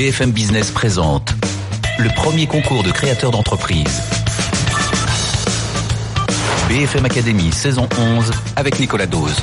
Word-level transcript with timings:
BFM 0.00 0.30
Business 0.30 0.70
présente 0.70 1.34
le 1.98 2.08
premier 2.14 2.46
concours 2.46 2.82
de 2.82 2.90
créateurs 2.90 3.32
d'entreprise. 3.32 4.00
BFM 6.70 7.04
Academy 7.04 7.52
saison 7.52 7.86
11 7.98 8.30
avec 8.56 8.80
Nicolas 8.80 9.04
Dose. 9.04 9.36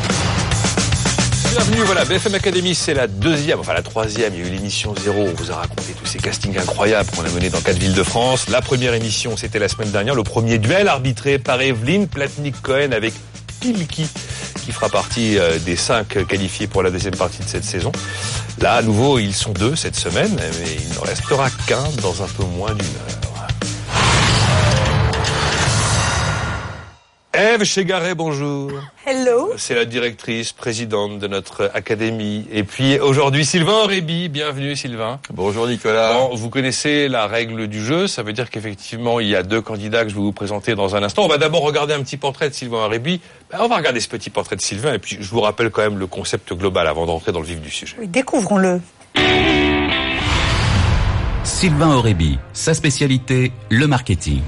Bienvenue, 1.51 1.83
voilà, 1.85 2.05
BFM 2.05 2.33
Academy, 2.33 2.73
c'est 2.73 2.95
la 2.95 3.05
deuxième, 3.05 3.59
enfin 3.59 3.75
la 3.75 3.83
troisième. 3.83 4.33
Il 4.33 4.39
y 4.39 4.43
a 4.43 4.47
eu 4.47 4.49
l'émission 4.49 4.95
Zéro, 4.99 5.27
on 5.27 5.33
vous 5.35 5.51
a 5.51 5.57
raconté 5.57 5.93
tous 5.93 6.07
ces 6.07 6.17
castings 6.17 6.57
incroyables 6.57 7.07
qu'on 7.15 7.23
a 7.23 7.29
menés 7.29 7.51
dans 7.51 7.61
quatre 7.61 7.77
villes 7.77 7.93
de 7.93 8.01
France. 8.01 8.49
La 8.49 8.61
première 8.61 8.95
émission, 8.95 9.37
c'était 9.37 9.59
la 9.59 9.67
semaine 9.67 9.91
dernière, 9.91 10.15
le 10.15 10.23
premier 10.23 10.57
duel 10.57 10.87
arbitré 10.87 11.37
par 11.37 11.61
Evelyne 11.61 12.07
Platnik-Cohen 12.07 12.93
avec 12.93 13.13
Pilki, 13.59 14.07
qui 14.67 14.73
fera 14.73 14.89
partie 14.89 15.39
euh, 15.39 15.59
des 15.59 15.77
cinq 15.77 16.27
qualifiés 16.27 16.67
pour 16.67 16.83
la 16.83 16.91
deuxième 16.91 17.15
partie 17.15 17.39
de 17.39 17.47
cette 17.47 17.63
saison. 17.63 17.93
Là, 18.59 18.73
à 18.73 18.81
nouveau, 18.81 19.17
ils 19.17 19.33
sont 19.33 19.53
deux 19.53 19.77
cette 19.77 19.95
semaine, 19.95 20.35
mais 20.35 20.75
il 20.81 20.93
ne 20.93 21.07
restera 21.07 21.49
qu'un 21.67 21.87
dans 22.01 22.21
un 22.21 22.27
peu 22.27 22.43
moins 22.43 22.73
d'une 22.73 22.85
heure. 22.85 23.26
Ève 27.39 27.65
Chegaret, 27.65 28.15
bonjour. 28.15 28.71
Hello. 29.05 29.51
C'est 29.57 29.75
la 29.75 29.85
directrice, 29.85 30.53
présidente 30.53 31.19
de 31.19 31.27
notre 31.27 31.69
académie. 31.75 32.47
Et 32.51 32.63
puis 32.63 32.97
aujourd'hui, 32.97 33.45
Sylvain 33.45 33.83
Aurébi. 33.83 34.27
Bienvenue, 34.27 34.75
Sylvain. 34.75 35.19
Bonjour, 35.31 35.67
Nicolas. 35.67 36.13
Bon, 36.13 36.33
vous 36.33 36.49
connaissez 36.49 37.07
la 37.07 37.27
règle 37.27 37.67
du 37.67 37.85
jeu. 37.85 38.07
Ça 38.07 38.23
veut 38.23 38.33
dire 38.33 38.49
qu'effectivement, 38.49 39.19
il 39.19 39.27
y 39.27 39.35
a 39.35 39.43
deux 39.43 39.61
candidats 39.61 40.01
que 40.01 40.09
je 40.09 40.15
vais 40.15 40.21
vous 40.21 40.31
présenter 40.31 40.73
dans 40.73 40.95
un 40.95 41.03
instant. 41.03 41.25
On 41.25 41.27
va 41.27 41.37
d'abord 41.37 41.61
regarder 41.61 41.93
un 41.93 42.01
petit 42.01 42.17
portrait 42.17 42.49
de 42.49 42.55
Sylvain 42.55 42.85
Aurébi. 42.85 43.21
Ben, 43.51 43.59
on 43.61 43.67
va 43.67 43.75
regarder 43.75 43.99
ce 43.99 44.07
petit 44.07 44.31
portrait 44.31 44.55
de 44.55 44.61
Sylvain. 44.61 44.95
Et 44.95 44.99
puis, 44.99 45.19
je 45.21 45.29
vous 45.29 45.41
rappelle 45.41 45.69
quand 45.69 45.83
même 45.83 45.99
le 45.99 46.07
concept 46.07 46.53
global 46.53 46.87
avant 46.87 47.05
d'entrer 47.05 47.33
dans 47.33 47.41
le 47.41 47.45
vif 47.45 47.61
du 47.61 47.69
sujet. 47.69 47.95
Oui, 47.99 48.07
découvrons-le. 48.07 48.81
Sylvain 51.43 51.97
Aurébi, 51.97 52.39
sa 52.53 52.73
spécialité, 52.73 53.51
le 53.69 53.85
marketing. 53.85 54.41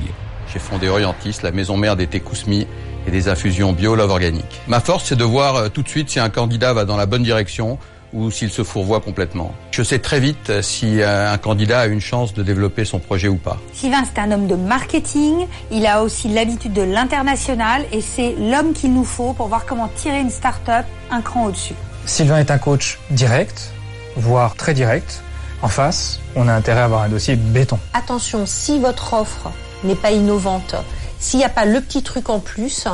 J'ai 0.51 0.59
fondé 0.59 0.89
Orientis, 0.89 1.37
la 1.43 1.51
maison 1.51 1.77
mère 1.77 1.95
des 1.95 2.07
Tekousmi 2.07 2.65
et 3.07 3.11
des 3.11 3.29
infusions 3.29 3.71
bio 3.71 3.95
love 3.95 4.09
organique. 4.09 4.61
Ma 4.67 4.79
force, 4.79 5.05
c'est 5.05 5.15
de 5.15 5.23
voir 5.23 5.55
euh, 5.55 5.69
tout 5.69 5.83
de 5.83 5.89
suite 5.89 6.09
si 6.09 6.19
un 6.19 6.29
candidat 6.29 6.73
va 6.73 6.85
dans 6.85 6.97
la 6.97 7.05
bonne 7.05 7.21
direction 7.21 7.77
ou 8.13 8.31
s'il 8.31 8.49
se 8.49 8.63
fourvoie 8.63 8.99
complètement. 8.99 9.53
Je 9.69 9.83
sais 9.83 9.99
très 9.99 10.19
vite 10.19 10.49
euh, 10.49 10.61
si 10.63 11.01
euh, 11.01 11.31
un 11.31 11.37
candidat 11.37 11.81
a 11.81 11.85
une 11.85 12.01
chance 12.01 12.33
de 12.33 12.41
développer 12.41 12.83
son 12.83 12.97
projet 12.97 13.27
ou 13.27 13.35
pas. 13.35 13.57
Sylvain, 13.73 14.03
c'est 14.05 14.19
un 14.19 14.31
homme 14.31 14.47
de 14.47 14.55
marketing. 14.55 15.45
Il 15.69 15.85
a 15.85 16.01
aussi 16.01 16.27
l'habitude 16.29 16.73
de 16.73 16.81
l'international 16.81 17.85
et 17.91 18.01
c'est 18.01 18.35
l'homme 18.39 18.73
qu'il 18.73 18.93
nous 18.93 19.05
faut 19.05 19.33
pour 19.33 19.49
voir 19.49 19.67
comment 19.67 19.87
tirer 19.95 20.19
une 20.19 20.31
start-up 20.31 20.85
un 21.11 21.21
cran 21.21 21.45
au-dessus. 21.45 21.75
Sylvain 22.05 22.39
est 22.39 22.49
un 22.49 22.57
coach 22.57 22.97
direct, 23.11 23.71
voire 24.15 24.55
très 24.55 24.73
direct. 24.73 25.21
En 25.61 25.67
face, 25.67 26.19
on 26.35 26.47
a 26.47 26.53
intérêt 26.53 26.81
à 26.81 26.85
avoir 26.85 27.03
un 27.03 27.09
dossier 27.09 27.35
béton. 27.35 27.77
Attention, 27.93 28.45
si 28.47 28.79
votre 28.79 29.13
offre 29.13 29.51
n'est 29.83 29.95
pas 29.95 30.11
innovante, 30.11 30.75
s'il 31.19 31.39
n'y 31.39 31.45
a 31.45 31.49
pas 31.49 31.65
le 31.65 31.81
petit 31.81 32.03
truc 32.03 32.29
en 32.29 32.39
plus, 32.39 32.87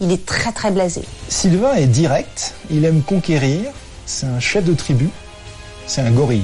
il 0.00 0.12
est 0.12 0.24
très 0.24 0.52
très 0.52 0.70
blasé. 0.70 1.02
Sylvain 1.28 1.74
est 1.74 1.86
direct, 1.86 2.54
il 2.70 2.84
aime 2.84 3.02
conquérir, 3.02 3.70
c'est 4.06 4.26
un 4.26 4.40
chef 4.40 4.64
de 4.64 4.74
tribu, 4.74 5.08
c'est 5.86 6.02
un 6.02 6.10
gorille. 6.10 6.42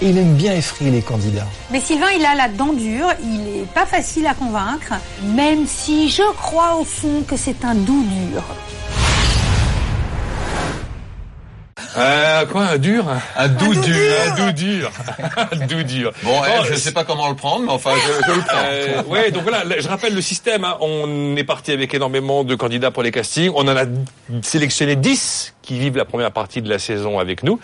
Et 0.00 0.10
il 0.10 0.18
aime 0.18 0.34
bien 0.34 0.54
effrayer 0.54 0.92
les 0.92 1.02
candidats. 1.02 1.46
Mais 1.72 1.80
Sylvain, 1.80 2.10
il 2.16 2.24
a 2.24 2.36
la 2.36 2.48
dent 2.48 2.72
dure, 2.72 3.08
il 3.20 3.62
est 3.62 3.66
pas 3.74 3.86
facile 3.86 4.26
à 4.28 4.34
convaincre, 4.34 4.94
même 5.24 5.66
si 5.66 6.08
je 6.08 6.22
crois 6.36 6.76
au 6.76 6.84
fond 6.84 7.24
que 7.26 7.36
c'est 7.36 7.64
un 7.64 7.74
doux 7.74 8.04
dur. 8.04 8.44
Euh, 11.98 12.46
quoi, 12.46 12.62
un 12.62 12.78
dur? 12.78 13.04
Un 13.36 13.48
doux 13.48 13.74
dur. 13.74 14.14
Un 14.26 14.36
doux 14.36 14.52
dur. 14.52 14.90
un 15.52 15.66
doux 15.66 15.82
dur. 15.82 16.12
Bon, 16.22 16.40
eh, 16.46 16.64
je 16.66 16.72
ne 16.72 16.78
sais 16.78 16.92
pas 16.92 17.04
comment 17.04 17.28
le 17.28 17.34
prendre, 17.34 17.64
mais 17.66 17.72
enfin, 17.72 17.92
je, 17.96 18.24
je 18.26 18.36
le 18.36 18.42
prends. 18.42 18.58
Euh, 18.64 19.02
ouais, 19.04 19.30
donc 19.30 19.42
voilà, 19.42 19.64
là, 19.64 19.76
je 19.78 19.88
rappelle 19.88 20.14
le 20.14 20.20
système. 20.20 20.64
hein. 20.64 20.76
On 20.80 21.36
est 21.36 21.44
parti 21.44 21.72
avec 21.72 21.92
énormément 21.94 22.44
de 22.44 22.54
candidats 22.54 22.90
pour 22.90 23.02
les 23.02 23.10
castings. 23.10 23.50
On 23.54 23.66
en 23.68 23.76
a 23.76 23.84
sélectionné 24.42 24.96
10 24.96 25.54
qui 25.62 25.78
vivent 25.78 25.96
la 25.96 26.04
première 26.04 26.30
partie 26.32 26.62
de 26.62 26.68
la 26.70 26.78
saison 26.78 27.18
avec 27.18 27.42
nous. 27.42 27.58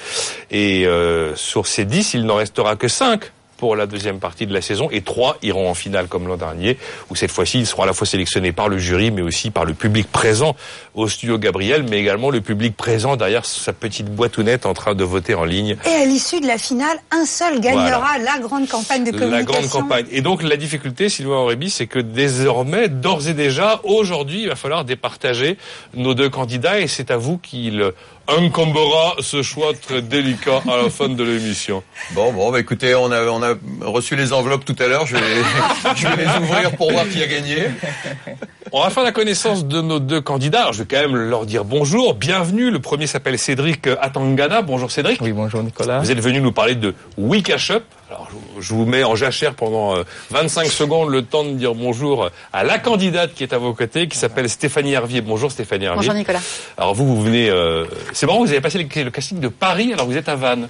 Et 0.51 0.87
euh, 0.87 1.35
sur 1.37 1.67
ces 1.67 1.85
10, 1.85 2.15
il 2.15 2.25
n'en 2.27 2.37
restera 2.37 2.77
que 2.77 2.89
5 2.89 3.21
pour 3.57 3.77
la 3.77 3.87
deuxième 3.87 4.19
partie 4.19 4.47
de 4.47 4.53
la 4.53 4.61
saison 4.61 4.89
et 4.91 5.03
trois 5.03 5.37
iront 5.43 5.69
en 5.71 5.75
finale 5.75 6.09
comme 6.09 6.27
l'an 6.29 6.37
dernier 6.37 6.79
où 7.11 7.17
cette 7.17 7.31
fois-ci 7.31 7.61
ils 7.61 7.67
seront 7.67 7.85
à 7.85 7.87
la 7.87 7.93
fois 7.93 8.07
sélectionnés 8.07 8.53
par 8.53 8.69
le 8.69 8.79
jury 8.79 9.11
mais 9.11 9.23
aussi 9.23 9.51
par 9.51 9.65
le 9.65 9.75
public 9.75 10.11
présent 10.11 10.57
au 10.95 11.09
studio 11.09 11.39
Gabriel 11.39 11.85
mais 11.89 11.99
également 11.99 12.31
le 12.31 12.41
public 12.41 12.77
présent 12.77 13.17
derrière 13.17 13.45
sa 13.45 13.73
petite 13.73 14.07
boîtounette 14.07 14.67
en 14.67 14.75
train 14.75 14.95
de 14.95 15.05
voter 15.05 15.35
en 15.35 15.45
ligne 15.45 15.77
Et 15.87 16.03
à 16.03 16.05
l'issue 16.05 16.41
de 16.41 16.47
la 16.47 16.59
finale, 16.59 16.99
un 17.11 17.25
seul 17.25 17.61
gagnera 17.61 18.19
la 18.19 18.39
grande 18.39 18.69
campagne 18.69 19.05
de 19.05 19.11
communication. 19.11 19.37
la 19.37 19.43
grande 19.43 19.69
campagne. 19.69 20.07
Et 20.11 20.21
donc 20.21 20.43
la 20.43 20.57
difficulté, 20.57 21.09
Sylvain 21.09 21.37
Aurébi, 21.37 21.71
c'est 21.71 21.87
que 21.87 21.99
désormais, 21.99 22.89
d'ores 22.89 23.29
et 23.29 23.35
déjà, 23.35 23.81
aujourd'hui, 23.85 24.43
il 24.43 24.49
va 24.49 24.57
falloir 24.57 24.85
départager 24.85 25.57
nos 25.95 26.15
deux 26.15 26.29
candidats 26.29 26.81
et 26.81 26.87
c'est 26.87 27.11
à 27.11 27.17
vous 27.17 27.39
qu'il 27.39 27.93
incombera 28.29 29.17
ce 29.21 29.43
choix 29.43 29.73
très 29.75 30.03
délicat 30.03 30.63
à 30.71 30.77
la 30.77 30.91
fin 30.91 31.09
de 31.09 31.23
l'émission. 31.23 31.83
Bon, 32.13 32.33
bon, 32.33 32.51
bah, 32.51 32.61
écoutez, 32.61 32.95
on 32.95 33.11
a, 33.13 33.23
on 33.27 33.43
a 33.43 33.55
reçu 33.83 34.17
les 34.17 34.33
enveloppes 34.33 34.65
tout 34.65 34.77
à 34.79 34.87
l'heure. 34.87 35.07
Je 35.07 35.17
je 35.97 36.09
vais 36.09 36.25
les 36.25 36.43
ouvrir 36.43 36.73
pour 36.77 36.93
voir 36.93 37.09
qui 37.09 37.23
a 37.23 37.27
gagné. 37.27 37.69
On 38.73 38.83
va 38.83 38.91
faire 38.91 39.03
la 39.05 39.13
connaissance 39.13 39.67
de 39.67 39.81
nos 39.81 40.01
deux 40.01 40.21
candidats. 40.21 40.63
Alors, 40.63 40.73
je 40.73 40.81
vais 40.83 40.87
quand 40.89 41.01
même 41.01 41.15
leur 41.17 41.47
dire 41.47 41.65
bonjour, 41.65 42.15
bienvenue. 42.15 42.71
Le 42.71 42.81
premier 42.81 43.07
s'appelle 43.07 43.39
Cédric 43.39 43.87
Atangana. 44.01 44.63
Bonjour 44.63 44.91
Cédric. 44.91 45.21
Oui, 45.21 45.33
bonjour 45.33 45.63
Nicolas. 45.63 46.01
Vous 46.01 46.11
êtes 46.11 46.19
venu 46.21 46.41
nous 46.41 46.51
parler 46.51 46.75
de 46.75 46.95
Wikash 47.17 47.71
Up. 47.71 47.85
Alors, 48.11 48.29
je- 48.59 48.75
vous 48.75 48.85
mets 48.87 49.05
en 49.05 49.15
jachère 49.17 49.55
pendant 49.55 49.97
euh, 49.97 50.03
25 50.31 50.67
secondes 50.67 51.11
le 51.11 51.23
temps 51.23 51.45
de 51.45 51.51
dire 51.51 51.75
bonjour 51.75 52.31
à 52.53 52.65
la 52.65 52.79
candidate 52.79 53.35
qui 53.35 53.43
est 53.45 53.53
à 53.53 53.59
vos 53.59 53.75
côtés, 53.75 54.09
qui 54.09 54.19
s'appelle 54.19 54.49
Stéphanie 54.49 54.93
Hervier. 54.93 55.21
Bonjour 55.21 55.53
Stéphanie 55.53 55.85
Hervier. 55.85 55.99
Bonjour 55.99 56.15
Nicolas. 56.15 56.41
Alors 56.77 56.95
vous, 56.95 57.07
vous 57.07 57.23
venez... 57.23 57.51
euh, 57.51 57.85
C'est 58.13 58.27
marrant, 58.27 58.41
vous 58.41 58.51
avez 58.51 58.61
passé 58.61 58.79
le, 58.79 59.03
le 59.05 59.11
casting 59.11 59.39
de 59.41 59.49
Paris, 59.49 59.93
alors 59.93 60.07
vous 60.07 60.17
êtes 60.17 60.29
à 60.29 60.37
Vannes. 60.37 60.69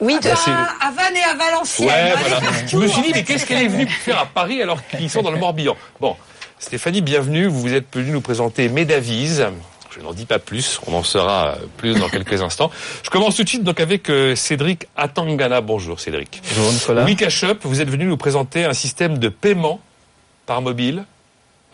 Oui, 0.00 0.18
Ah, 0.24 0.88
à 0.88 0.90
Vannes 0.90 1.16
et 1.16 1.22
à 1.22 1.34
Valenciennes. 1.34 1.88
Ouais, 1.88 2.14
voilà. 2.20 2.40
partout. 2.40 2.66
Je 2.66 2.76
me 2.78 2.88
suis 2.88 3.02
dit, 3.02 3.12
mais 3.14 3.22
qu'est-ce 3.22 3.46
qu'elle 3.46 3.62
est 3.62 3.68
venue 3.68 3.86
faire 3.86 4.18
à 4.18 4.26
Paris 4.26 4.60
alors 4.60 4.84
qu'ils 4.88 5.08
sont 5.08 5.22
dans 5.22 5.30
le 5.30 5.38
Morbihan? 5.38 5.76
Bon, 6.00 6.16
Stéphanie, 6.64 7.02
bienvenue. 7.02 7.46
Vous 7.46 7.74
êtes 7.74 7.94
venue 7.94 8.10
nous 8.10 8.22
présenter 8.22 8.70
Médavise. 8.70 9.46
Je 9.90 10.00
n'en 10.00 10.14
dis 10.14 10.24
pas 10.24 10.38
plus, 10.38 10.80
on 10.86 10.94
en 10.94 11.02
saura 11.02 11.56
plus 11.76 12.00
dans 12.00 12.08
quelques 12.08 12.40
instants. 12.40 12.70
Je 13.02 13.10
commence 13.10 13.36
tout 13.36 13.44
de 13.44 13.48
suite 13.50 13.64
donc 13.64 13.80
avec 13.80 14.08
euh, 14.08 14.34
Cédric 14.34 14.86
Atangana. 14.96 15.60
Bonjour 15.60 16.00
Cédric. 16.00 16.40
Bonjour 16.56 16.72
Nicolas. 16.72 17.04
Vous 17.64 17.82
êtes 17.82 17.90
venu 17.90 18.06
nous 18.06 18.16
présenter 18.16 18.64
un 18.64 18.72
système 18.72 19.18
de 19.18 19.28
paiement 19.28 19.78
par 20.46 20.62
mobile. 20.62 21.04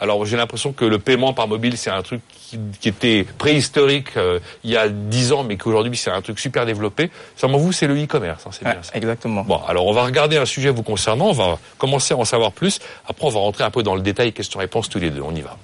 Alors 0.00 0.24
j'ai 0.24 0.36
l'impression 0.36 0.72
que 0.72 0.84
le 0.84 0.98
paiement 0.98 1.32
par 1.32 1.46
mobile 1.46 1.76
c'est 1.76 1.90
un 1.90 2.02
truc 2.02 2.22
qui, 2.32 2.58
qui 2.80 2.88
était 2.88 3.26
préhistorique 3.38 4.16
euh, 4.16 4.40
il 4.64 4.70
y 4.70 4.76
a 4.76 4.88
10 4.88 5.32
ans 5.32 5.44
mais 5.44 5.56
qu'aujourd'hui 5.56 5.96
c'est 5.96 6.10
un 6.10 6.22
truc 6.22 6.38
super 6.38 6.64
développé. 6.66 7.10
Selon 7.36 7.58
vous 7.58 7.72
c'est 7.72 7.86
le 7.86 8.02
e-commerce, 8.02 8.44
hein, 8.46 8.50
c'est 8.52 8.64
bien 8.64 8.82
ça. 8.82 8.92
exactement. 8.94 9.42
Bon, 9.42 9.60
alors 9.68 9.86
on 9.86 9.92
va 9.92 10.04
regarder 10.04 10.38
un 10.38 10.46
sujet 10.46 10.70
vous 10.70 10.82
concernant, 10.82 11.28
on 11.28 11.32
va 11.32 11.58
commencer 11.78 12.14
à 12.14 12.16
en 12.16 12.24
savoir 12.24 12.52
plus. 12.52 12.78
Après, 13.06 13.26
on 13.26 13.30
va 13.30 13.40
rentrer 13.40 13.64
un 13.64 13.70
peu 13.70 13.82
dans 13.82 13.94
le 13.94 14.02
détail, 14.02 14.32
questions-réponses 14.32 14.88
tous 14.88 14.98
les 14.98 15.10
deux. 15.10 15.22
On 15.22 15.34
y 15.34 15.42
va. 15.42 15.56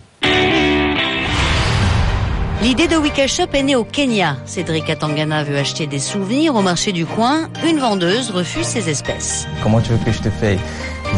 L'idée 2.63 2.89
de 2.89 2.97
Wikash 2.97 3.37
Shop 3.37 3.49
est 3.53 3.63
née 3.63 3.77
au 3.77 3.85
Kenya. 3.85 4.39
Cédric 4.47 4.89
Atangana 4.89 5.45
veut 5.45 5.59
acheter 5.59 5.87
des 5.87 5.99
souvenirs 5.99 6.55
au 6.55 6.63
marché 6.63 6.91
du 6.91 7.05
coin. 7.05 7.51
Une 7.67 7.79
vendeuse 7.79 8.31
refuse 8.31 8.67
ses 8.67 8.89
espèces. 8.89 9.47
Comment 9.63 9.81
tu 9.81 9.91
veux 9.93 9.99
que 10.05 10.11
je 10.11 10.21
te 10.23 10.29
paye? 10.41 10.59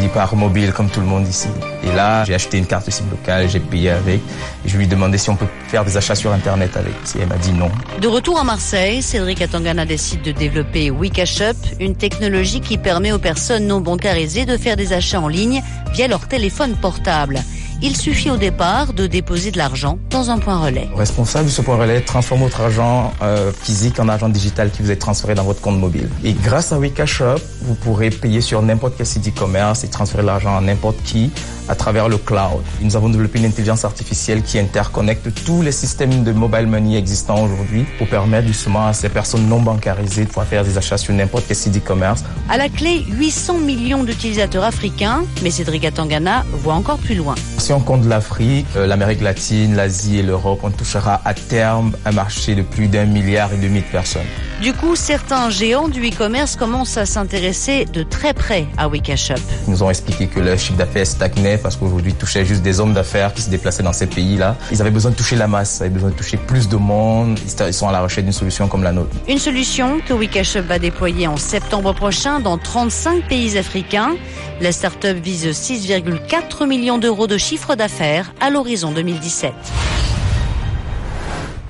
Par 0.07 0.37
mobile 0.37 0.73
comme 0.73 0.89
tout 0.89 1.01
le 1.01 1.07
monde 1.07 1.27
ici. 1.27 1.49
Et 1.83 1.93
là, 1.93 2.25
j'ai 2.25 2.35
acheté 2.35 2.59
une 2.59 2.67
carte 2.67 2.89
SIM 2.89 3.05
locale, 3.11 3.49
j'ai 3.49 3.59
payé 3.59 3.91
avec. 3.91 4.21
Et 4.65 4.69
je 4.69 4.77
lui 4.77 4.85
ai 4.85 4.87
demandé 4.87 5.19
si 5.19 5.31
on 5.31 5.35
peut 5.35 5.49
faire 5.67 5.85
des 5.85 5.97
achats 5.97 6.15
sur 6.15 6.33
Internet 6.33 6.77
avec. 6.77 6.95
Et 7.17 7.23
elle 7.23 7.29
m'a 7.29 7.37
dit 7.37 7.53
non. 7.53 7.71
De 8.01 8.07
retour 8.07 8.39
à 8.39 8.45
Marseille, 8.45 9.03
Cédric 9.03 9.43
Atangana 9.43 9.85
décide 9.85 10.23
de 10.23 10.31
développer 10.31 10.91
Wikash 10.93 11.39
Shop, 11.39 11.57
une 11.81 11.97
technologie 11.97 12.61
qui 12.61 12.79
permet 12.79 13.11
aux 13.11 13.19
personnes 13.19 13.67
non 13.67 13.81
bancarisées 13.81 14.47
de 14.47 14.57
faire 14.57 14.77
des 14.77 14.93
achats 14.93 15.21
en 15.21 15.29
ligne 15.29 15.63
via 15.93 16.07
leur 16.07 16.29
téléphone 16.29 16.77
portable. 16.77 17.41
Il 17.81 17.97
suffit 17.97 18.29
au 18.29 18.37
départ 18.37 18.93
de 18.93 19.07
déposer 19.07 19.53
de 19.53 19.59
l'argent 19.59 20.01
dans 20.11 20.31
un 20.31 20.39
point 20.39 20.59
relais. 20.59 20.89
Le 20.91 20.97
responsable 20.97 21.45
de 21.45 21.51
ce 21.51 21.63
point 21.63 21.77
relais 21.77 22.01
transforme 22.01 22.41
votre 22.41 22.61
argent 22.61 23.13
euh, 23.23 23.53
physique 23.53 24.01
en 24.01 24.09
argent 24.09 24.29
digital 24.29 24.73
qui 24.73 24.83
vous 24.83 24.91
est 24.91 24.97
transféré 24.97 25.37
dans 25.37 25.45
votre 25.45 25.61
compte 25.61 25.79
mobile. 25.79 26.09
Et 26.25 26.33
grâce 26.33 26.73
à 26.73 26.79
Wikashop, 26.81 27.41
vous 27.63 27.77
pourrez 27.77 28.11
payer 28.11 28.41
sur 28.41 28.63
n'importe 28.63 28.95
quel 28.97 29.07
site 29.07 29.29
e-commerce 29.29 29.85
et 29.85 29.89
transférer 29.89 30.25
l'argent 30.25 30.57
à 30.57 30.61
n'importe 30.61 31.01
qui 31.05 31.31
à 31.69 31.75
travers 31.75 32.09
le 32.09 32.17
cloud. 32.17 32.63
Nous 32.81 32.97
avons 32.97 33.11
développé 33.11 33.39
une 33.39 33.45
intelligence 33.45 33.85
artificielle 33.85 34.43
qui 34.43 34.59
interconnecte 34.59 35.29
tous 35.45 35.63
les 35.63 35.73
systèmes 35.73 36.25
de 36.25 36.33
mobile 36.33 36.67
money 36.67 36.97
existants 36.97 37.45
aujourd'hui 37.45 37.85
pour 37.99 38.09
permettre 38.09 38.49
justement 38.49 38.87
à 38.87 38.93
ces 38.93 39.09
personnes 39.09 39.47
non 39.47 39.61
bancarisées 39.61 40.23
de 40.23 40.29
pouvoir 40.29 40.47
faire 40.47 40.65
des 40.65 40.79
achats 40.79 40.99
sur 40.99 41.15
n'importe 41.15 41.45
quel 41.47 41.57
site 41.57 41.77
e-commerce. 41.77 42.25
À 42.49 42.57
la 42.57 42.69
clé, 42.69 43.05
800 43.11 43.59
millions 43.59 44.03
d'utilisateurs 44.03 44.65
africains, 44.65 45.23
mais 45.43 45.51
Cédric 45.51 45.85
Atangana 45.85 46.45
voit 46.53 46.75
encore 46.75 46.99
plus 46.99 47.15
loin. 47.15 47.35
Si 47.69 47.75
on 47.75 47.81
compte 47.81 48.07
l'Afrique, 48.07 48.67
euh, 48.77 48.87
l'Amérique 48.87 49.21
latine, 49.21 49.77
l'Asie 49.77 50.21
et 50.21 50.23
l'Europe, 50.23 50.61
on 50.63 50.71
touchera 50.71 51.21
à 51.23 51.35
terme 51.35 51.93
un 52.07 52.13
marché 52.13 52.55
de 52.55 52.63
plus 52.63 52.89
d'un 52.89 53.05
milliard 53.05 53.53
et 53.53 53.59
demi 53.59 53.81
de 53.81 53.85
personnes. 53.85 54.23
Du 54.61 54.73
coup, 54.73 54.97
certains 54.97 55.51
géants 55.51 55.87
du 55.87 56.05
e-commerce 56.09 56.57
commencent 56.57 56.97
à 56.97 57.07
s'intéresser 57.07 57.85
de 57.85 58.03
très 58.03 58.35
près 58.35 58.67
à 58.77 58.89
Wikashop. 58.89 59.37
Ils 59.67 59.71
nous 59.71 59.85
ont 59.85 59.91
expliqué 59.91 60.27
que 60.27 60.41
leur 60.41 60.59
chiffre 60.59 60.77
d'affaires 60.77 61.07
stagnait 61.07 61.59
parce 61.59 61.77
qu'aujourd'hui, 61.77 62.11
ils 62.11 62.19
touchaient 62.19 62.45
juste 62.45 62.63
des 62.63 62.81
hommes 62.81 62.93
d'affaires 62.93 63.33
qui 63.33 63.43
se 63.43 63.51
déplaçaient 63.51 63.85
dans 63.85 63.93
ces 63.93 64.09
pays-là. 64.09 64.57
Ils 64.73 64.81
avaient 64.81 64.91
besoin 64.91 65.13
de 65.13 65.17
toucher 65.17 65.37
la 65.37 65.47
masse, 65.47 65.77
ils 65.79 65.83
avaient 65.83 65.95
besoin 65.95 66.11
de 66.11 66.17
toucher 66.17 66.39
plus 66.39 66.69
de 66.69 66.77
monde. 66.77 67.39
Ils 67.67 67.73
sont 67.73 67.89
à 67.89 67.93
la 67.93 68.01
recherche 68.01 68.25
d'une 68.25 68.33
solution 68.33 68.67
comme 68.67 68.83
la 68.83 68.91
nôtre. 68.91 69.15
Une 69.29 69.39
solution 69.39 70.01
que 70.01 70.13
Wikashop 70.13 70.63
va 70.63 70.81
déployer 70.81 71.29
en 71.29 71.37
septembre 71.37 71.95
prochain 71.95 72.41
dans 72.41 72.59
35 72.59 73.29
pays 73.29 73.57
africains. 73.57 74.17
La 74.61 74.73
start-up 74.73 75.19
vise 75.19 75.47
6,4 75.47 76.67
millions 76.67 76.99
d'euros 76.99 77.29
de 77.29 77.39
chiffre 77.39 77.77
d'affaires 77.77 78.33
à 78.41 78.51
l'horizon 78.51 78.91
2017. 78.91 79.53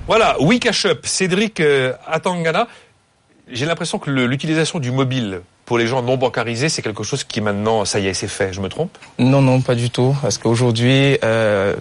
Voilà, 0.08 0.40
Wikashop, 0.40 1.00
Cédric 1.04 1.60
euh, 1.60 1.92
Atangana. 2.06 2.66
J'ai 3.50 3.66
l'impression 3.66 3.98
que 3.98 4.10
l'utilisation 4.10 4.78
du 4.78 4.90
mobile 4.90 5.42
pour 5.66 5.76
les 5.76 5.86
gens 5.86 6.00
non 6.00 6.16
bancarisés, 6.16 6.70
c'est 6.70 6.80
quelque 6.80 7.02
chose 7.02 7.24
qui 7.24 7.42
maintenant, 7.42 7.84
ça 7.84 8.00
y 8.00 8.06
est, 8.06 8.14
c'est 8.14 8.26
fait. 8.26 8.54
Je 8.54 8.62
me 8.62 8.70
trompe? 8.70 8.96
Non, 9.18 9.42
non, 9.42 9.60
pas 9.60 9.74
du 9.74 9.90
tout. 9.90 10.16
Parce 10.22 10.38
qu'aujourd'hui, 10.38 11.18
euh, 11.22 11.76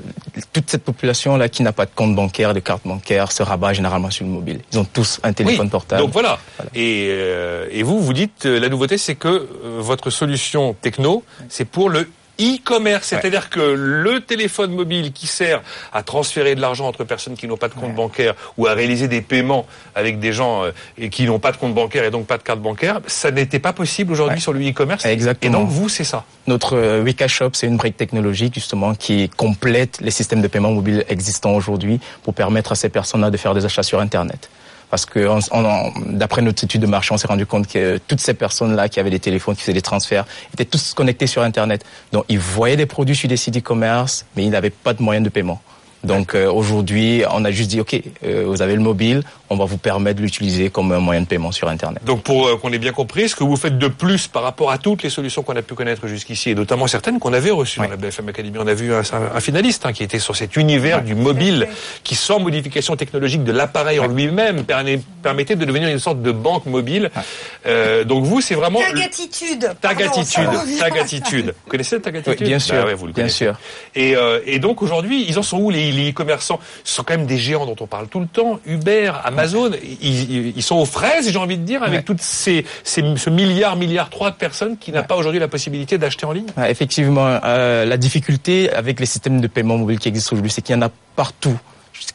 toute 0.51 0.69
cette 0.69 0.83
population-là 0.83 1.47
qui 1.47 1.63
n'a 1.63 1.71
pas 1.71 1.85
de 1.85 1.91
compte 1.95 2.13
bancaire, 2.13 2.53
de 2.53 2.59
carte 2.59 2.81
bancaire, 2.85 3.31
se 3.31 3.43
rabat 3.43 3.71
généralement 3.71 4.09
sur 4.09 4.25
le 4.25 4.31
mobile. 4.31 4.59
Ils 4.73 4.79
ont 4.79 4.83
tous 4.83 5.21
un 5.23 5.31
téléphone 5.31 5.69
portable. 5.69 6.01
Donc 6.01 6.11
voilà. 6.11 6.37
Et, 6.75 7.07
euh, 7.09 7.69
et 7.71 7.81
vous, 7.83 8.01
vous 8.01 8.11
dites, 8.11 8.43
la 8.43 8.67
nouveauté, 8.67 8.97
c'est 8.97 9.15
que 9.15 9.29
euh, 9.29 9.77
votre 9.79 10.09
solution 10.09 10.75
techno, 10.81 11.23
c'est 11.47 11.63
pour 11.63 11.89
le 11.89 12.09
e-commerce, 12.39 13.07
c'est-à-dire 13.07 13.49
que 13.49 13.59
le 13.59 14.21
téléphone 14.21 14.71
mobile 14.71 15.11
qui 15.11 15.27
sert 15.27 15.61
à 15.93 16.03
transférer 16.03 16.55
de 16.55 16.61
l'argent 16.61 16.87
entre 16.87 17.03
personnes 17.03 17.35
qui 17.35 17.47
n'ont 17.47 17.57
pas 17.57 17.69
de 17.69 17.73
compte 17.73 17.95
bancaire 17.95 18.33
ou 18.57 18.67
à 18.67 18.73
réaliser 18.73 19.07
des 19.07 19.21
paiements 19.21 19.65
avec 19.95 20.19
des 20.19 20.33
gens 20.33 20.63
euh, 20.63 21.07
qui 21.09 21.25
n'ont 21.25 21.39
pas 21.39 21.51
de 21.51 21.57
compte 21.57 21.73
bancaire 21.73 22.03
et 22.03 22.11
donc 22.11 22.27
pas 22.27 22.37
de 22.37 22.43
carte 22.43 22.59
bancaire, 22.59 23.01
ça 23.07 23.31
n'était 23.31 23.59
pas 23.59 23.73
possible 23.73 24.11
aujourd'hui 24.11 24.41
sur 24.41 24.53
le 24.53 24.67
e-commerce. 24.67 25.05
Exactement. 25.05 25.57
Et 25.57 25.61
donc 25.61 25.69
vous, 25.69 25.89
c'est 25.89 26.03
ça. 26.03 26.25
Notre 26.47 26.77
euh, 26.77 27.03
Wikashop, 27.03 27.51
c'est 27.53 27.67
une 27.67 27.77
brique 27.77 27.97
technologique 27.97 28.53
justement 28.53 28.93
qui 28.93 29.29
complète 29.29 29.99
les 30.01 30.11
systèmes 30.11 30.41
de 30.41 30.47
paiement 30.47 30.71
mobile 30.71 31.03
existants 31.09 31.53
aujourd'hui 31.53 31.99
pour 32.23 32.33
permettre 32.33 32.71
à 32.71 32.75
ces 32.75 32.89
personnes-là 32.89 33.31
de 33.31 33.37
faire 33.37 33.53
des 33.53 33.65
achats 33.65 33.83
sur 33.83 33.99
Internet 33.99 34.49
parce 34.89 35.05
que 35.05 35.27
d'après 36.13 36.41
notre 36.41 36.63
étude 36.63 36.81
de 36.81 36.87
marché, 36.87 37.13
on 37.13 37.17
s'est 37.17 37.27
rendu 37.27 37.45
compte 37.45 37.67
que 37.67 37.99
toutes 38.07 38.21
ces 38.21 38.33
personnes-là 38.33 38.89
qui 38.89 38.99
avaient 38.99 39.09
des 39.09 39.19
téléphones, 39.19 39.55
qui 39.55 39.61
faisaient 39.61 39.73
des 39.73 39.81
transferts, 39.81 40.25
étaient 40.53 40.65
tous 40.65 40.93
connectés 40.93 41.27
sur 41.27 41.41
Internet. 41.41 41.85
Donc, 42.11 42.25
ils 42.29 42.39
voyaient 42.39 42.77
des 42.77 42.85
produits 42.85 43.15
sur 43.15 43.27
des 43.27 43.37
sites 43.37 43.57
e-commerce, 43.57 44.25
mais 44.35 44.43
ils 44.43 44.49
n'avaient 44.49 44.69
pas 44.69 44.93
de 44.93 45.01
moyens 45.01 45.25
de 45.25 45.29
paiement. 45.29 45.61
Donc 46.03 46.35
euh, 46.35 46.49
aujourd'hui, 46.51 47.23
on 47.31 47.43
a 47.43 47.51
juste 47.51 47.69
dit, 47.69 47.81
OK, 47.81 48.01
euh, 48.23 48.45
vous 48.47 48.61
avez 48.61 48.75
le 48.75 48.81
mobile, 48.81 49.23
on 49.49 49.55
va 49.55 49.65
vous 49.65 49.77
permettre 49.77 50.17
de 50.17 50.23
l'utiliser 50.23 50.69
comme 50.69 50.91
un 50.91 50.99
moyen 50.99 51.21
de 51.21 51.25
paiement 51.25 51.51
sur 51.51 51.67
Internet. 51.67 52.03
Donc 52.05 52.23
pour 52.23 52.47
euh, 52.47 52.57
qu'on 52.57 52.71
ait 52.71 52.77
bien 52.77 52.91
compris, 52.91 53.29
ce 53.29 53.35
que 53.35 53.43
vous 53.43 53.55
faites 53.55 53.77
de 53.77 53.87
plus 53.87 54.27
par 54.27 54.43
rapport 54.43 54.71
à 54.71 54.77
toutes 54.77 55.03
les 55.03 55.09
solutions 55.09 55.43
qu'on 55.43 55.55
a 55.55 55.61
pu 55.61 55.73
connaître 55.73 56.07
jusqu'ici, 56.07 56.51
et 56.51 56.55
notamment 56.55 56.87
certaines 56.87 57.19
qu'on 57.19 57.33
avait 57.33 57.51
reçues 57.51 57.79
dans 57.79 57.89
la 57.89 57.97
BFM 57.97 58.29
Academy, 58.29 58.57
on 58.59 58.67
a 58.67 58.73
vu 58.73 58.93
un, 58.93 59.01
un 59.35 59.39
finaliste 59.39 59.85
hein, 59.85 59.93
qui 59.93 60.03
était 60.03 60.19
sur 60.19 60.35
cet 60.35 60.55
univers 60.55 61.01
du 61.01 61.15
mobile, 61.15 61.67
qui 62.03 62.15
sans 62.15 62.39
modification 62.39 62.95
technologique 62.95 63.43
de 63.43 63.51
l'appareil 63.51 63.99
en 63.99 64.07
lui-même 64.07 64.63
permettait 65.23 65.55
de 65.55 65.65
devenir 65.65 65.89
une 65.89 65.99
sorte 65.99 66.21
de 66.21 66.31
banque 66.31 66.65
mobile. 66.65 67.09
donc 68.05 68.23
vous, 68.23 68.41
c'est 68.41 68.55
vraiment... 68.55 68.79
Tagatitude. 68.79 69.71
Tagatitude. 69.81 70.49
Tagatitude. 70.79 71.45
Vous 71.65 71.71
connaissez 71.71 71.99
Tagatitude 71.99 72.47
Bien 72.47 72.59
sûr. 72.59 72.85
Bah 72.85 72.93
vous 72.95 73.07
le 73.07 73.13
bien 73.13 73.27
sûr. 73.27 73.55
Et, 73.95 74.15
et 74.45 74.59
donc 74.59 74.81
aujourd'hui, 74.81 75.25
ils 75.27 75.39
en 75.39 75.43
sont 75.43 75.59
où 75.59 75.69
les 75.69 75.87
les 75.91 76.11
e-commerçants? 76.11 76.59
Sont 76.83 77.03
quand 77.03 77.17
même 77.17 77.25
des 77.25 77.37
géants 77.37 77.65
dont 77.65 77.75
on 77.79 77.87
parle 77.87 78.07
tout 78.07 78.19
le 78.19 78.27
temps. 78.27 78.59
Uber, 78.65 79.11
Amazon, 79.23 79.36
ils, 79.45 80.63
sont 80.63 80.75
aux 80.75 80.85
fraises, 80.85 81.29
j'ai 81.29 81.37
envie 81.37 81.57
de 81.57 81.63
dire, 81.63 81.83
avec 81.83 82.05
toutes 82.05 82.21
ces, 82.21 82.65
ce 82.83 83.29
milliard, 83.29 83.75
milliard 83.75 84.09
trois 84.09 84.31
de 84.31 84.35
personnes 84.35 84.77
qui 84.77 84.91
n'ont 84.91 85.03
pas 85.03 85.15
aujourd'hui 85.15 85.39
la 85.39 85.47
possibilité 85.47 85.97
d'acheter 85.97 86.25
en 86.25 86.31
ligne. 86.31 86.47
effectivement, 86.67 87.39
euh, 87.43 87.85
la 87.85 87.97
difficulté 87.97 88.71
avec 88.71 88.99
les 88.99 89.05
systèmes 89.05 89.41
de 89.41 89.47
paiement 89.47 89.77
mobile 89.77 89.99
qui 89.99 90.09
existent 90.09 90.33
aujourd'hui, 90.33 90.51
c'est 90.51 90.61
qu'il 90.61 90.75
y 90.75 90.77
en 90.77 90.81
a 90.81 90.91
partout 91.15 91.57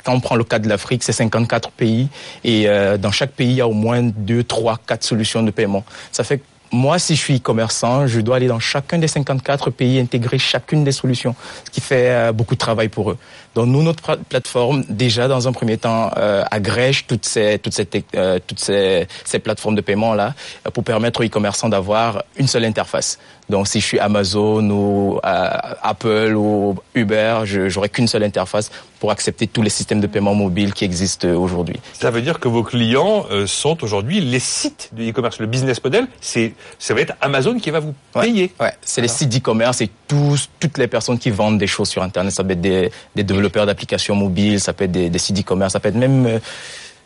quand 0.04 0.14
on 0.14 0.20
prend 0.20 0.36
le 0.36 0.44
cas 0.44 0.58
de 0.58 0.68
l'Afrique, 0.68 1.02
c'est 1.02 1.12
54 1.12 1.70
pays 1.70 2.08
et 2.44 2.68
euh, 2.68 2.96
dans 2.98 3.10
chaque 3.10 3.32
pays, 3.32 3.50
il 3.50 3.56
y 3.56 3.60
a 3.60 3.68
au 3.68 3.72
moins 3.72 4.02
2, 4.02 4.44
3, 4.44 4.78
4 4.86 5.02
solutions 5.02 5.42
de 5.42 5.50
paiement. 5.50 5.84
Ça 6.12 6.24
fait 6.24 6.40
moi, 6.72 6.98
si 6.98 7.14
je 7.14 7.20
suis 7.20 7.40
commerçant, 7.40 8.06
je 8.06 8.20
dois 8.20 8.36
aller 8.36 8.48
dans 8.48 8.58
chacun 8.58 8.98
des 8.98 9.06
54 9.06 9.70
pays, 9.70 10.00
intégrer 10.00 10.38
chacune 10.38 10.84
des 10.84 10.92
solutions, 10.92 11.36
ce 11.64 11.70
qui 11.70 11.82
fait 11.82 12.10
euh, 12.10 12.32
beaucoup 12.32 12.54
de 12.54 12.58
travail 12.58 12.88
pour 12.88 13.10
eux. 13.10 13.18
Donc 13.54 13.66
nous, 13.66 13.82
notre 13.82 14.16
plateforme, 14.16 14.82
déjà 14.88 15.28
dans 15.28 15.46
un 15.46 15.52
premier 15.52 15.76
temps, 15.76 16.10
euh, 16.16 16.42
agrège 16.50 17.06
toutes 17.06 17.26
ces 17.26 17.58
toutes 17.58 17.74
ces 17.74 17.86
euh, 18.16 18.38
toutes 18.46 18.58
ces, 18.58 19.06
ces 19.24 19.38
plateformes 19.38 19.74
de 19.74 19.82
paiement 19.82 20.14
là 20.14 20.34
pour 20.72 20.82
permettre 20.82 21.20
aux 21.20 21.24
e-commerçants 21.24 21.68
d'avoir 21.68 22.24
une 22.36 22.48
seule 22.48 22.64
interface. 22.64 23.18
Donc 23.52 23.68
si 23.68 23.80
je 23.80 23.86
suis 23.86 23.98
Amazon 23.98 24.68
ou 24.70 25.20
euh, 25.24 25.50
Apple 25.82 26.32
ou 26.34 26.74
Uber, 26.94 27.42
j'aurai 27.44 27.90
qu'une 27.90 28.08
seule 28.08 28.24
interface 28.24 28.70
pour 28.98 29.10
accepter 29.10 29.46
tous 29.46 29.60
les 29.60 29.68
systèmes 29.68 30.00
de 30.00 30.06
paiement 30.06 30.34
mobile 30.34 30.72
qui 30.72 30.86
existent 30.86 31.28
aujourd'hui. 31.28 31.76
Ça 31.92 32.10
veut 32.10 32.22
dire 32.22 32.40
que 32.40 32.48
vos 32.48 32.62
clients 32.62 33.26
euh, 33.30 33.46
sont 33.46 33.84
aujourd'hui 33.84 34.20
les 34.20 34.38
sites 34.38 34.88
de 34.92 35.10
e-commerce. 35.10 35.38
Le 35.38 35.46
business 35.46 35.84
model, 35.84 36.06
c'est 36.22 36.54
ça 36.78 36.94
va 36.94 37.02
être 37.02 37.12
Amazon 37.20 37.58
qui 37.58 37.70
va 37.70 37.80
vous 37.80 37.94
payer. 38.14 38.52
Ouais, 38.58 38.72
c'est 38.80 39.02
les 39.02 39.08
sites 39.08 39.28
d'e-commerce 39.28 39.82
et 39.82 39.90
tous 40.08 40.48
toutes 40.58 40.78
les 40.78 40.86
personnes 40.86 41.18
qui 41.18 41.30
vendent 41.30 41.58
des 41.58 41.66
choses 41.66 41.90
sur 41.90 42.02
Internet. 42.02 42.32
Ça 42.32 42.42
peut 42.42 42.52
être 42.52 42.60
des, 42.62 42.90
des 43.14 43.22
développeurs 43.22 43.66
d'applications 43.66 44.16
mobiles, 44.16 44.60
ça 44.60 44.72
peut 44.72 44.84
être 44.84 44.92
des, 44.92 45.10
des 45.10 45.18
sites 45.18 45.36
d'e-commerce, 45.36 45.74
ça 45.74 45.80
peut 45.80 45.90
être 45.90 45.94
même 45.96 46.24
euh, 46.24 46.38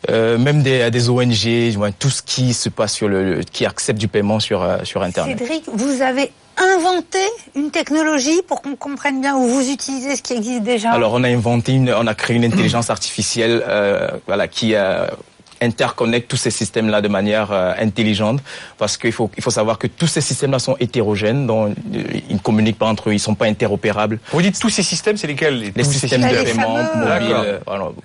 euh, 0.09 0.37
même 0.37 0.63
des, 0.63 0.89
des 0.91 1.09
ONG, 1.09 1.75
tout 1.99 2.09
ce 2.09 2.21
qui 2.21 2.53
se 2.53 2.69
passe 2.69 2.93
sur 2.93 3.07
le, 3.07 3.41
qui 3.43 3.65
accepte 3.65 3.99
du 3.99 4.07
paiement 4.07 4.39
sur 4.39 4.61
euh, 4.61 4.77
sur 4.83 5.01
Internet. 5.01 5.37
Cédric, 5.37 5.63
vous 5.71 6.01
avez 6.01 6.31
inventé 6.57 7.19
une 7.55 7.69
technologie 7.71 8.41
pour 8.47 8.61
qu'on 8.61 8.75
comprenne 8.75 9.21
bien 9.21 9.35
où 9.35 9.47
vous 9.47 9.69
utilisez 9.69 10.15
ce 10.15 10.21
qui 10.21 10.33
existe 10.33 10.63
déjà? 10.63 10.91
Alors 10.91 11.13
on 11.13 11.23
a 11.23 11.27
inventé 11.29 11.73
une, 11.73 11.93
on 11.93 12.07
a 12.07 12.15
créé 12.15 12.35
une 12.35 12.45
intelligence 12.45 12.89
artificielle, 12.89 13.63
euh, 13.67 14.09
voilà, 14.25 14.47
qui 14.47 14.75
a 14.75 15.11
interconnecte 15.61 16.29
tous 16.29 16.37
ces 16.37 16.51
systèmes-là 16.51 17.01
de 17.01 17.07
manière 17.07 17.51
euh, 17.51 17.73
intelligente, 17.79 18.41
parce 18.77 18.97
qu'il 18.97 19.11
faut, 19.11 19.29
il 19.37 19.43
faut 19.43 19.51
savoir 19.51 19.77
que 19.77 19.87
tous 19.87 20.07
ces 20.07 20.21
systèmes-là 20.21 20.59
sont 20.59 20.75
hétérogènes, 20.79 21.47
donc 21.47 21.75
euh, 21.93 22.03
ils 22.29 22.35
ne 22.35 22.39
communiquent 22.39 22.77
pas 22.77 22.87
entre 22.87 23.09
eux, 23.09 23.13
ils 23.13 23.19
sont 23.19 23.35
pas 23.35 23.45
interopérables. 23.45 24.19
Vous 24.31 24.41
dites 24.41 24.59
tous 24.59 24.69
ces 24.69 24.83
systèmes, 24.83 25.17
c'est 25.17 25.27
lesquels 25.27 25.71
Les, 25.75 25.83
systèmes 25.83 26.21
de 26.21 26.43
paiement 26.43 26.77
mobiles. 26.95 27.59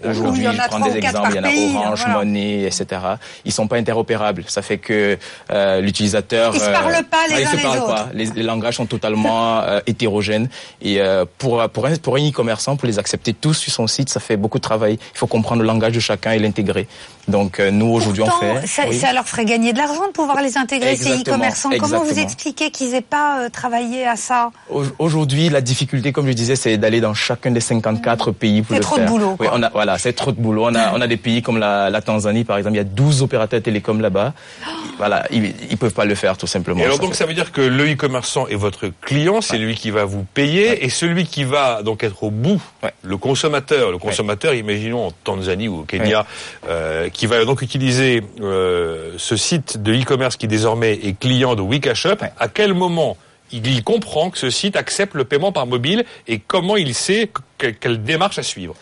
Aujourd'hui, 0.05 0.45
je 0.45 0.69
prends 0.69 0.81
des 0.81 0.97
exemples, 0.97 1.31
il 1.33 1.37
y 1.37 1.75
en 1.75 1.79
a 1.79 1.87
Orange, 1.87 2.07
Money, 2.07 2.63
etc. 2.65 3.01
Ils 3.45 3.53
sont 3.53 3.67
pas 3.67 3.77
interopérables. 3.77 4.45
Ça 4.49 4.63
fait 4.63 4.79
que 4.79 5.19
euh, 5.51 5.81
l'utilisateur... 5.81 6.55
Ils 6.55 6.61
se 6.61 6.71
parlent 6.71 7.05
pas 7.11 7.27
les 7.29 7.45
uns 7.45 7.51
se 7.51 7.63
parlent 7.63 7.87
Pas. 7.87 8.09
Les, 8.15 8.43
langages 8.43 8.77
sont 8.77 8.87
totalement 8.87 9.63
hétérogènes. 9.87 10.49
Et 10.81 11.01
pour, 11.39 11.69
pour 11.71 11.87
un, 11.87 11.97
pour 11.97 12.17
un 12.17 12.29
e-commerçant, 12.29 12.77
pour 12.77 12.87
les 12.87 12.99
accepter 12.99 13.33
tous 13.33 13.55
sur 13.55 13.73
son 13.73 13.87
site, 13.87 14.09
ça 14.09 14.21
fait 14.21 14.37
beaucoup 14.37 14.59
de 14.59 14.63
travail. 14.63 14.99
Il 15.15 15.19
faut 15.19 15.27
comprendre 15.27 15.63
le 15.63 15.67
langage 15.67 15.93
de 15.93 16.01
chacun 16.01 16.33
et 16.33 16.39
l'intégrer. 16.39 16.87
Donc 17.29 17.42
euh, 17.61 17.71
nous 17.71 17.87
aujourd'hui 17.87 18.23
on 18.23 18.31
fait. 18.31 18.67
Ça, 18.67 18.83
ça, 18.93 19.13
leur 19.13 19.27
ferait 19.27 19.45
gagner 19.45 19.73
de 19.73 19.79
l'argent 19.79 20.07
de 20.07 20.13
pouvoir 20.13 20.41
les 20.43 20.57
intégrer 20.57 20.97
ces 20.97 21.21
e-commerçants. 21.21 21.71
Comment 21.79 22.03
vous 22.03 22.19
expliquez 22.19 22.71
qu'ils 22.71 22.93
n'aient 22.93 23.01
pas 23.01 23.41
euh, 23.41 23.49
travaillé 23.49 24.07
à 24.07 24.17
ça 24.17 24.51
Aujourd'hui 24.99 25.49
la 25.49 25.61
difficulté 25.61 26.13
comme 26.13 26.27
je 26.27 26.33
disais 26.33 26.57
c'est 26.57 26.77
d'aller 26.77 27.01
dans 27.01 27.15
chacun 27.15 27.51
des 27.51 27.61
54 27.61 28.33
pays 28.33 28.63
pour 28.63 28.77
le 28.77 28.83
faire. 28.83 28.91
C'est 28.91 28.97
trop 28.97 29.05
de 29.05 29.07
boulot. 29.07 29.37
Oui, 29.41 29.47
on 29.53 29.63
a, 29.63 29.69
voilà 29.71 29.99
c'est 29.99 30.13
trop 30.13 30.33
de 30.33 30.41
boulot. 30.41 30.67
On 30.67 30.75
a, 30.75 30.93
on 30.95 31.01
a 31.01 31.07
des 31.07 31.17
pays 31.17 31.43
comme 31.43 31.59
la, 31.59 31.91
la, 31.91 32.03
Tanzanie 32.03 32.45
par 32.45 32.59
exemple 32.59 32.75
il 32.75 32.79
y 32.79 32.81
a 32.81 32.85
12 32.85 33.23
opérateurs 33.23 33.63
télécoms 33.63 34.01
là-bas. 34.01 34.33
voilà 34.99 35.25
ils, 35.31 35.55
ils 35.71 35.77
peuvent 35.77 35.95
pas 35.95 36.05
le 36.05 36.15
faire 36.15 36.37
tout 36.37 36.47
simplement. 36.47 36.81
Et 36.81 36.85
alors 36.85 36.99
donc 36.99 37.15
ça 37.15 37.27
veut 37.27 37.35
dire 37.35 37.53
que 37.53 37.61
le 37.61 37.93
e-commerçant 37.93 38.47
est 38.49 38.57
votre 38.57 38.91
client, 39.01 39.41
c'est 39.41 39.59
lui 39.59 39.75
qui 39.75 39.91
va 39.91 40.05
vous 40.05 40.25
payer 40.25 40.85
et 40.85 40.91
celui 40.91 41.27
qui 41.27 41.45
va 41.45 41.83
donc 41.83 42.05
être 42.05 42.23
au 42.23 42.31
bout, 42.31 42.61
le 43.03 43.17
consommateur, 43.17 43.91
le 43.91 43.99
consommateur 43.99 44.55
imaginons 44.55 45.07
en 45.07 45.11
Tanzanie 45.25 45.69
ou 45.69 45.81
au 45.81 45.83
Kenya. 45.83 46.27
Euh, 46.69 47.09
qui 47.11 47.27
va 47.27 47.32
donc 47.45 47.63
utiliser 47.63 48.23
euh, 48.41 49.15
ce 49.19 49.37
site 49.37 49.83
de 49.83 49.95
e-commerce 49.95 50.37
qui 50.37 50.49
désormais 50.49 50.93
est 50.93 51.19
client 51.19 51.55
de 51.55 51.63
Wikashop, 51.63 52.17
à 52.39 52.49
quel 52.49 52.75
moment 52.75 53.17
il 53.53 53.85
comprend 53.85 54.31
que 54.31 54.39
ce 54.39 54.51
site 54.51 54.77
accepte 54.77 55.15
le 55.15 55.25
paiement 55.25 55.53
par 55.53 55.67
mobile 55.67 56.05
et 56.27 56.39
comment 56.39 56.77
il 56.77 56.95
sait 56.95 57.31
quelle 57.71 58.03
démarche 58.03 58.39
à 58.39 58.43
suivre. 58.43 58.75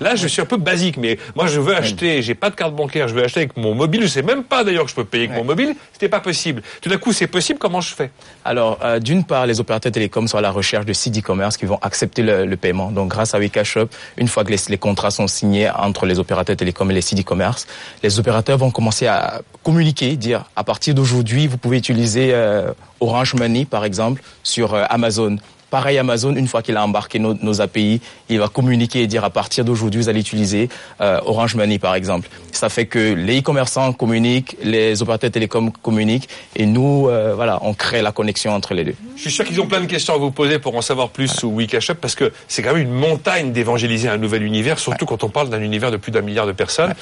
là, 0.00 0.14
je 0.14 0.26
suis 0.26 0.40
un 0.40 0.46
peu 0.46 0.56
basique, 0.56 0.96
mais 0.96 1.18
moi, 1.34 1.46
je 1.46 1.60
veux 1.60 1.74
acheter, 1.74 2.22
j'ai 2.22 2.34
pas 2.34 2.50
de 2.50 2.54
carte 2.54 2.74
bancaire, 2.74 3.08
je 3.08 3.14
veux 3.14 3.24
acheter 3.24 3.40
avec 3.40 3.56
mon 3.56 3.74
mobile. 3.74 4.02
Je 4.02 4.06
sais 4.08 4.22
même 4.22 4.44
pas 4.44 4.64
d'ailleurs 4.64 4.84
que 4.84 4.90
je 4.90 4.94
peux 4.94 5.04
payer 5.04 5.24
avec 5.24 5.36
mon 5.36 5.44
mobile. 5.44 5.74
C'était 5.92 6.08
pas 6.08 6.20
possible. 6.20 6.62
Tout 6.80 6.88
d'un 6.88 6.98
coup, 6.98 7.12
c'est 7.12 7.26
possible. 7.26 7.58
Comment 7.58 7.80
je 7.80 7.94
fais? 7.94 8.10
Alors, 8.44 8.78
euh, 8.84 8.98
d'une 8.98 9.24
part, 9.24 9.46
les 9.46 9.60
opérateurs 9.60 9.92
télécoms 9.92 10.26
sont 10.26 10.38
à 10.38 10.40
la 10.40 10.50
recherche 10.50 10.86
de 10.86 10.92
sites 10.92 11.18
e-commerce 11.18 11.56
qui 11.56 11.66
vont 11.66 11.78
accepter 11.82 12.22
le, 12.22 12.56
paiement. 12.56 12.90
Donc, 12.90 13.08
grâce 13.08 13.34
à 13.34 13.38
Wikashop, 13.38 13.88
une 14.16 14.28
fois 14.28 14.44
que 14.44 14.52
les, 14.52 14.78
contrats 14.78 15.10
sont 15.10 15.26
signés 15.26 15.70
entre 15.70 16.06
les 16.06 16.18
opérateurs 16.18 16.56
télécoms 16.56 16.90
et 16.90 16.94
les 16.94 17.00
sites 17.00 17.20
e-commerce, 17.20 17.66
les 18.02 18.18
opérateurs 18.18 18.58
vont 18.58 18.70
commencer 18.70 19.06
à 19.06 19.42
communiquer, 19.62 20.16
dire 20.16 20.44
à 20.56 20.64
partir 20.64 20.94
d'aujourd'hui, 20.94 21.46
vous 21.46 21.58
pouvez 21.58 21.78
utiliser 21.78 22.30
euh, 22.32 22.72
Orange 23.00 23.34
Money, 23.34 23.64
par 23.64 23.84
exemple, 23.84 24.22
sur 24.42 24.74
euh, 24.74 24.84
Amazon 24.88 25.36
Pareil, 25.70 25.98
Amazon, 25.98 26.34
une 26.34 26.48
fois 26.48 26.62
qu'il 26.62 26.76
a 26.76 26.84
embarqué 26.84 27.20
nos, 27.20 27.34
nos, 27.34 27.60
API, 27.60 28.00
il 28.28 28.40
va 28.40 28.48
communiquer 28.48 29.02
et 29.02 29.06
dire 29.06 29.24
à 29.24 29.30
partir 29.30 29.64
d'aujourd'hui, 29.64 30.00
vous 30.00 30.08
allez 30.08 30.20
utiliser 30.20 30.68
euh, 31.00 31.20
Orange 31.24 31.54
Money, 31.54 31.78
par 31.78 31.94
exemple. 31.94 32.28
Ça 32.50 32.68
fait 32.68 32.86
que 32.86 33.14
les 33.14 33.38
e-commerçants 33.38 33.92
communiquent, 33.92 34.56
les 34.64 35.00
opérateurs 35.00 35.30
télécoms 35.30 35.70
communiquent, 35.70 36.28
et 36.56 36.66
nous, 36.66 37.08
euh, 37.08 37.34
voilà, 37.36 37.60
on 37.62 37.72
crée 37.72 38.02
la 38.02 38.10
connexion 38.10 38.52
entre 38.52 38.74
les 38.74 38.84
deux. 38.84 38.94
Je 39.14 39.22
suis 39.22 39.30
sûr 39.30 39.44
qu'ils 39.44 39.60
ont 39.60 39.66
plein 39.66 39.80
de 39.80 39.86
questions 39.86 40.14
à 40.14 40.18
vous 40.18 40.32
poser 40.32 40.58
pour 40.58 40.74
en 40.74 40.82
savoir 40.82 41.10
plus 41.10 41.26
voilà. 41.26 41.38
sur 41.38 41.50
Wikashop, 41.50 41.94
parce 41.94 42.16
que 42.16 42.32
c'est 42.48 42.62
quand 42.62 42.74
même 42.74 42.82
une 42.82 42.92
montagne 42.92 43.52
d'évangéliser 43.52 44.08
un 44.08 44.18
nouvel 44.18 44.42
univers, 44.42 44.80
surtout 44.80 45.04
ouais. 45.04 45.08
quand 45.08 45.22
on 45.22 45.28
parle 45.28 45.50
d'un 45.50 45.62
univers 45.62 45.92
de 45.92 45.96
plus 45.96 46.10
d'un 46.10 46.22
milliard 46.22 46.46
de 46.46 46.52
personnes. 46.52 46.90
Ouais. 46.90 46.96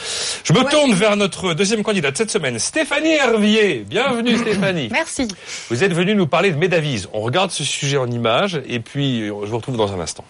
Je 0.45 0.53
me 0.53 0.63
tourne 0.65 0.93
vers 0.93 1.17
notre 1.17 1.55
deuxième 1.55 1.83
candidate 1.83 2.19
cette 2.19 2.31
semaine, 2.31 2.59
Stéphanie 2.59 3.15
Hervier. 3.15 3.87
Bienvenue 3.89 4.37
Stéphanie. 4.43 4.89
Merci. 4.93 5.29
Vous 5.71 5.83
êtes 5.83 5.95
venue 5.95 6.15
nous 6.15 6.27
parler 6.27 6.51
de 6.51 6.57
Medavise. 6.59 7.09
On 7.15 7.21
regarde 7.21 7.51
ce 7.51 7.65
sujet 7.65 7.97
en 7.97 8.11
images 8.11 8.58
et 8.67 8.81
puis 8.81 9.27
je 9.27 9.33
vous 9.33 9.57
retrouve 9.57 9.77
dans 9.77 9.93
un 9.93 10.01
instant. 10.01 10.25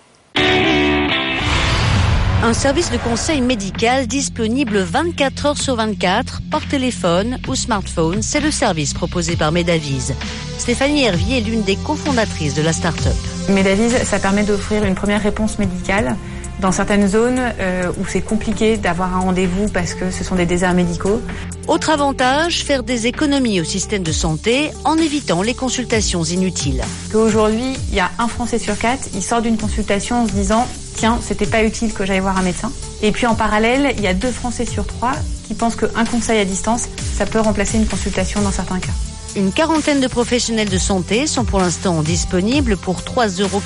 Un 2.40 2.52
service 2.52 2.92
de 2.92 2.98
conseil 2.98 3.40
médical 3.40 4.06
disponible 4.06 4.78
24 4.78 5.46
heures 5.46 5.58
sur 5.58 5.74
24 5.74 6.40
par 6.50 6.66
téléphone 6.68 7.38
ou 7.48 7.56
smartphone, 7.56 8.22
c'est 8.22 8.40
le 8.40 8.52
service 8.52 8.94
proposé 8.94 9.34
par 9.34 9.50
Medavise. 9.50 10.14
Stéphanie 10.56 11.02
Hervier 11.02 11.38
est 11.38 11.40
l'une 11.40 11.62
des 11.62 11.74
cofondatrices 11.74 12.54
de 12.54 12.62
la 12.62 12.72
start-up. 12.72 13.16
Medavise, 13.48 13.96
ça 14.04 14.20
permet 14.20 14.44
d'offrir 14.44 14.84
une 14.84 14.94
première 14.94 15.22
réponse 15.22 15.58
médicale 15.58 16.16
dans 16.60 16.72
certaines 16.72 17.06
zones 17.08 17.40
euh, 17.60 17.92
où 17.98 18.06
c'est 18.06 18.20
compliqué 18.20 18.76
d'avoir 18.76 19.16
un 19.16 19.20
rendez-vous 19.20 19.68
parce 19.68 19.94
que 19.94 20.10
ce 20.10 20.24
sont 20.24 20.34
des 20.34 20.46
déserts 20.46 20.74
médicaux. 20.74 21.20
Autre 21.66 21.90
avantage, 21.90 22.64
faire 22.64 22.82
des 22.82 23.06
économies 23.06 23.60
au 23.60 23.64
système 23.64 24.02
de 24.02 24.12
santé 24.12 24.70
en 24.84 24.96
évitant 24.96 25.42
les 25.42 25.54
consultations 25.54 26.24
inutiles. 26.24 26.82
Aujourd'hui, 27.14 27.76
il 27.90 27.94
y 27.94 28.00
a 28.00 28.10
un 28.18 28.28
Français 28.28 28.58
sur 28.58 28.78
quatre, 28.78 29.08
il 29.14 29.22
sort 29.22 29.42
d'une 29.42 29.58
consultation 29.58 30.22
en 30.22 30.26
se 30.26 30.32
disant 30.32 30.66
tiens, 30.96 31.18
c'était 31.22 31.46
pas 31.46 31.62
utile 31.62 31.92
que 31.92 32.04
j'aille 32.04 32.20
voir 32.20 32.36
un 32.36 32.42
médecin. 32.42 32.72
Et 33.02 33.12
puis 33.12 33.26
en 33.26 33.34
parallèle, 33.34 33.94
il 33.96 34.02
y 34.02 34.08
a 34.08 34.14
deux 34.14 34.32
Français 34.32 34.64
sur 34.64 34.86
trois 34.86 35.12
qui 35.46 35.54
pensent 35.54 35.76
qu'un 35.76 36.04
conseil 36.04 36.40
à 36.40 36.44
distance, 36.44 36.88
ça 37.16 37.24
peut 37.24 37.40
remplacer 37.40 37.78
une 37.78 37.86
consultation 37.86 38.42
dans 38.42 38.50
certains 38.50 38.80
cas. 38.80 38.92
Une 39.36 39.52
quarantaine 39.52 40.00
de 40.00 40.06
professionnels 40.06 40.68
de 40.68 40.78
santé 40.78 41.26
sont 41.26 41.44
pour 41.44 41.60
l'instant 41.60 42.02
disponibles 42.02 42.76
pour 42.76 43.00
3,95 43.02 43.42
euros 43.42 43.62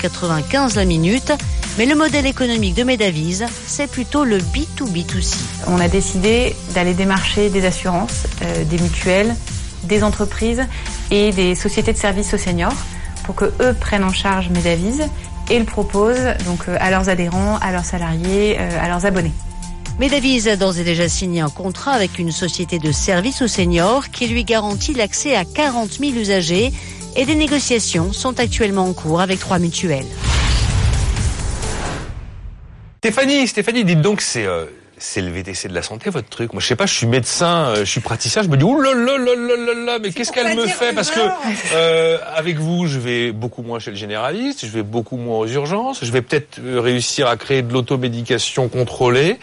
la 0.75 0.85
minute, 0.85 1.33
mais 1.79 1.87
le 1.87 1.95
modèle 1.95 2.27
économique 2.27 2.75
de 2.75 2.83
Medavise, 2.83 3.47
c'est 3.67 3.87
plutôt 3.87 4.25
le 4.25 4.39
B2B2C. 4.39 5.37
On 5.69 5.81
a 5.81 5.89
décidé 5.89 6.57
d'aller 6.75 6.95
démarcher 6.95 7.49
des 7.49 7.65
assurances, 7.65 8.25
euh, 8.43 8.65
des 8.65 8.79
mutuelles, 8.79 9.35
des 9.85 10.03
entreprises 10.05 10.65
et 11.11 11.31
des 11.31 11.55
sociétés 11.55 11.93
de 11.93 11.99
services 11.99 12.35
aux 12.35 12.39
seniors 12.39 12.77
pour 13.25 13.35
que 13.35 13.53
eux 13.61 13.75
prennent 13.79 14.05
en 14.05 14.13
charge 14.13 14.51
Medavise 14.51 15.05
et 15.51 15.59
le 15.59 15.65
proposent 15.65 16.35
donc 16.45 16.69
euh, 16.69 16.77
à 16.81 16.91
leurs 16.91 17.09
adhérents, 17.09 17.57
à 17.63 17.73
leurs 17.73 17.85
salariés, 17.85 18.57
euh, 18.59 18.85
à 18.85 18.89
leurs 18.89 19.07
abonnés. 19.07 19.33
Medavise 19.99 20.49
a 20.49 20.57
d'ores 20.57 20.79
et 20.79 20.85
déjà 20.85 21.09
signé 21.09 21.41
un 21.41 21.51
contrat 21.51 21.93
avec 21.93 22.19
une 22.19 22.33
société 22.33 22.79
de 22.79 22.93
services 22.93 23.43
aux 23.43 23.49
seniors 23.49 24.11
qui 24.11 24.27
lui 24.27 24.45
garantit 24.45 24.95
l'accès 24.95 25.37
à 25.37 25.45
40 25.45 25.93
000 25.93 26.13
usagers 26.15 26.73
et 27.15 27.27
des 27.27 27.35
négociations 27.35 28.13
sont 28.13 28.41
actuellement 28.41 28.87
en 28.87 28.95
cours 28.95 29.21
avec 29.21 29.39
trois 29.39 29.59
mutuelles. 29.59 30.07
Stéphanie, 32.99 33.47
Stéphanie, 33.47 33.85
dites 33.85 34.01
donc, 34.01 34.21
c'est 34.21 34.47
euh, 34.47 34.67
c'est 35.03 35.21
le 35.21 35.33
VTC 35.33 35.69
de 35.69 35.75
la 35.75 35.83
santé, 35.83 36.11
votre 36.11 36.29
truc. 36.29 36.53
Moi, 36.53 36.63
je 36.63 36.67
sais 36.69 36.77
pas, 36.77 36.87
je 36.87 36.95
suis 36.95 37.09
médecin, 37.09 37.67
euh, 37.67 37.77
je 37.79 37.91
suis 37.91 38.01
praticien, 38.01 38.43
je 38.43 38.49
me 38.49 38.57
dis, 38.57 38.63
ouh 38.63 38.81
là 38.81 38.95
là 38.95 39.19
là 39.19 39.35
là 39.35 39.57
là 39.57 39.85
là, 39.85 39.99
mais 39.99 40.13
qu'est-ce 40.13 40.31
qu'elle 40.31 40.57
me 40.57 40.67
fait? 40.69 40.95
Parce 40.95 41.11
que 41.11 41.21
euh, 41.75 42.19
avec 42.37 42.59
vous, 42.59 42.87
je 42.87 43.01
vais 43.01 43.33
beaucoup 43.33 43.63
moins 43.63 43.81
chez 43.81 43.91
le 43.91 43.97
généraliste, 43.97 44.65
je 44.65 44.71
vais 44.71 44.85
beaucoup 44.85 45.17
moins 45.17 45.39
aux 45.39 45.47
urgences, 45.49 46.05
je 46.05 46.13
vais 46.13 46.23
peut-être 46.23 46.61
réussir 46.63 47.27
à 47.27 47.37
créer 47.37 47.63
de 47.63 47.73
l'automédication 47.73 48.69
contrôlée, 48.69 49.39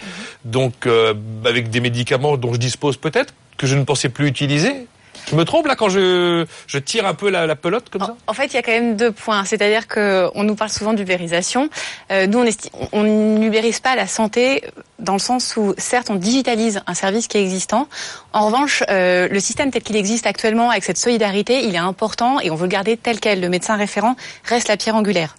donc 0.45 0.87
euh, 0.87 1.13
avec 1.43 1.69
des 1.69 1.81
médicaments 1.81 2.37
dont 2.37 2.53
je 2.53 2.59
dispose 2.59 2.95
peut-être 2.95 3.33
que 3.57 3.67
je 3.67 3.75
ne 3.75 3.83
pensais 3.83 4.07
plus 4.07 4.27
utiliser. 4.27 4.87
Je 5.29 5.36
me 5.36 5.45
trompe 5.45 5.67
là 5.67 5.75
quand 5.75 5.89
je, 5.89 6.45
je 6.67 6.77
tire 6.79 7.05
un 7.05 7.13
peu 7.13 7.29
la, 7.29 7.45
la 7.45 7.55
pelote 7.55 7.89
comme 7.89 8.01
ça? 8.01 8.15
En 8.27 8.33
fait, 8.33 8.48
il 8.48 8.53
y 8.55 8.57
a 8.57 8.62
quand 8.62 8.71
même 8.71 8.95
deux 8.95 9.12
points. 9.12 9.45
C'est-à-dire 9.45 9.88
qu'on 9.88 10.43
nous 10.43 10.55
parle 10.55 10.71
souvent 10.71 10.93
d'ubérisation. 10.93 11.69
Euh, 12.12 12.25
nous, 12.25 12.43
on 12.91 13.03
n'ubérise 13.03 13.79
pas 13.79 13.95
la 13.95 14.07
santé 14.07 14.63
dans 14.98 15.13
le 15.13 15.19
sens 15.19 15.55
où, 15.55 15.74
certes, 15.77 16.09
on 16.09 16.15
digitalise 16.15 16.81
un 16.88 16.93
service 16.93 17.27
qui 17.27 17.38
est 17.38 17.43
existant. 17.43 17.88
En 18.33 18.48
revanche, 18.48 18.83
euh, 18.89 19.27
le 19.29 19.39
système 19.39 19.71
tel 19.71 19.83
qu'il 19.83 19.95
existe 19.95 20.25
actuellement, 20.25 20.71
avec 20.71 20.83
cette 20.83 20.98
solidarité, 20.98 21.63
il 21.63 21.75
est 21.75 21.77
important 21.77 22.39
et 22.39 22.50
on 22.50 22.55
veut 22.55 22.63
le 22.65 22.69
garder 22.71 22.98
tel 22.98 23.19
quel. 23.19 23.39
Le 23.39 23.50
médecin 23.50 23.75
référent 23.75 24.15
reste 24.45 24.67
la 24.67 24.77
pierre 24.77 24.95
angulaire. 24.95 25.36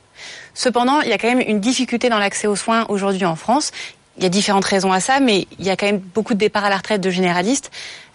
Cependant, 0.55 1.01
il 1.01 1.09
y 1.09 1.13
a 1.13 1.19
quand 1.19 1.29
même 1.29 1.41
une 1.41 1.61
difficulté 1.61 2.09
dans 2.09 2.19
l'accès 2.19 2.47
aux 2.47 2.57
soins 2.57 2.87
aujourd'hui 2.89 3.25
en 3.25 3.37
France. 3.37 3.73
Il 4.19 4.25
y 4.25 4.27
a 4.27 4.29
différentes 4.29 4.65
raisons 4.65 4.93
à 4.93 5.01
ça, 5.01 5.21
mais 5.21 5.47
il 5.59 5.65
y 5.65 5.71
a 5.71 5.77
quand 5.77 5.87
même 5.87 5.99
beaucoup 6.01 6.35
de 6.35 6.39
départs 6.39 6.65
à 6.65 6.71
la 6.71 6.77
retraite 6.77 7.01
de 7.01 7.11
généralistes. 7.11 7.71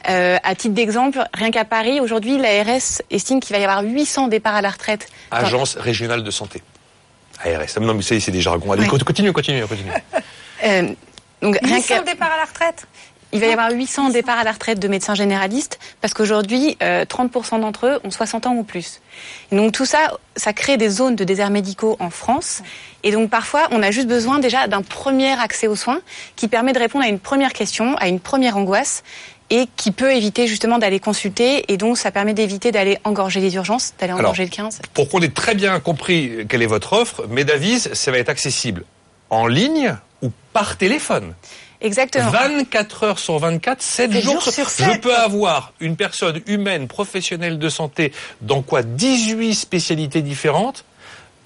Euh, 0.10 0.38
à 0.44 0.56
titre 0.56 0.74
d'exemple, 0.74 1.24
rien 1.34 1.52
qu'à 1.52 1.66
Paris, 1.66 2.00
aujourd'hui, 2.00 2.38
l'ARS 2.38 3.02
estime 3.10 3.40
qu'il 3.40 3.56
va 3.56 3.62
y 3.62 3.66
avoir 3.66 3.84
800 3.84 4.28
départs 4.28 4.56
à 4.56 4.62
la 4.62 4.70
retraite. 4.70 5.08
Agence 5.32 5.76
régionale 5.76 6.24
de 6.24 6.32
santé. 6.32 6.62
ARS. 7.44 7.80
Non, 7.82 7.94
mais 7.94 8.02
c'est 8.02 8.32
des 8.32 8.42
jargons. 8.42 8.72
Allez, 8.72 8.84
oui. 8.84 8.88
continue, 8.88 9.34
continue, 9.34 9.66
continue. 9.66 9.92
euh, 10.64 10.90
donc, 11.42 11.58
800 11.62 12.04
départs 12.04 12.32
à 12.32 12.38
la 12.38 12.46
retraite? 12.46 12.88
Il 13.36 13.42
va 13.42 13.48
y 13.48 13.52
avoir 13.52 13.70
800 13.70 14.12
départs 14.12 14.38
à 14.38 14.46
la 14.46 14.54
retraite 14.54 14.80
de 14.80 14.88
médecins 14.88 15.14
généralistes 15.14 15.78
parce 16.00 16.14
qu'aujourd'hui, 16.14 16.78
euh, 16.82 17.04
30% 17.04 17.60
d'entre 17.60 17.88
eux 17.88 18.00
ont 18.06 18.12
60 18.12 18.48
ans 18.48 18.56
ou 18.56 18.64
plus. 18.64 19.02
Et 19.52 19.58
donc 19.58 19.74
tout 19.74 19.86
ça, 19.86 20.18
ça 20.38 20.54
crée 20.54 20.78
des 20.78 20.88
zones 20.88 21.18
de 21.18 21.26
déserts 21.26 21.50
médicaux 21.50 21.98
en 22.00 22.10
France. 22.10 22.62
Et 23.04 23.12
donc 23.12 23.30
parfois, 23.30 23.68
on 23.72 23.84
a 23.84 23.92
juste 23.92 24.08
besoin 24.08 24.40
déjà 24.40 24.68
d'un 24.68 24.82
premier 24.82 25.38
accès 25.38 25.68
aux 25.68 25.76
soins 25.76 26.00
qui 26.38 26.48
permet 26.48 26.72
de 26.72 26.80
répondre 26.80 27.04
à 27.04 27.10
une 27.10 27.20
première 27.20 27.52
question, 27.52 27.98
à 27.98 28.08
une 28.08 28.22
première 28.22 28.56
angoisse 28.56 29.04
et 29.50 29.68
qui 29.76 29.92
peut 29.92 30.12
éviter 30.12 30.48
justement 30.48 30.80
d'aller 30.80 31.00
consulter 31.00 31.72
et 31.72 31.78
donc 31.78 31.98
ça 31.98 32.12
permet 32.12 32.34
d'éviter 32.34 32.72
d'aller 32.72 32.98
engorger 33.04 33.40
les 33.40 33.56
urgences, 33.56 33.94
d'aller 34.00 34.14
engorger 34.14 34.44
Alors, 34.44 34.52
le 34.52 34.70
15. 34.70 34.82
Pour 34.94 35.10
qu'on 35.10 35.22
ait 35.22 35.30
très 35.30 35.56
bien 35.56 35.80
compris 35.80 36.46
quelle 36.50 36.64
est 36.64 36.68
votre 36.68 36.94
offre, 36.94 37.28
Medavis, 37.28 37.90
ça 37.94 38.12
va 38.12 38.18
être 38.18 38.30
accessible 38.30 38.84
en 39.30 39.48
ligne 39.48 39.96
ou 40.22 40.32
par 40.54 40.78
téléphone. 40.78 41.34
Exactement. 41.82 42.32
24 42.32 43.04
heures 43.04 43.20
sur 43.20 43.38
24, 43.38 43.82
7 43.82 44.12
jours, 44.14 44.34
jours 44.34 44.54
sur 44.54 44.70
7. 44.70 44.94
Je 44.94 45.00
peux 45.00 45.16
avoir 45.16 45.74
une 45.80 45.96
personne 45.96 46.42
humaine, 46.48 46.88
professionnelle 46.88 47.60
de 47.60 47.70
santé, 47.70 48.12
dans 48.42 48.62
quoi 48.62 48.82
18 48.82 49.54
spécialités 49.54 50.22
différentes, 50.22 50.86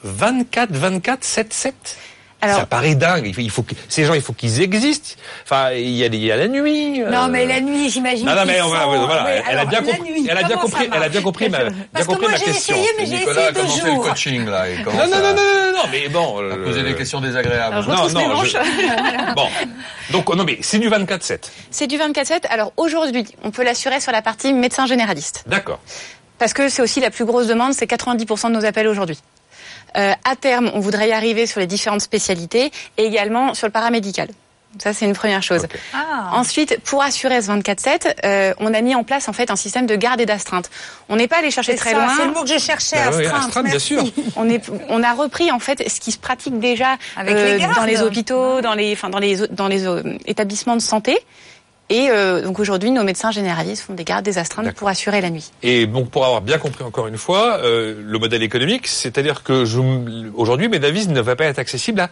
24, 0.04 0.72
24, 0.72 1.24
7, 1.24 1.54
7 1.54 1.98
Alors, 2.42 2.60
ça 2.60 2.66
paraît 2.66 2.96
dingue. 2.96 3.26
Il 3.28 3.34
faut, 3.34 3.42
il 3.42 3.50
faut 3.50 3.64
que, 3.64 3.74
ces 3.90 4.06
gens, 4.06 4.14
il 4.14 4.22
faut 4.22 4.32
qu'ils 4.34 4.62
existent. 4.62 5.20
Enfin, 5.44 5.72
il 5.74 5.90
y 5.90 6.04
a, 6.04 6.08
il 6.08 6.16
y 6.16 6.32
a 6.32 6.38
la 6.38 6.48
nuit. 6.48 7.00
Non, 7.02 7.28
mais 7.28 7.46
la 7.46 7.60
nuit, 7.60 7.90
j'imagine. 7.90 8.26
Non, 8.26 8.34
non, 8.34 8.44
mais 8.46 8.62
on 8.62 8.70
va- 8.70 8.84
sont- 8.84 9.06
voilà, 9.06 9.26
Oui, 9.26 9.44
elle 9.50 9.60
a 9.60 9.66
bien 9.66 9.82
compris. 9.82 10.02
nuit, 10.12 10.28
Elle 10.30 10.38
a 10.38 10.44
bien 10.44 10.58
compris. 10.58 10.90
Elle 10.94 11.04
a 11.04 11.10
bien 11.10 11.22
compris 11.22 11.50
ma, 11.50 11.58
bien 11.66 11.74
Parce 11.92 12.06
que 12.08 12.12
compris 12.14 12.28
moi, 12.30 12.38
j'ai 12.38 12.46
question. 12.46 12.76
essayé, 12.76 12.90
mais 12.98 13.06
j'ai 13.06 13.16
essayé 13.24 13.52
deux 13.52 13.62
le 13.62 14.00
coaching 14.02 14.46
là. 14.46 14.66
Non, 14.86 14.94
non, 14.94 15.06
non, 15.08 15.22
non, 15.22 15.34
non, 15.36 15.72
non, 15.76 15.84
mais 15.92 16.08
bon. 16.08 16.42
euh, 16.42 16.64
poser 16.64 16.84
des 16.84 16.96
questions 16.96 17.20
désagréables. 17.20 17.76
Alors, 17.76 18.08
je 18.10 18.14
Non, 18.14 18.28
non, 18.30 18.44
je- 18.44 18.58
Bon. 19.36 19.48
Donc, 20.12 20.34
non, 20.36 20.44
mais 20.46 20.60
c'est 20.62 20.80
du 20.80 20.90
24-7. 20.90 21.40
C'est 21.72 21.88
du 21.88 21.98
24-7. 21.98 22.46
Alors 22.50 22.72
aujourd'hui, 22.78 23.26
on 23.44 23.52
peut 23.52 23.64
l'assurer 23.64 24.00
sur 24.00 24.12
la 24.14 24.22
partie 24.22 24.54
médecin 24.54 24.86
généraliste. 24.86 25.44
D'accord. 25.46 25.80
Parce 26.38 26.54
que 26.54 26.70
c'est 26.70 26.82
aussi 26.82 27.02
la 27.02 27.10
plus 27.12 27.26
grosse 27.26 27.48
demande, 27.48 27.74
c'est 27.74 27.86
90% 27.86 28.48
de 28.48 28.54
nos 28.54 28.64
appels 28.66 28.88
aujourd'hui. 28.88 29.20
Euh, 29.98 30.14
à 30.24 30.36
terme, 30.36 30.72
on 30.74 30.80
voudrait 30.80 31.10
y 31.10 31.12
arriver 31.12 31.46
sur 31.48 31.60
les 31.60 31.68
différentes 31.68 32.02
spécialités 32.02 32.72
et 32.98 33.04
également 33.06 33.54
sur 33.54 33.68
le 33.68 33.72
paramédical. 33.72 34.28
Ça, 34.78 34.94
c'est 34.94 35.06
une 35.06 35.14
première 35.16 35.42
chose. 35.42 35.66
Ah. 35.96 36.30
Ensuite, 36.34 36.80
pour 36.84 37.02
assurer 37.02 37.42
ce 37.42 37.50
24-7, 37.50 38.14
euh, 38.24 38.54
on 38.60 38.72
a 38.76 38.82
mis 38.82 38.94
en 38.94 39.04
place 39.04 39.28
en 39.28 39.34
fait 39.34 39.50
un 39.50 39.56
système 39.56 39.88
de 39.88 39.96
garde 39.96 40.22
et 40.22 40.28
d'astreinte. 40.28 40.70
On 41.10 41.16
n'est 41.16 41.28
pas 41.28 41.38
allé 41.40 41.50
chercher 41.50 41.74
très 41.76 41.90
ça, 41.94 41.98
loin. 41.98 42.14
C'est 42.16 42.26
le 42.26 42.34
mot 42.34 42.44
que 42.44 42.50
je 42.50 42.60
cherchais, 42.60 43.04
Bah 43.04 43.10
oui, 43.18 43.26
astreinte. 43.26 43.66
bien 43.66 43.80
sûr. 43.80 44.04
On, 44.36 44.48
est, 44.48 44.62
on 44.90 45.02
a 45.02 45.14
repris 45.14 45.52
en 45.52 45.58
fait 45.58 45.90
ce 45.90 46.00
qui 46.00 46.12
se 46.12 46.20
pratique 46.20 46.60
déjà 46.60 46.98
Avec 47.18 47.36
les 47.36 47.58
gardes. 47.58 47.76
dans 47.78 47.86
les 47.86 48.04
hôpitaux, 48.04 48.62
dans 48.62 48.76
les, 48.76 48.94
enfin, 48.94 49.10
dans 49.10 49.18
les, 49.18 49.48
dans 49.48 49.68
les 49.68 49.88
euh, 49.88 50.04
établissements 50.28 50.76
de 50.76 50.82
santé. 50.82 51.18
Et 51.90 52.10
euh, 52.12 52.42
donc 52.44 52.60
aujourd'hui, 52.60 52.92
nos 52.92 53.04
médecins 53.04 53.32
généralistes 53.32 53.84
font 53.84 53.94
des 53.96 54.04
gardes, 54.04 54.24
des 54.26 54.38
astreintes 54.38 54.72
pour 54.74 54.88
assurer 54.90 55.22
la 55.22 55.30
nuit. 55.32 55.52
Et 55.64 55.88
donc, 55.88 56.10
pour 56.12 56.24
avoir 56.26 56.42
bien 56.42 56.58
compris 56.60 56.84
encore 56.84 57.08
une 57.08 57.18
fois, 57.18 57.60
euh, 57.64 57.96
le 58.00 58.20
modèle 58.20 58.44
économique, 58.44 58.88
c'est-à-dire 58.88 59.42
que 59.44 59.66
aujourd'hui, 60.36 60.70
Medavis 60.70 61.08
ne 61.08 61.20
va 61.22 61.36
pas 61.36 61.46
être 61.46 61.60
accessible 61.60 62.00
à 62.02 62.10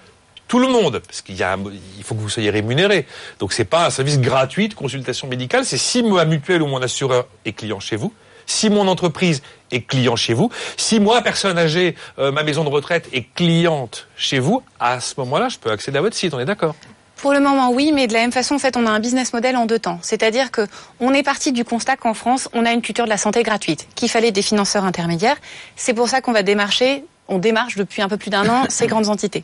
tout 0.48 0.60
le 0.60 0.68
monde, 0.68 1.00
parce 1.06 1.22
qu'il 1.22 1.36
y 1.36 1.44
a, 1.44 1.54
un- 1.54 1.60
il 1.98 2.04
faut 2.04 2.16
que 2.16 2.22
vous 2.22 2.30
soyez 2.30 2.50
rémunéré. 2.50 3.06
Donc, 3.40 3.54
c'est 3.54 3.66
pas 3.66 3.86
un 3.86 3.90
service 3.90 4.20
gratuit 4.20 4.70
de 4.70 4.74
consultation 4.74 5.28
médicale. 5.28 5.66
C'est 5.66 5.78
si 5.78 6.02
ma 6.04 6.26
mutuelle 6.26 6.62
ou 6.64 6.68
mon 6.68 6.82
assureur 6.82 7.28
est 7.46 7.52
client 7.52 7.80
chez 7.82 7.98
vous, 7.98 8.14
si 8.46 8.70
mon 8.70 8.88
entreprise 8.88 9.44
est 9.72 9.82
client 9.82 10.16
chez 10.16 10.34
vous, 10.34 10.50
si 10.78 11.00
moi, 11.02 11.22
personne 11.22 11.58
âgée, 11.58 11.96
euh, 12.18 12.32
ma 12.32 12.44
maison 12.44 12.64
de 12.64 12.70
retraite 12.70 13.10
est 13.12 13.28
cliente 13.36 14.08
chez 14.16 14.40
vous, 14.40 14.64
à 14.80 15.02
ce 15.02 15.16
moment-là, 15.18 15.50
je 15.50 15.58
peux 15.60 15.70
accéder 15.70 15.98
à 15.98 16.02
votre 16.02 16.16
site. 16.16 16.34
On 16.34 16.40
est 16.40 16.46
d'accord? 16.46 16.76
Pour 17.18 17.34
le 17.34 17.40
moment, 17.40 17.72
oui, 17.72 17.92
mais 17.94 18.08
de 18.08 18.14
la 18.14 18.20
même 18.20 18.32
façon, 18.32 18.56
en 18.56 18.60
fait, 18.60 18.78
on 18.78 18.86
a 18.86 18.90
un 18.90 19.00
business 19.00 19.34
model 19.34 19.58
en 19.58 19.66
deux 19.66 19.80
temps. 19.80 20.00
C'est-à-dire 20.02 20.52
que 20.52 20.68
on 21.00 21.14
est 21.14 21.24
parti 21.24 21.52
du 21.52 21.66
constat 21.66 21.96
qu'en 21.96 22.14
France, 22.14 22.48
on 22.54 22.66
a 22.66 22.72
une 22.72 22.82
culture 22.82 23.06
de 23.06 23.10
la 23.10 23.18
santé 23.18 23.44
gratuite, 23.44 23.88
qu'il 23.96 24.10
fallait 24.10 24.32
des 24.32 24.42
financeurs 24.42 24.86
intermédiaires. 24.86 25.38
C'est 25.76 25.94
pour 25.94 26.10
ça 26.10 26.22
qu'on 26.22 26.32
va 26.32 26.44
démarcher 26.44 27.04
on 27.28 27.40
démarche 27.40 27.76
depuis 27.76 28.02
un 28.02 28.10
peu 28.10 28.18
plus 28.18 28.30
d'un 28.30 28.48
an 28.50 28.66
ces 28.70 28.88
grandes 28.88 29.10
entités. 29.10 29.44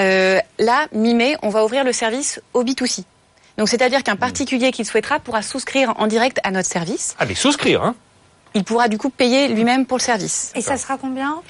Euh, 0.00 0.38
là, 0.58 0.86
mi-mai, 0.92 1.36
on 1.42 1.48
va 1.48 1.64
ouvrir 1.64 1.84
le 1.84 1.92
service 1.92 2.40
au 2.54 2.64
B2C. 2.64 3.04
Donc, 3.58 3.68
c'est-à-dire 3.68 4.02
qu'un 4.02 4.16
particulier 4.16 4.72
qui 4.72 4.82
le 4.82 4.86
souhaitera 4.86 5.20
pourra 5.20 5.42
souscrire 5.42 5.92
en 5.98 6.06
direct 6.06 6.40
à 6.42 6.50
notre 6.50 6.68
service. 6.68 7.14
Ah, 7.18 7.26
mais 7.26 7.34
souscrire, 7.34 7.82
hein 7.82 7.94
Il 8.54 8.64
pourra 8.64 8.88
du 8.88 8.96
coup 8.96 9.10
payer 9.10 9.48
lui-même 9.48 9.84
pour 9.84 9.98
le 9.98 10.02
service. 10.02 10.52
Et 10.54 10.62
ça 10.62 10.78
sera 10.78 10.96
combien? 10.96 11.42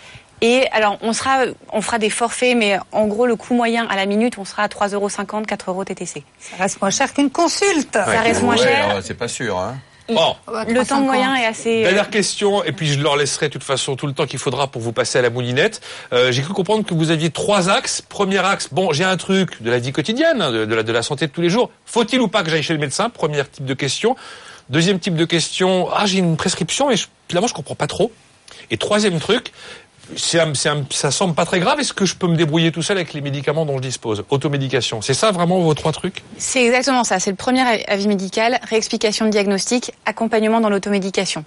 Et 0.43 0.67
alors, 0.73 0.99
on 1.03 1.13
sera, 1.13 1.45
on 1.73 1.81
fera 1.81 1.99
des 1.99 2.11
forfaits, 2.11 2.57
mais 2.57 2.77
en 2.91 3.07
gros, 3.07 3.27
le 3.27 3.37
coût 3.37 3.55
moyen 3.55 3.87
à 3.89 3.97
la 3.97 4.07
minute, 4.07 4.37
on 4.39 4.45
sera 4.45 4.65
à 4.65 4.69
3,50 4.69 5.47
4 5.47 5.71
euros 5.71 5.85
TTC. 5.85 6.25
Ça 6.41 6.57
reste 6.59 6.81
moins 6.83 6.91
cher 6.91 7.15
qu'une 7.15 7.31
consulte. 7.31 7.93
Ça 7.95 8.05
reste 8.21 8.43
moins 8.43 8.57
Ouais, 8.57 8.63
cher. 8.63 8.99
C'est 9.03 9.15
pas 9.15 9.29
sûr. 9.29 9.57
Hein. 9.59 9.79
Bon, 10.09 10.35
Le 10.67 10.85
temps 10.85 11.01
moyen 11.01 11.37
est 11.37 11.47
assez. 11.47 11.83
euh, 11.83 11.85
Dernière 11.85 12.11
question, 12.11 12.65
et 12.65 12.73
puis 12.73 12.89
je 12.93 13.01
leur 13.01 13.17
laisserai 13.17 13.47
de 13.47 13.53
toute 13.53 13.63
façon 13.63 13.95
tout 13.95 14.09
le 14.09 14.13
temps 14.13 14.27
qu'il 14.27 14.41
faudra 14.41 14.67
pour 14.67 14.83
vous 14.83 14.93
passer 14.93 15.19
à 15.21 15.23
la 15.23 15.31
moulinette. 15.31 15.81
Euh, 16.13 16.33
j'ai 16.33 16.43
cru 16.43 16.53
comprendre 16.55 16.85
que 16.85 16.93
vous 16.93 17.11
aviez 17.13 17.31
trois 17.31 17.71
axes. 17.71 18.03
Premier 18.03 18.45
axe, 18.45 18.69
bon, 18.73 18.93
j'ai 18.93 19.05
un 19.05 19.17
truc 19.17 19.63
de 19.63 19.71
la 19.71 19.79
vie 19.79 19.93
quotidienne, 19.93 20.43
hein, 20.43 20.51
de, 20.51 20.65
de 20.65 20.75
la, 20.75 20.83
de 20.83 20.93
la 20.93 21.03
santé 21.03 21.29
de 21.29 21.33
tous 21.33 21.41
les 21.41 21.49
jours. 21.51 21.71
Faut-il 21.87 22.21
ou 22.21 22.27
pas 22.27 22.43
que 22.43 22.51
j'aille 22.51 22.65
chez 22.65 22.75
le 22.75 22.81
médecin? 22.81 23.11
Premier 23.11 23.43
type 23.45 23.65
de 23.65 23.75
question. 23.75 24.17
Deuxième 24.71 24.99
type 24.99 25.15
de 25.15 25.25
question, 25.25 25.89
ah, 25.95 26.05
j'ai 26.05 26.19
une 26.19 26.37
prescription, 26.37 26.89
mais 26.89 26.97
je, 26.97 27.07
finalement, 27.29 27.47
je 27.49 27.55
comprends 27.55 27.77
pas 27.77 27.87
trop. 27.87 28.11
Et 28.73 28.77
troisième 28.79 29.19
truc, 29.21 29.53
un- 30.41 30.55
c'est 30.55 30.69
un- 30.69 30.85
ça 30.91 31.11
semble 31.11 31.35
pas 31.35 31.45
très 31.45 31.61
grave. 31.61 31.81
Est-ce 31.81 31.93
que 31.93 32.05
je 32.05 32.15
peux 32.15 32.27
me 32.27 32.37
débrouiller 32.37 32.73
tout 32.73 32.83
seul 32.83 32.97
avec 32.99 33.13
les 33.15 33.21
médicaments 33.21 33.65
dont 33.65 33.77
je 33.77 33.83
dispose? 33.83 34.25
Automédication. 34.31 35.01
C'est 35.03 35.15
ça 35.15 35.31
vraiment 35.31 35.61
vos 35.61 35.75
trois 35.75 35.93
trucs? 35.93 36.23
C'est 36.39 36.65
exactement 36.65 37.05
ça. 37.05 37.19
C'est 37.19 37.31
le 37.31 37.37
premier 37.37 37.63
avis 37.89 38.09
médical, 38.09 38.61
réexplication 38.69 39.27
de 39.27 39.31
diagnostic, 39.31 39.93
accompagnement 40.07 40.61
dans 40.61 40.69
l'automédication. 40.71 41.45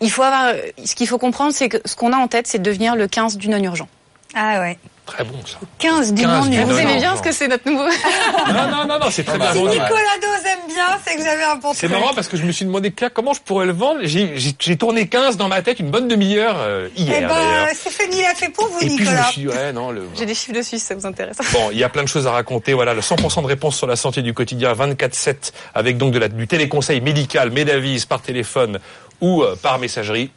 Il 0.00 0.10
faut 0.10 0.22
avoir, 0.22 0.52
ce 0.84 0.94
qu'il 0.94 1.06
faut 1.06 1.18
comprendre, 1.18 1.52
c'est 1.54 1.68
que 1.68 1.78
ce 1.84 1.96
qu'on 1.96 2.12
a 2.12 2.16
en 2.16 2.28
tête, 2.28 2.46
c'est 2.46 2.58
de 2.58 2.64
devenir 2.64 2.96
le 2.96 3.06
15 3.08 3.36
du 3.36 3.48
non-urgent. 3.48 3.88
Ah 4.34 4.60
ouais. 4.60 4.78
Très 5.06 5.22
bon 5.22 5.34
ça. 5.44 5.58
15 5.80 6.14
du 6.14 6.22
15 6.22 6.48
du 6.50 6.56
non-urgent. 6.56 6.72
Vous 6.72 6.78
aimez 6.80 6.96
bien 6.96 7.14
ce 7.14 7.20
que 7.20 7.30
c'est 7.30 7.46
notre 7.46 7.68
nouveau 7.70 7.84
Non, 7.84 8.68
non, 8.70 8.86
non, 8.86 8.98
non, 8.98 9.10
c'est 9.10 9.22
très 9.22 9.36
bah, 9.36 9.52
bien 9.52 9.62
mal. 9.62 9.72
Nicolas 9.74 10.16
Dose 10.22 10.46
aime 10.46 10.66
bien, 10.74 10.86
c'est 11.06 11.16
que 11.16 11.20
vous 11.20 11.28
avez 11.28 11.42
un 11.44 11.56
bon 11.56 11.72
C'est 11.74 11.88
marrant 11.88 12.14
parce 12.14 12.26
que 12.26 12.38
je 12.38 12.42
me 12.44 12.52
suis 12.52 12.64
demandé 12.64 12.90
comment 12.90 13.34
je 13.34 13.42
pourrais 13.42 13.66
le 13.66 13.72
vendre. 13.72 14.00
J'ai- 14.04 14.76
tourné 14.78 15.06
15 15.06 15.36
dans 15.36 15.48
ma 15.48 15.60
tête 15.60 15.78
une 15.78 15.90
bonne 15.90 16.08
demi-heure 16.08 16.56
euh, 16.58 16.88
Eh 16.96 17.02
hier 17.02 17.28
d'ailleurs. 17.28 17.66
ben, 17.66 17.74
Stéphanie 17.74 18.22
l'a 18.22 18.34
fait 18.34 18.48
pour 18.48 18.66
vous, 18.68 18.78
Et 18.80 18.86
puis 18.86 18.88
je 18.88 18.92
me 18.94 18.98
Nicolas. 19.10 19.24
suis 19.30 19.40
dit 19.42 19.48
ouais 19.48 19.72
non 19.74 19.90
le. 19.90 20.08
J'ai 20.16 20.24
des 20.24 20.34
chiffres 20.34 20.56
de 20.56 20.62
Suisse, 20.62 20.82
ça 20.84 20.94
vous 20.94 21.04
intéresse 21.06 21.36
Bon, 21.52 21.68
il 21.70 21.76
y 21.78 21.84
a 21.84 21.90
plein 21.90 22.02
de 22.02 22.08
choses 22.08 22.26
à 22.26 22.32
raconter. 22.32 22.72
Voilà, 22.72 22.94
le 22.94 23.02
100% 23.02 23.42
de 23.42 23.46
réponse 23.46 23.76
sur 23.76 23.86
la 23.86 23.96
santé 23.96 24.22
du 24.22 24.32
quotidien 24.32 24.72
24/7 24.72 25.52
avec 25.74 25.98
donc 25.98 26.12
de 26.14 26.18
la, 26.18 26.28
du 26.28 26.46
téléconseil 26.48 27.02
médical, 27.02 27.50
Médavise 27.50 28.06
par 28.06 28.22
téléphone 28.22 28.78
ou 29.20 29.42
euh, 29.42 29.54
par 29.60 29.78
messagerie. 29.78 30.30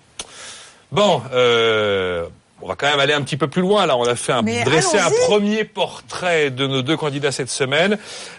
Bon, 0.92 1.22
euh, 1.34 2.26
on 2.62 2.68
va 2.68 2.76
quand 2.76 2.90
même 2.90 3.00
aller 3.00 3.14
un 3.14 3.22
petit 3.22 3.38
peu 3.38 3.48
plus 3.48 3.62
loin. 3.62 3.86
Là, 3.86 3.98
on 3.98 4.06
a 4.06 4.16
fait 4.16 4.34
un, 4.34 4.42
Mais 4.42 4.64
dressé 4.64 4.98
un 4.98 5.12
premier 5.28 5.64
portrait 5.64 6.50
de 6.50 6.66
nos 6.66 6.82
deux 6.82 6.98
candidats 6.98 7.32
cette 7.32 7.50
semaine. 7.50 7.98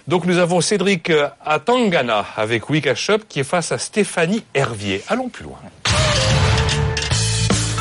Donc 0.09 0.25
nous 0.25 0.39
avons 0.39 0.61
Cédric 0.61 1.11
euh, 1.11 1.29
Atangana 1.45 2.25
avec 2.37 2.69
Wika 2.69 2.95
Shop 2.95 3.19
qui 3.29 3.41
est 3.41 3.45
face 3.45 3.73
à 3.73 3.79
Stéphanie 3.79 4.43
Hervier. 4.55 5.03
Allons 5.09 5.29
plus 5.29 5.45
loin. 5.45 5.59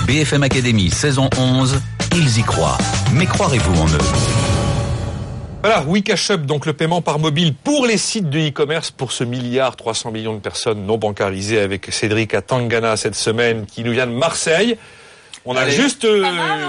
BFM 0.05 0.43
Academy, 0.43 0.89
saison 0.89 1.29
11, 1.37 1.81
ils 2.15 2.39
y 2.39 2.43
croient. 2.43 2.77
Mais 3.13 3.25
croirez-vous 3.25 3.81
en 3.81 3.87
eux? 3.87 3.97
Voilà, 5.63 5.83
Wikashop, 5.83 6.37
donc 6.37 6.65
le 6.65 6.73
paiement 6.73 7.01
par 7.01 7.19
mobile 7.19 7.53
pour 7.53 7.87
les 7.87 7.97
sites 7.97 8.29
de 8.29 8.39
e-commerce 8.39 8.91
pour 8.91 9.11
ce 9.11 9.23
milliard 9.23 9.75
300 9.75 10.11
millions 10.11 10.35
de 10.35 10.39
personnes 10.39 10.85
non 10.85 10.97
bancarisées 10.97 11.59
avec 11.59 11.91
Cédric 11.91 12.35
Atangana 12.35 12.95
cette 12.95 13.15
semaine 13.15 13.65
qui 13.65 13.83
nous 13.83 13.91
vient 13.91 14.07
de 14.07 14.13
Marseille. 14.13 14.77
On 15.49 15.55
a 15.55 15.61
Allez. 15.61 15.71
juste, 15.71 16.03
euh, 16.03 16.23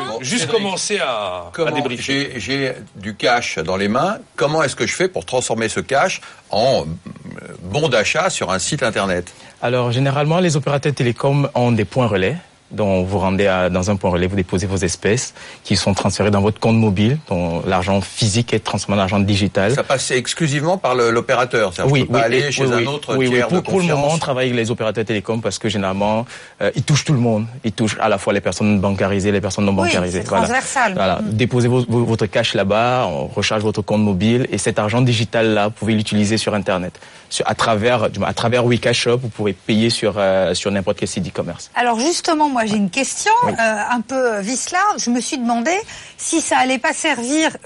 Bon, 0.08 0.18
juste 0.23 0.47
commencé 0.47 0.99
à, 1.00 1.50
à 1.66 1.73
débriefer. 1.73 2.30
j'ai, 2.37 2.40
j'ai 2.40 2.73
du 2.94 3.14
cash 3.16 3.58
dans 3.58 3.76
les 3.76 3.88
mains. 3.88 4.18
Comment 4.37 4.62
est-ce 4.62 4.76
que 4.76 4.87
je 4.87 4.94
fais 4.94 5.08
pour 5.08 5.26
transformer 5.26 5.68
ce 5.68 5.80
cash 5.80 6.20
en 6.50 6.85
euh, 6.87 7.47
bon 7.64 7.88
d'achat 7.88 8.30
sur 8.30 8.52
un 8.52 8.61
site 8.61 8.85
internet? 8.85 9.35
Alors, 9.62 9.90
généralement, 9.90 10.38
les 10.38 10.56
opérateurs 10.56 10.94
télécoms 10.94 11.50
ont 11.56 11.73
des 11.73 11.84
points 11.84 12.06
relais. 12.06 12.36
Dont 12.71 13.02
vous 13.02 13.19
rendez 13.19 13.47
à- 13.47 13.71
dans 13.71 13.91
un 13.91 13.97
point 13.97 14.11
relais, 14.11 14.26
vous 14.26 14.37
déposez 14.37 14.67
vos 14.67 14.76
espèces 14.76 15.35
qui 15.65 15.76
sont 15.76 15.95
transférées 15.95 16.31
dans 16.31 16.41
votre 16.41 16.61
compte 16.61 16.76
mobile, 16.76 17.19
dont 17.28 17.63
l'argent 17.67 18.00
physique 18.00 18.52
est 18.52 18.59
transformé 18.61 19.00
en 19.00 19.02
argent 19.04 19.19
digital. 19.21 19.73
Ça 19.75 19.83
passe 19.83 20.11
exclusivement 20.11 20.76
par 20.78 20.95
l'opérateur. 20.95 21.73
C'est-à-dire, 21.73 21.93
Oui, 21.93 22.04
pas 22.04 22.19
oui, 22.19 22.25
aller 22.25 22.43
oui, 22.47 22.52
chez 22.52 22.67
oui, 22.67 22.85
un 22.85 22.87
autre 22.87 23.17
Oui, 23.17 23.26
oui. 23.28 23.35
tiers 23.35 23.49
Pour, 23.49 23.57
de 23.59 23.63
pour 23.63 23.78
le 23.81 23.87
moment, 23.87 24.09
on 24.13 24.19
travaille 24.19 24.47
avec 24.49 24.57
les 24.59 24.71
opérateurs 24.71 25.04
télécoms 25.04 25.41
parce 25.41 25.59
que 25.59 25.69
généralement, 25.69 26.26
euh, 26.61 26.71
ils 26.76 26.83
touchent 26.83 27.04
tout 27.04 27.13
le 27.15 27.19
monde. 27.21 27.47
Ils 27.65 27.73
touchent 27.73 27.97
à 28.00 28.09
la 28.09 28.19
fois 28.19 28.33
les 28.33 28.41
personnes 28.41 28.81
bancarisées, 28.81 29.33
les 29.33 29.41
personnes 29.41 29.65
non 29.65 29.73
Oui, 29.73 29.89
bancarisées. 29.89 30.19
c'est 30.21 30.25
transversal. 30.26 30.95
Voilà. 30.95 31.21
Mm. 31.23 31.31
Déposez 31.33 31.69
vo- 31.69 31.85
vo- 31.89 32.04
votre 32.04 32.26
cash 32.26 32.54
là-bas, 32.54 33.07
on 33.09 33.26
recharge 33.28 33.63
votre 33.63 33.83
compte 33.83 34.02
mobile 34.02 34.47
et 34.50 34.59
cet 34.59 34.78
argent 34.78 35.00
digital 35.00 35.54
là, 35.54 35.69
vous 35.69 35.73
pouvez 35.75 35.95
l'utiliser 35.95 36.37
sur 36.37 36.54
Internet. 36.54 36.99
Sur, 37.31 37.47
à 37.49 37.54
travers, 37.54 38.09
à 38.25 38.33
travers 38.35 38.65
Wikashop, 38.65 39.19
vous 39.19 39.28
pouvez 39.28 39.52
payer 39.52 39.91
sur 39.91 40.15
euh, 40.17 40.54
sur 40.54 40.71
n'importe 40.71 40.99
quel 40.99 41.09
site 41.09 41.26
e-commerce. 41.28 41.71
Alors 41.75 42.00
justement, 42.00 42.49
moi 42.49 42.57
j'ai 42.66 42.76
une 42.76 42.90
question 42.90 43.32
euh, 43.47 43.52
un 43.90 44.00
peu 44.00 44.34
euh, 44.36 44.40
vicelard. 44.40 44.94
Je 44.99 45.10
me 45.10 45.21
suis 45.21 45.38
demandé 45.38 45.73
si 46.16 46.40
ça 46.40 46.58
allait 46.58 46.78
pas 46.78 46.92
servir. 46.92 47.56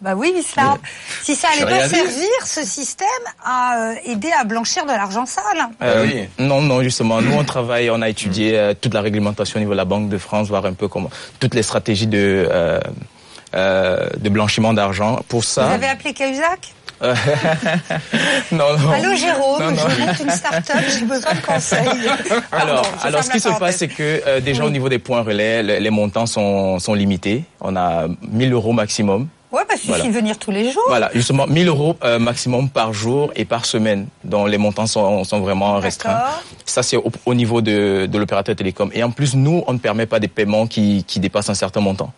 Bah 0.00 0.14
oui, 0.16 0.32
vicelard. 0.34 0.78
Si 1.22 1.34
ça 1.34 1.48
allait 1.52 1.66
pas 1.66 1.86
servir 1.86 2.26
ce 2.46 2.64
système 2.64 3.06
à 3.44 3.76
euh, 3.90 3.94
aider 4.04 4.30
à 4.32 4.44
blanchir 4.44 4.84
de 4.86 4.92
l'argent 4.92 5.26
sale. 5.26 5.44
Euh, 5.82 6.06
oui. 6.06 6.28
Non, 6.38 6.62
non, 6.62 6.82
justement, 6.82 7.20
nous 7.20 7.34
on 7.34 7.44
travaille, 7.44 7.90
on 7.90 8.00
a 8.00 8.08
étudié 8.08 8.58
euh, 8.58 8.72
toute 8.78 8.94
la 8.94 9.02
réglementation 9.02 9.58
au 9.58 9.60
niveau 9.60 9.72
de 9.72 9.76
la 9.76 9.84
Banque 9.84 10.08
de 10.08 10.16
France, 10.16 10.48
voir 10.48 10.64
un 10.64 10.72
peu 10.72 10.88
comment 10.88 11.10
toutes 11.38 11.54
les 11.54 11.62
stratégies 11.62 12.06
de 12.06 12.48
euh, 12.50 12.80
euh, 13.54 14.08
de 14.16 14.28
blanchiment 14.30 14.72
d'argent. 14.72 15.20
Pour 15.28 15.44
ça, 15.44 15.66
Vous 15.66 15.74
avez 15.74 15.88
appelé 15.88 16.14
Cahuzac? 16.14 16.72
non, 18.52 18.76
non. 18.78 18.90
Allô 18.92 19.14
Jérôme, 19.16 19.60
Non, 19.62 19.70
non. 19.70 19.76
je 19.88 20.00
monte 20.00 20.20
une 20.20 20.30
start-up, 20.30 20.84
j'ai 20.98 21.04
besoin 21.04 21.32
de 21.34 21.40
conseils. 21.46 21.88
Alors, 22.52 22.82
Pardon, 22.82 22.88
alors 23.02 23.24
ce 23.24 23.30
qui 23.30 23.40
se 23.40 23.48
passe, 23.58 23.76
c'est 23.76 23.88
que 23.88 24.22
euh, 24.26 24.40
déjà 24.40 24.64
au 24.64 24.70
niveau 24.70 24.88
des 24.88 24.98
points 24.98 25.22
relais, 25.22 25.62
le- 25.62 25.78
les 25.78 25.90
montants 25.90 26.26
sont, 26.26 26.78
sont 26.78 26.94
limités. 26.94 27.44
On 27.60 27.74
a 27.76 28.06
1000 28.30 28.52
euros 28.52 28.72
maximum. 28.72 29.28
Ouais, 29.52 29.62
bah, 29.68 29.74
il 29.74 29.78
suffit 29.78 29.88
Voilà. 29.88 30.04
de 30.04 30.10
venir 30.10 30.38
tous 30.38 30.50
les 30.52 30.70
jours. 30.70 30.84
Voilà, 30.86 31.10
justement 31.12 31.46
1000 31.46 31.66
euros 31.68 31.96
euh, 32.04 32.18
maximum 32.20 32.68
par 32.68 32.92
jour 32.92 33.32
et 33.34 33.44
par 33.44 33.64
semaine, 33.64 34.06
dont 34.22 34.46
les 34.46 34.58
montants 34.58 34.86
sont, 34.86 35.24
sont 35.24 35.40
vraiment 35.40 35.78
restreints. 35.80 36.20
Ça, 36.66 36.82
c'est 36.84 36.96
au, 36.96 37.10
au 37.26 37.34
niveau 37.34 37.60
de, 37.60 38.06
de 38.06 38.18
l'opérateur 38.18 38.54
télécom. 38.54 38.90
Et 38.94 39.02
en 39.02 39.10
plus, 39.10 39.34
nous, 39.34 39.64
on 39.66 39.72
ne 39.72 39.78
permet 39.78 40.06
pas 40.06 40.20
des 40.20 40.28
paiements 40.28 40.66
qui, 40.68 41.02
qui 41.04 41.18
dépassent 41.18 41.50
un 41.50 41.54
certain 41.54 41.80
montant. 41.80 42.12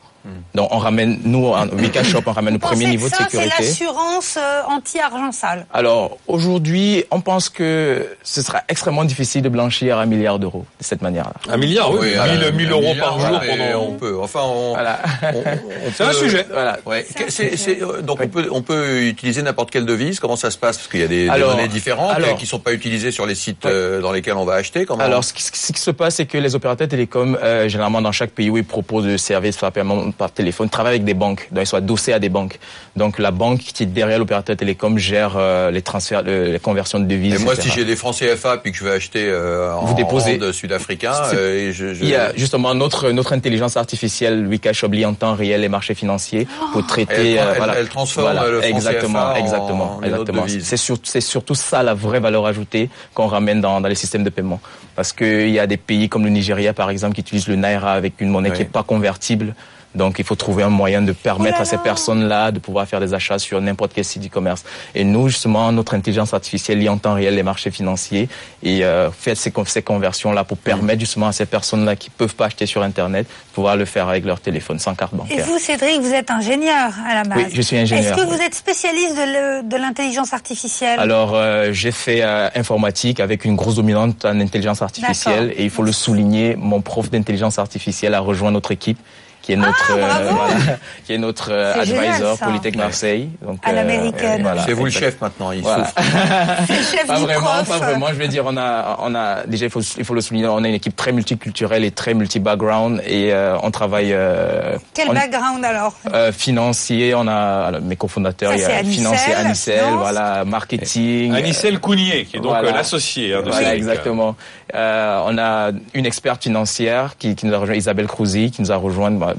Donc, 0.54 0.68
on 0.72 0.78
ramène, 0.78 1.18
nous, 1.24 1.46
en 1.48 1.66
Shop, 2.04 2.20
on 2.26 2.32
ramène 2.32 2.54
le 2.54 2.60
Vous 2.60 2.66
premier 2.66 2.86
niveau 2.86 3.06
que 3.06 3.10
de 3.10 3.16
ça, 3.16 3.24
c'est 3.30 3.38
sécurité. 3.38 3.62
l'assurance 3.62 4.36
euh, 4.40 4.62
anti-argent 4.68 5.32
sale. 5.32 5.66
Alors, 5.72 6.18
aujourd'hui, 6.28 7.04
on 7.10 7.20
pense 7.20 7.48
que 7.48 8.06
ce 8.22 8.42
sera 8.42 8.62
extrêmement 8.68 9.04
difficile 9.04 9.42
de 9.42 9.48
blanchir 9.48 9.98
un 9.98 10.06
milliard 10.06 10.38
d'euros 10.38 10.64
de 10.80 10.84
cette 10.84 11.02
manière-là. 11.02 11.32
Un 11.52 11.56
milliard, 11.56 11.90
oui, 11.92 11.98
Oui, 12.02 12.08
1000 12.10 12.18
un- 12.44 12.50
1000 12.52 12.66
un 12.66 12.70
euros 12.70 12.80
milliard, 12.92 13.06
par 13.08 13.20
jour 13.20 13.42
et 13.42 13.48
pendant. 13.48 13.80
On 13.84 13.92
peut. 13.94 14.16
Enfin, 14.20 14.40
on, 14.44 14.70
Voilà. 14.74 14.98
on- 15.22 15.38
on 15.38 15.92
C'est 15.94 16.04
un 16.04 16.08
peut- 16.08 16.12
sujet. 16.14 16.46
voilà. 16.52 16.78
Ouais. 16.86 17.06
C'est 17.08 17.24
un 17.24 17.28
C'est- 17.28 17.56
sujet. 17.56 17.78
c'est- 17.80 18.02
donc 18.02 18.18
on 18.22 18.28
peut 18.28 18.48
on 18.50 18.62
peut 18.62 19.02
utiliser 19.02 19.42
n'importe 19.42 19.70
quelle 19.70 19.86
devise. 19.86 20.20
Comment 20.20 20.36
ça 20.36 20.50
se 20.50 20.58
passe? 20.58 20.76
Parce 20.78 20.88
qu'il 20.88 21.00
y 21.00 21.04
a 21.04 21.08
des, 21.08 21.24
des 21.24 21.28
Alors, 21.30 21.56
données 21.56 21.68
différentes 21.68 22.12
alors- 22.14 22.36
qui 22.36 22.46
sont 22.46 22.58
pas 22.58 22.72
utilisées 22.72 23.10
sur 23.12 23.26
les 23.26 23.34
sites 23.34 23.64
Ouais. 23.64 23.70
euh, 23.72 24.00
dans 24.00 24.12
lesquels 24.12 24.34
on 24.36 24.44
va 24.44 24.54
acheter. 24.54 24.84
Comment 24.86 25.02
Alors, 25.02 25.24
ce 25.24 25.32
qui, 25.32 25.42
ce 25.42 25.72
qui 25.72 25.80
se 25.80 25.90
passe, 25.90 26.16
c'est 26.16 26.26
que 26.26 26.38
les 26.38 26.54
opérateurs 26.54 26.88
télécoms, 26.88 27.36
euh, 27.42 27.68
généralement 27.68 28.02
dans 28.02 28.12
chaque 28.12 28.30
pays 28.30 28.50
où 28.50 28.56
ils 28.56 28.64
proposent 28.64 29.04
de 29.06 29.16
services 29.16 29.56
par 29.56 29.72
paiement 29.72 30.11
par 30.12 30.30
téléphone, 30.30 30.68
travaillent 30.68 30.94
avec 30.94 31.04
des 31.04 31.14
banques. 31.14 31.48
Donc, 31.50 31.64
ils 31.64 31.66
sont 31.66 31.76
adossés 31.76 32.12
à 32.12 32.18
des 32.18 32.28
banques. 32.28 32.58
Donc, 32.96 33.18
la 33.18 33.30
banque 33.30 33.60
qui 33.60 33.82
est 33.82 33.86
derrière 33.86 34.18
l'opérateur 34.18 34.56
télécom 34.56 34.98
gère 34.98 35.34
euh, 35.36 35.70
les 35.70 35.82
transferts, 35.82 36.22
le- 36.22 36.52
les 36.52 36.58
conversions 36.58 37.00
de 37.00 37.04
devises. 37.06 37.34
Et 37.40 37.44
moi, 37.44 37.54
etc. 37.54 37.68
si 37.70 37.74
j'ai 37.74 37.84
des 37.84 37.96
francs 37.96 38.14
CFA 38.16 38.58
puis 38.58 38.72
que 38.72 38.78
je 38.78 38.84
veux 38.84 38.92
acheter 38.92 39.24
euh, 39.26 39.72
en 39.74 39.84
Vous 39.84 39.94
déposez. 39.94 40.38
sud-africain, 40.52 41.12
euh, 41.34 41.68
et 41.68 41.72
je, 41.72 41.94
je- 41.94 42.02
Il 42.02 42.08
y 42.10 42.14
a 42.14 42.34
justement 42.36 42.74
notre 42.74 43.10
notre 43.10 43.32
intelligence 43.32 43.76
artificielle, 43.76 44.46
Wikash 44.46 44.84
oblie 44.84 45.04
en 45.06 45.14
temps 45.14 45.34
réel 45.34 45.60
les 45.62 45.68
marchés 45.68 45.94
financiers 45.94 46.46
pour 46.72 46.86
traiter. 46.86 47.34
Elle- 47.34 47.38
elle- 47.56 47.74
elle 47.78 47.88
transforme 47.88 48.32
le 48.50 48.60
franc 48.60 48.68
exactement, 48.76 49.18
CFA 49.20 49.32
en- 49.32 49.36
exactement, 49.36 49.96
en 49.98 50.02
exactement. 50.02 50.44
C'est 50.60 50.76
sur- 50.76 50.98
c'est 51.02 51.20
surtout 51.20 51.54
ça 51.54 51.82
la 51.82 51.94
vraie 51.94 52.20
valeur 52.20 52.46
ajoutée 52.46 52.90
qu'on 53.14 53.26
ramène 53.26 53.60
dans, 53.60 53.80
dans 53.80 53.88
les 53.88 53.94
systèmes 53.94 54.24
de 54.24 54.30
paiement, 54.30 54.60
parce 54.96 55.12
qu'il 55.12 55.50
y 55.50 55.58
a 55.58 55.66
des 55.66 55.76
pays 55.76 56.08
comme 56.08 56.24
le 56.24 56.30
Nigeria 56.30 56.72
par 56.72 56.90
exemple 56.90 57.14
qui 57.14 57.20
utilisent 57.22 57.48
le 57.48 57.56
naira 57.56 57.92
avec 57.92 58.20
une 58.20 58.28
monnaie 58.28 58.50
Oui. 58.50 58.56
qui 58.56 58.62
est 58.62 58.66
pas 58.66 58.82
convertible. 58.82 59.54
Donc, 59.94 60.18
il 60.18 60.24
faut 60.24 60.34
trouver 60.36 60.62
un 60.62 60.68
moyen 60.70 61.02
de 61.02 61.12
permettre 61.12 61.58
Oh 61.60 61.62
à 61.62 61.64
ces 61.64 61.78
personnes-là 61.78 62.50
de 62.50 62.58
pouvoir 62.58 62.86
faire 62.86 63.00
des 63.00 63.12
achats 63.14 63.38
sur 63.38 63.60
n'importe 63.60 63.92
quel 63.94 64.04
site 64.04 64.24
e-commerce. 64.26 64.64
Et 64.94 65.04
nous, 65.04 65.28
justement, 65.28 65.70
notre 65.72 65.94
intelligence 65.94 66.32
artificielle 66.34 66.78
lit 66.78 66.88
en 66.88 66.98
temps 66.98 67.14
réel 67.14 67.34
les 67.34 67.42
marchés 67.42 67.70
financiers 67.70 68.28
et 68.62 68.84
euh, 68.84 69.10
fait 69.10 69.34
ces, 69.34 69.50
con- 69.50 69.64
ces 69.66 69.82
conversions-là 69.82 70.44
pour 70.44 70.56
permettre 70.58 71.00
justement 71.00 71.26
à 71.28 71.32
ces 71.32 71.46
personnes-là 71.46 71.96
qui 71.96 72.10
peuvent 72.10 72.34
pas 72.34 72.46
acheter 72.46 72.66
sur 72.66 72.82
Internet 72.82 73.26
de 73.26 73.54
pouvoir 73.54 73.76
le 73.76 73.84
faire 73.84 74.08
avec 74.08 74.24
leur 74.24 74.40
téléphone 74.40 74.78
sans 74.78 74.94
carte 74.94 75.12
Et 75.12 75.16
bancaire. 75.16 75.46
vous, 75.46 75.58
Cédric, 75.58 76.00
vous 76.00 76.12
êtes 76.12 76.30
ingénieur 76.30 76.92
à 77.06 77.14
la 77.14 77.22
base. 77.24 77.38
Oui, 77.38 77.44
je 77.52 77.60
suis 77.62 77.76
ingénieur, 77.76 78.12
Est-ce 78.16 78.22
que 78.24 78.28
oui. 78.30 78.36
vous 78.36 78.42
êtes 78.42 78.54
spécialiste 78.54 79.14
de 79.16 79.76
l'intelligence 79.76 80.32
artificielle? 80.32 80.98
Alors, 80.98 81.32
euh, 81.34 81.72
j'ai 81.72 81.92
fait 81.92 82.22
euh, 82.22 82.48
informatique 82.54 83.20
avec 83.20 83.44
une 83.44 83.56
grosse 83.56 83.76
dominante 83.76 84.24
en 84.24 84.40
intelligence 84.40 84.80
artificielle 84.82 85.52
et 85.56 85.64
il 85.64 85.70
faut 85.70 85.82
le 85.82 85.92
souligner, 85.92 86.56
mon 86.56 86.80
prof 86.80 87.10
d'intelligence 87.10 87.58
artificielle 87.58 88.14
a 88.14 88.20
rejoint 88.20 88.50
notre 88.50 88.72
équipe 88.72 88.98
qui 89.42 89.52
est 89.52 89.56
notre 89.56 89.90
Ah, 89.90 90.20
voilà, 90.22 90.78
qui 91.06 91.12
est 91.14 91.18
notre 91.18 91.50
euh, 91.52 91.74
advisor. 91.80 92.38
Polytech 92.38 92.76
Marseille 92.76 93.28
donc 93.44 93.58
À 93.64 93.72
l'américaine. 93.72 94.42
voilà, 94.42 94.62
C'est 94.64 94.72
vous 94.72 94.84
le 94.84 94.90
chef 94.90 95.20
maintenant, 95.20 95.50
il 95.52 95.60
Voilà. 95.62 95.86
souffle. 95.86 96.02
C'est 96.68 96.76
le 96.76 96.82
chef 96.84 97.06
pas 97.06 97.16
du 97.18 97.22
vraiment, 97.24 97.46
prof. 97.46 97.68
pas 97.68 97.78
vraiment. 97.78 98.06
Je 98.08 98.14
vais 98.14 98.28
dire, 98.28 98.44
on 98.46 98.56
a, 98.56 98.98
on 99.02 99.14
a 99.14 99.44
déjà 99.46 99.66
il 99.66 99.70
faut, 99.70 99.80
il 99.80 100.04
faut 100.04 100.14
le 100.14 100.20
souligner, 100.20 100.46
on 100.46 100.62
a 100.62 100.68
une 100.68 100.74
équipe 100.74 100.94
très 100.96 101.12
multiculturelle 101.12 101.84
et 101.84 101.90
très 101.90 102.14
multi-background 102.14 103.02
et 103.06 103.32
euh, 103.32 103.56
on 103.62 103.70
travaille. 103.70 104.12
Euh, 104.12 104.76
Quel 104.94 105.10
on- 105.10 105.12
background 105.14 105.64
alors? 105.64 105.94
euh, 106.14 106.30
financier, 106.32 107.14
on 107.14 107.26
a 107.26 107.64
alors, 107.66 107.80
mes 107.80 107.96
cofondateurs, 107.96 108.50
Ça, 108.52 108.56
il 108.56 108.60
y 108.60 108.64
c'est 108.64 108.72
a 108.72 108.76
Anicel, 108.78 108.94
financier 109.04 109.34
Anicel, 109.34 109.78
finance. 109.80 109.98
voilà, 110.00 110.44
marketing. 110.44 111.34
Anicel 111.34 111.80
Cougnier, 111.80 112.24
qui 112.26 112.36
est 112.36 112.40
donc 112.40 112.52
Voilà. 112.52 112.68
euh, 112.68 112.72
l'associé 112.72 113.34
hein, 113.34 113.42
de 113.42 113.50
Voilà, 113.50 113.74
exactement. 113.74 114.36
Euh, 114.74 115.20
on 115.26 115.36
a 115.38 115.70
une 115.94 116.06
experte 116.06 116.42
financière 116.44 117.16
qui, 117.18 117.34
qui 117.34 117.46
nous 117.46 117.54
a 117.54 117.58
rejoint, 117.58 117.74
Isabelle 117.74 118.06
Crouzy, 118.06 118.50
qui 118.50 118.62
nous 118.62 118.72
a 118.72 118.76
rejoint 118.76 119.10
bah, 119.10 119.31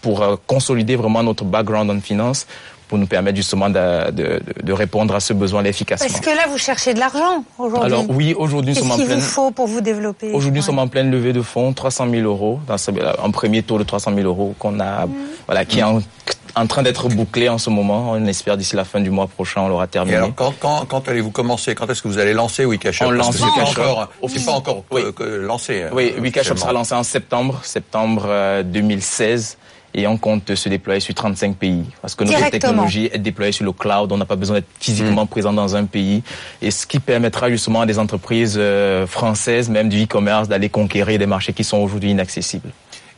pour 0.00 0.22
euh, 0.22 0.36
consolider 0.46 0.96
vraiment 0.96 1.22
notre 1.22 1.44
background 1.44 1.90
en 1.90 2.00
finance, 2.00 2.46
pour 2.92 2.98
nous 2.98 3.06
permettre 3.06 3.36
justement 3.36 3.70
de, 3.70 4.10
de, 4.10 4.22
de- 4.22 4.62
de 4.62 4.72
répondre 4.74 5.14
à 5.14 5.20
ce 5.20 5.32
besoin 5.32 5.64
efficacement. 5.64 6.06
Parce 6.06 6.20
que 6.20 6.28
là, 6.28 6.42
vous 6.50 6.58
cherchez 6.58 6.92
de 6.92 6.98
l'argent 7.00 7.42
aujourd'hui. 7.58 7.86
Alors 7.90 8.04
oui, 8.10 8.34
aujourd'hui 8.36 8.72
nous 8.72 8.74
Qu'est-ce 8.74 8.80
sommes 8.86 8.90
en 8.92 8.96
qu'il 8.96 9.04
vous 9.04 9.10
pleine. 9.12 9.20
faut 9.22 9.50
pour 9.50 9.66
vous 9.66 9.80
développer 9.80 10.30
Aujourd'hui, 10.34 10.60
nous 10.60 10.66
sommes 10.66 10.78
en 10.78 10.88
pleine 10.88 11.10
levée 11.10 11.32
de 11.32 11.40
fonds, 11.40 11.72
300 11.72 12.10
000 12.10 12.22
euros, 12.24 12.60
dans 12.66 12.76
ce, 12.76 12.90
un 12.90 13.30
premier 13.30 13.62
tour 13.62 13.78
de 13.78 13.84
300 13.84 14.12
000 14.14 14.26
euros 14.28 14.54
qu'on 14.58 14.78
a, 14.78 15.06
Mmh. 15.06 15.10
voilà, 15.46 15.64
qui 15.64 15.78
est 15.78 15.82
en, 15.84 16.02
en 16.54 16.66
train 16.66 16.82
d'être 16.82 17.08
bouclé 17.08 17.48
en 17.48 17.56
ce 17.56 17.70
moment. 17.70 18.10
On 18.10 18.26
espère 18.26 18.58
d'ici 18.58 18.76
la 18.76 18.84
fin 18.84 19.00
du 19.00 19.08
mois 19.08 19.26
prochain, 19.26 19.62
on 19.62 19.68
l'aura 19.68 19.86
Et 19.86 19.88
terminé. 19.88 20.16
alors, 20.18 20.34
quand, 20.36 20.52
quand, 20.60 20.84
quand 20.86 21.08
allez-vous 21.08 21.30
commencer? 21.30 21.74
Quand 21.74 21.88
est-ce 21.88 22.02
que 22.02 22.08
vous 22.08 22.18
allez 22.18 22.34
lancer 22.34 22.66
Wikashop 22.66 23.06
On 23.06 23.10
lance 23.10 23.28
que 23.30 23.36
c'est 23.38 23.40
pas 23.44 23.52
Wikashop. 23.60 23.80
encore, 23.80 24.08
c'est 24.28 24.44
pas 24.44 24.52
encore 24.52 24.84
Oui. 24.90 25.00
euh, 25.06 25.12
que 25.12 25.22
lancé. 25.24 25.84
euh, 25.84 25.88
Oui, 25.94 26.12
Wikashop 26.20 26.56
sera 26.56 26.74
lancé 26.74 26.94
en 26.94 27.04
septembre, 27.04 27.60
septembre 27.64 28.24
euh, 28.26 28.62
2016. 28.62 29.56
Et 29.94 30.06
on 30.06 30.16
compte 30.16 30.54
se 30.54 30.68
déployer 30.68 31.00
sur 31.00 31.14
35 31.14 31.56
pays. 31.56 31.84
Parce 32.00 32.14
que 32.14 32.24
notre 32.24 32.50
technologie 32.50 33.10
est 33.12 33.18
déployée 33.18 33.52
sur 33.52 33.64
le 33.64 33.72
cloud. 33.72 34.10
On 34.10 34.16
n'a 34.16 34.24
pas 34.24 34.36
besoin 34.36 34.56
d'être 34.56 34.70
physiquement 34.80 35.26
présent 35.26 35.52
dans 35.52 35.76
un 35.76 35.84
pays. 35.84 36.22
Et 36.62 36.70
ce 36.70 36.86
qui 36.86 36.98
permettra 36.98 37.50
justement 37.50 37.82
à 37.82 37.86
des 37.86 37.98
entreprises 37.98 38.56
euh, 38.58 39.06
françaises, 39.06 39.68
même 39.68 39.88
du 39.88 40.04
e-commerce, 40.04 40.48
d'aller 40.48 40.70
conquérir 40.70 41.18
des 41.18 41.26
marchés 41.26 41.52
qui 41.52 41.64
sont 41.64 41.78
aujourd'hui 41.78 42.10
inaccessibles. 42.10 42.70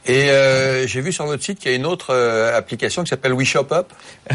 Et 0.07 0.31
euh, 0.31 0.87
j'ai 0.87 1.01
vu 1.01 1.12
sur 1.12 1.25
votre 1.25 1.43
site 1.43 1.59
qu'il 1.59 1.71
y 1.71 1.75
a 1.75 1.77
une 1.77 1.87
autre 1.87 2.09
euh, 2.11 2.57
application 2.59 3.03
qui 3.05 3.09
s'appelle 3.09 3.33
WeShop 3.33 3.67
Up. 3.73 3.87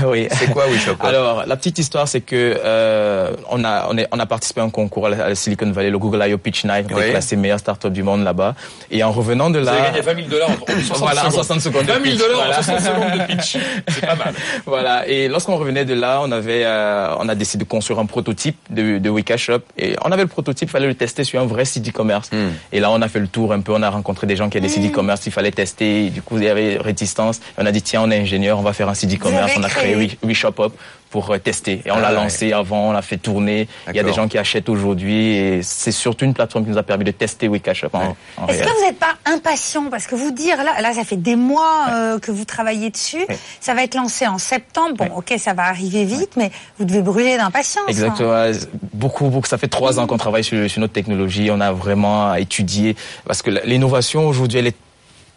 oui. 0.06 0.28
C'est 0.32 0.50
quoi 0.52 0.66
WeShop 0.68 0.94
Up? 0.94 1.04
Alors, 1.04 1.46
la 1.46 1.56
petite 1.58 1.78
histoire, 1.78 2.08
c'est 2.08 2.22
que 2.22 2.60
euh, 2.66 3.32
on 3.52 3.64
a 3.64 3.88
on, 3.90 3.98
est, 3.98 4.08
on 4.12 4.20
a 4.20 4.26
participé 4.26 4.62
à 4.62 4.64
un 4.64 4.72
concours 4.72 5.06
à 5.06 5.10
la, 5.10 5.36
Silicon 5.36 5.70
Valley, 5.72 5.92
le 5.92 6.00
Google 6.00 6.24
I.O. 6.28 6.38
Pitch 6.40 6.66
Night, 6.66 6.88
on 6.90 6.94
a 6.94 6.98
Oui. 6.98 7.02
été 7.04 7.12
classé 7.12 7.36
meilleure 7.36 7.60
startup 7.60 7.94
du 7.94 8.02
monde 8.02 8.24
là-bas. 8.24 8.56
Et 8.90 9.04
en 9.04 9.12
revenant 9.12 9.52
de 9.52 9.60
Vous 9.60 9.66
là, 9.66 9.74
avez 9.74 9.84
gagné 9.84 10.02
20 10.02 10.16
000 10.16 10.28
dollars 10.28 10.50
en 10.50 10.66
60 10.66 10.98
Voilà, 10.98 11.22
en 11.22 11.30
secondes. 11.30 11.34
60 11.46 11.62
secondes 11.62 11.86
de 11.86 11.92
20 11.92 11.94
000 11.94 12.04
pitch, 12.04 12.18
dollars 12.18 12.36
voilà. 12.38 12.60
en 12.60 12.64
60 12.64 12.80
secondes 12.82 13.20
de 13.20 13.26
pitch. 13.36 13.58
C'est 13.90 14.06
pas 14.06 14.16
mal. 14.16 14.34
voilà. 14.66 15.08
Et 15.08 15.28
lorsqu'on 15.28 15.58
revenait 15.58 15.86
de 15.86 15.94
là, 15.94 16.20
on 16.24 16.32
avait, 16.32 16.64
euh, 16.66 17.14
on 17.20 17.30
a 17.30 17.36
décidé 17.36 17.64
de 17.64 17.70
construire 17.70 18.00
un 18.00 18.06
prototype 18.08 18.58
de, 18.72 18.98
de 18.98 19.10
Wikashop. 19.10 19.60
Et 19.78 19.96
on 20.04 20.12
avait 20.12 20.24
le 20.24 20.28
prototype, 20.30 20.68
il 20.68 20.72
fallait 20.72 20.88
le 20.88 20.96
tester 20.96 21.24
sur 21.24 21.40
un 21.40 21.46
vrai 21.46 21.66
site 21.66 21.88
e-commerce. 21.90 22.32
Hmm. 22.32 22.50
Et 22.72 22.80
là, 22.80 22.90
on 22.90 23.02
a 23.04 23.08
fait 23.08 23.20
le 23.20 23.28
tour 23.28 23.54
un 23.54 23.62
peu. 23.62 23.72
On 23.74 23.84
a 23.84 23.90
rencontré 23.92 24.26
des 24.26 24.36
gens 24.36 24.50
qui 24.50 24.58
avaient 24.58 24.68
des 24.68 24.74
sites 24.74 24.92
e-commerce. 24.92 25.26
Il 25.28 25.32
fallait 25.32 25.52
tester. 25.62 26.06
Et 26.06 26.10
du 26.10 26.22
coup, 26.22 26.38
il 26.38 26.44
y 26.44 26.50
avait 26.50 26.78
réticence. 26.78 27.38
Et 27.38 27.60
on 27.62 27.66
a 27.66 27.72
dit 27.72 27.82
tiens, 27.82 28.02
on 28.06 28.12
est 28.12 28.20
ingénieur, 28.20 28.60
on 28.60 28.64
va 28.70 28.74
faire 28.74 28.90
un 28.90 28.94
site 28.94 29.14
e-commerce. 29.16 29.52
On 29.58 29.64
a 29.64 29.70
créé 29.70 29.94
créé. 29.94 29.96
We- 29.96 30.18
WeShop 30.24 30.58
Up 30.66 30.74
pour 31.10 31.32
euh, 31.32 31.40
tester. 31.40 31.82
Et 31.86 31.92
on 31.92 31.96
Ah 31.98 32.02
l'a 32.02 32.10
ouais. 32.10 32.16
lancé 32.16 32.54
avant, 32.54 32.90
on 32.90 32.92
l'a 32.92 33.02
fait 33.02 33.18
tourner. 33.18 33.68
Il 33.90 33.96
y 33.96 34.00
a 34.00 34.04
des 34.04 34.14
gens 34.14 34.28
qui 34.28 34.38
achètent 34.38 34.70
aujourd'hui. 34.70 35.20
Et 35.38 35.62
c'est 35.64 35.92
surtout 35.92 36.26
une 36.26 36.36
plateforme 36.36 36.66
qui 36.66 36.72
nous 36.72 36.78
a 36.78 36.84
permis 36.84 37.04
de 37.04 37.12
tester 37.12 37.48
en, 37.48 37.54
en 37.56 38.48
Est-ce 38.48 38.62
que 38.64 38.70
vous 38.78 38.86
n'êtes 38.86 39.00
pas 39.00 39.16
impatient? 39.26 39.86
Parce 39.90 40.06
que 40.06 40.14
vous 40.16 40.32
dire, 40.32 40.58
là, 40.64 40.80
là 40.82 40.94
ça 40.94 41.04
fait 41.04 41.18
des 41.18 41.36
mois 41.36 41.88
euh, 41.92 42.20
que 42.20 42.32
vous 42.32 42.46
travaillez 42.46 42.90
dessus. 42.92 43.26
Ça 43.60 43.74
va 43.74 43.84
être 43.84 43.96
lancé 43.96 44.28
en 44.28 44.38
septembre. 44.38 44.98
Bon, 44.98 45.10
ok, 45.18 45.34
ça 45.40 45.54
va 45.54 45.64
arriver 45.64 46.06
vite, 46.06 46.34
mais 46.38 46.52
vous 46.78 46.86
devez 46.86 47.02
brûler 47.02 47.38
d'impatience. 47.38 47.84
hein. 47.88 47.90
Exactement. 47.90 48.52
Beaucoup, 48.94 49.30
beaucoup. 49.30 49.48
Ça 49.48 49.58
fait 49.58 49.68
trois 49.68 50.00
ans 50.00 50.06
qu'on 50.06 50.18
travaille 50.18 50.44
sur, 50.44 50.70
sur 50.70 50.80
notre 50.80 50.94
technologie. 50.94 51.50
On 51.52 51.60
a 51.60 51.72
vraiment 51.72 52.36
étudié 52.36 52.96
parce 53.26 53.42
que 53.42 53.50
l'innovation 53.66 54.28
aujourd'hui, 54.28 54.60
elle 54.60 54.68
est 54.68 54.76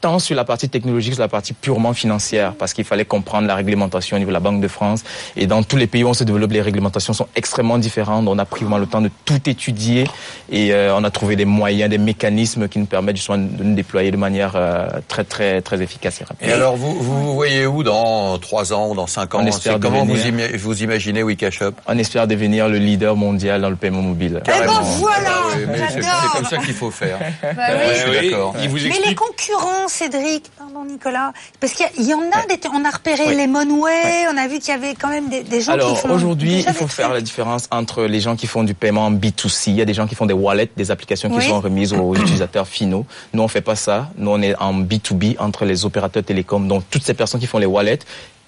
tant 0.03 0.19
sur 0.19 0.37
la 0.37 0.45
partie 0.45 0.69
technologique 0.69 1.13
que 1.13 1.15
sur 1.17 1.23
la 1.23 1.29
partie 1.29 1.55
purement 1.55 1.95
financière, 1.95 2.53
parce 2.59 2.75
qu'il 2.75 2.85
fallait 2.85 3.05
comprendre 3.07 3.47
la 3.47 3.55
réglementation 3.55 4.17
au 4.17 4.19
niveau 4.19 4.31
de 4.31 4.35
la 4.35 4.41
Banque 4.41 4.61
de 4.61 4.69
France. 4.69 5.03
Et 5.37 5.47
dans 5.47 5.63
tous 5.63 5.77
les 5.77 5.87
pays 5.87 6.05
où 6.05 6.09
on 6.09 6.15
se 6.15 6.25
développe, 6.25 6.51
les 6.53 6.61
réglementations 6.61 7.13
sont 7.15 7.29
extrêmement 7.37 7.79
différentes. 7.79 8.27
On 8.29 8.39
a 8.39 8.45
pris 8.45 8.65
vraiment 8.65 8.79
le 8.79 8.87
temps 8.87 9.01
de 9.01 9.11
tout 9.25 9.41
étudier 9.49 10.05
et 10.51 10.75
euh, 10.75 10.95
on 10.97 11.05
a 11.05 11.11
trouvé 11.11 11.37
des 11.37 11.45
moyens, 11.45 11.89
des 11.89 11.99
mécanismes 11.99 12.69
qui 12.69 12.79
nous 12.81 12.87
permettent 12.87 13.17
justement 13.17 13.39
de 13.39 13.63
nous 13.63 13.75
déployer 13.75 14.11
de 14.11 14.17
manière 14.17 14.53
euh, 14.57 14.89
très, 15.09 15.25
très, 15.25 15.63
très 15.63 15.81
efficace 15.81 16.21
et 16.21 16.25
rapide. 16.25 16.49
Et 16.49 16.53
alors, 16.53 16.77
vous 16.77 16.95
vous 17.01 17.23
vous 17.23 17.35
voyez 17.35 17.65
où 17.67 17.83
dans 17.85 18.37
trois 18.39 18.73
ans 18.73 18.91
ou 18.91 18.95
dans 18.97 19.07
cinq 19.07 19.35
ans? 19.37 19.41
On 19.43 19.47
espère 19.47 19.79
Comment 19.81 20.05
vous, 20.05 20.13
devenir- 20.17 20.49
ima- 20.51 20.57
vous 20.59 20.83
imaginez 20.83 21.23
Wikashop? 21.23 21.73
On 21.87 21.97
espère 21.97 22.27
devenir 22.27 22.69
le 22.69 22.79
leader 22.79 23.15
mondial 23.17 23.61
dans 23.63 23.71
le 23.71 23.77
paiement 23.77 24.03
mobile. 24.03 24.41
Eh 24.45 24.51
ben 24.51 24.53
Carrément. 24.53 24.81
voilà, 24.83 25.29
Ah 25.31 25.43
oui, 25.57 25.63
mais 25.69 25.79
c'est- 25.89 26.01
comme 26.37 26.45
ça 26.45 26.57
qu'il 26.59 26.75
faut 26.75 26.91
faire. 26.91 27.19
Bah 27.43 27.49
oui. 27.53 27.57
Ouais, 27.59 27.95
je 27.95 28.01
suis 28.01 28.11
oui, 28.11 28.31
d'accord. 28.31 28.55
il 28.61 28.69
vous 28.69 28.75
Mais 28.77 28.81
les 28.83 28.87
explique. 28.89 29.19
Cédric, 29.93 30.51
pardon 30.59 30.85
Nicolas, 30.85 31.33
parce 31.61 31.75
qu'il 31.75 31.87
y, 32.07 32.15
en 32.15 32.21
a, 32.33 32.47
des, 32.47 32.59
on 32.73 32.85
a 32.85 32.91
repéré 32.91 33.35
les 33.35 33.47
Monway, 33.47 34.27
on 34.33 34.37
a 34.37 34.49
vu 34.49 34.59
qu'il 34.59 34.71
y 34.71 34.77
avait 34.77 34.95
quand 34.95 35.09
même 35.09 35.29
des, 35.29 35.43
des 35.43 35.61
gens 35.61 35.73
qui 35.73 35.79
Alors 35.81 35.99
font 35.99 36.11
aujourd'hui, 36.11 36.57
déjà 36.57 36.71
il 36.71 36.75
faut 36.77 36.87
faire 36.89 37.07
trucs. 37.09 37.17
la 37.17 37.21
différence 37.21 37.69
entre 37.71 38.05
les 38.05 38.21
gens 38.21 38.35
qui 38.35 38.47
font 38.47 38.65
du 38.65 38.75
paiement 38.75 39.07
en 39.07 39.13
B2C, 39.13 39.65
il 39.69 39.75
y 39.75 39.83
a 39.83 39.85
des 39.85 39.95
gens 39.95 40.07
qui 40.07 40.15
font 40.15 40.27
des 40.27 40.33
wallets, 40.35 40.71
des 40.77 40.91
applications 40.91 41.29
qui 41.29 41.37
Oui. 41.37 41.47
sont 41.47 41.61
remises 41.61 41.93
aux 41.93 42.15
utilisateurs 42.15 42.67
finaux. 42.67 43.05
Nous, 43.35 43.43
on 43.43 43.49
fait 43.49 43.61
pas 43.61 43.77
ça. 43.77 44.09
Nous, 44.17 44.31
on 44.31 44.41
est 44.41 44.55
en 44.57 44.73
B2B 44.75 45.37
entre 45.39 45.65
les 45.67 45.85
opérateurs 45.85 46.25
télécoms, 46.25 46.67
donc 46.67 46.85
toutes 46.91 47.05
ces 47.05 47.15
personnes 47.15 47.41
qui 47.41 47.47
font 47.47 47.59
les 47.59 47.67
wallets 47.67 47.99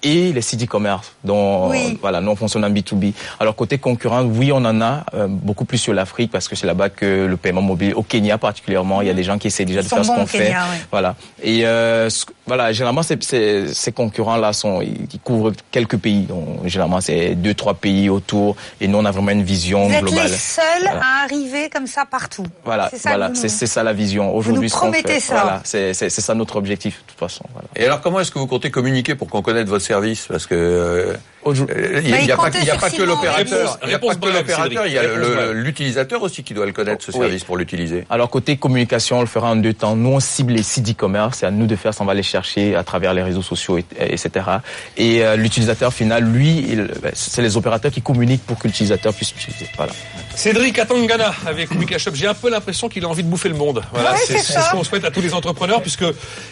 et 0.05 0.31
les 0.31 0.41
sites 0.41 0.63
e-commerce. 0.63 1.11
Donc 1.23 1.71
Oui. 1.71 1.97
voilà, 1.99 2.21
nous 2.21 2.31
on 2.31 2.35
fonctionne 2.37 2.63
en 2.63 2.69
B2B. 2.69 3.13
Alors 3.39 3.55
côté 3.55 3.77
concurrent, 3.79 4.23
oui, 4.23 4.51
on 4.53 4.57
en 4.63 4.79
a 4.81 5.03
euh, 5.15 5.27
beaucoup 5.27 5.65
plus 5.65 5.79
sur 5.79 5.93
l'Afrique 5.93 6.31
parce 6.31 6.47
que 6.47 6.55
c'est 6.55 6.67
là-bas 6.67 6.89
que 6.89 7.25
le 7.25 7.35
paiement 7.37 7.61
mobile, 7.61 7.93
au 7.95 8.03
Kenya 8.03 8.37
particulièrement, 8.37 9.01
il 9.01 9.07
y 9.07 9.09
a 9.09 9.13
des 9.13 9.23
gens 9.23 9.37
qui 9.37 9.47
essaient 9.47 9.65
déjà 9.65 9.81
Ils 9.81 9.83
de 9.83 9.89
faire 9.89 10.05
ce 10.05 10.11
qu'on 10.11 10.23
au 10.23 10.27
fait. 10.27 10.37
Kenya, 10.45 10.63
oui. 10.71 10.77
Voilà. 10.91 11.15
Et 11.43 11.65
euh, 11.65 12.09
ce- 12.09 12.25
voilà, 12.47 12.71
généralement 12.71 13.01
ces, 13.03 13.17
ces, 13.21 13.73
ces 13.73 13.91
concurrents-là 13.91 14.53
sont, 14.53 14.81
ils 14.81 15.19
couvrent 15.23 15.51
quelques 15.71 15.97
pays. 15.97 16.21
Donc 16.21 16.65
généralement 16.67 17.01
c'est 17.01 17.33
deux 17.35 17.55
trois 17.55 17.73
pays 17.73 18.07
autour. 18.09 18.55
Et 18.79 18.87
nous 18.87 18.99
on 18.99 19.05
a 19.05 19.11
vraiment 19.11 19.31
une 19.31 19.43
vision 19.43 19.87
Vous 19.87 19.93
êtes 19.93 20.01
globale. 20.03 20.27
les 20.29 20.37
seuls 20.37 20.63
Voilà. 20.83 21.01
à 21.01 21.23
arriver 21.23 21.69
comme 21.73 21.87
ça 21.87 22.05
partout. 22.05 22.45
Voilà, 22.63 22.89
C'est 22.91 22.99
ça 22.99 23.09
voilà, 23.09 23.31
c'est 23.33 23.43
nous- 23.43 23.49
c'est 23.49 23.67
ça 23.67 23.81
la 23.83 23.93
vision. 23.93 24.35
Aujourd'hui, 24.35 24.63
nous 24.63 24.69
ce 24.69 24.73
qu'on 24.75 24.79
promettez 24.91 25.13
fait, 25.13 25.19
ça. 25.19 25.33
Voilà, 25.41 25.61
c'est 25.63 25.93
c'est 25.95 26.09
c'est 26.09 26.21
ça 26.21 26.35
notre 26.35 26.55
objectif 26.57 27.01
de 27.05 27.11
toute 27.11 27.19
façon. 27.19 27.43
Voilà. 27.53 27.67
Et 27.75 27.85
alors, 27.85 28.01
comment 28.01 28.19
est-ce 28.19 28.31
que 28.31 28.37
vous 28.39 28.47
comptez 28.47 28.69
communiquer 28.69 29.15
pour 29.15 29.27
qu'on 29.29 29.41
connaisse 29.41 29.65
votre 29.67 29.83
service 29.83 29.94
Parce 30.27 30.47
que 30.47 30.55
euh, 30.55 31.13
il 31.53 32.03
n'y 32.25 32.31
a, 32.31 32.35
pas, 32.37 32.45
comptait 32.45 32.59
il 32.61 32.65
y 32.65 32.69
a 32.69 32.73
sur 32.73 32.81
pas 32.81 32.89
que 32.89 33.01
l'opérateur. 33.03 33.59
Réponse- 33.59 33.77
Il 33.83 33.87
n'y 33.89 33.93
a 33.93 33.99
pas 33.99 34.07
réponse 34.07 34.13
que 34.15 34.19
brève, 34.19 34.35
l'opérateur. 34.35 34.87
Il 34.87 34.93
y 34.93 34.97
a 34.97 35.53
l'utilisateur 35.53 36.23
aussi 36.23 36.43
qui 36.43 36.53
doit 36.53 36.65
le 36.65 36.71
connaître 36.71 37.03
ce 37.05 37.11
Oui. 37.11 37.19
service 37.19 37.43
pour 37.43 37.57
l'utiliser. 37.57 38.05
Alors 38.09 38.29
côté 38.29 38.57
communication, 38.57 39.19
on 39.19 39.21
le 39.21 39.27
fera 39.27 39.49
en 39.51 39.55
deux 39.55 39.73
temps. 39.73 39.95
Nous, 39.95 40.09
on 40.09 40.19
cible 40.19 40.53
les 40.53 40.63
sites 40.63 40.89
e-commerce. 40.89 41.39
C'est 41.39 41.45
à 41.45 41.51
nous 41.51 41.67
de 41.67 41.75
faire 41.75 41.93
ça. 41.93 42.03
On 42.03 42.07
va 42.07 42.13
les 42.13 42.23
chercher 42.23 42.75
à 42.75 42.83
travers 42.83 43.13
les 43.13 43.23
réseaux 43.23 43.41
sociaux, 43.41 43.77
et- 43.77 43.85
etc. 43.99 44.45
Et 44.97 45.23
euh, 45.23 45.35
l'utilisateur 45.35 45.93
final, 45.93 46.23
lui, 46.23 46.75
ben, 47.01 47.11
c'est 47.13 47.41
les 47.41 47.57
opérateurs 47.57 47.91
qui 47.91 48.01
communiquent 48.01 48.45
pour 48.45 48.57
que 48.57 48.67
l'utilisateur 48.67 49.13
puisse 49.13 49.31
utiliser. 49.31 49.67
Voilà. 49.77 49.91
Cédric 50.35 50.77
Atangana 50.79 51.33
avec 51.45 51.71
Wikashop. 51.71 52.11
J'ai 52.15 52.27
un 52.27 52.33
peu 52.33 52.49
l'impression 52.49 52.89
qu'il 52.89 53.03
a 53.05 53.07
envie 53.07 53.23
de 53.23 53.29
bouffer 53.29 53.49
le 53.49 53.55
monde. 53.55 53.83
Voilà, 53.93 54.13
Ouais, 54.13 54.17
c'est 54.25 54.37
ce 54.39 54.71
qu'on 54.71 54.83
souhaite 54.83 55.05
à 55.05 55.11
tous 55.11 55.21
les 55.21 55.33
entrepreneurs 55.33 55.81
puisque 55.81 56.03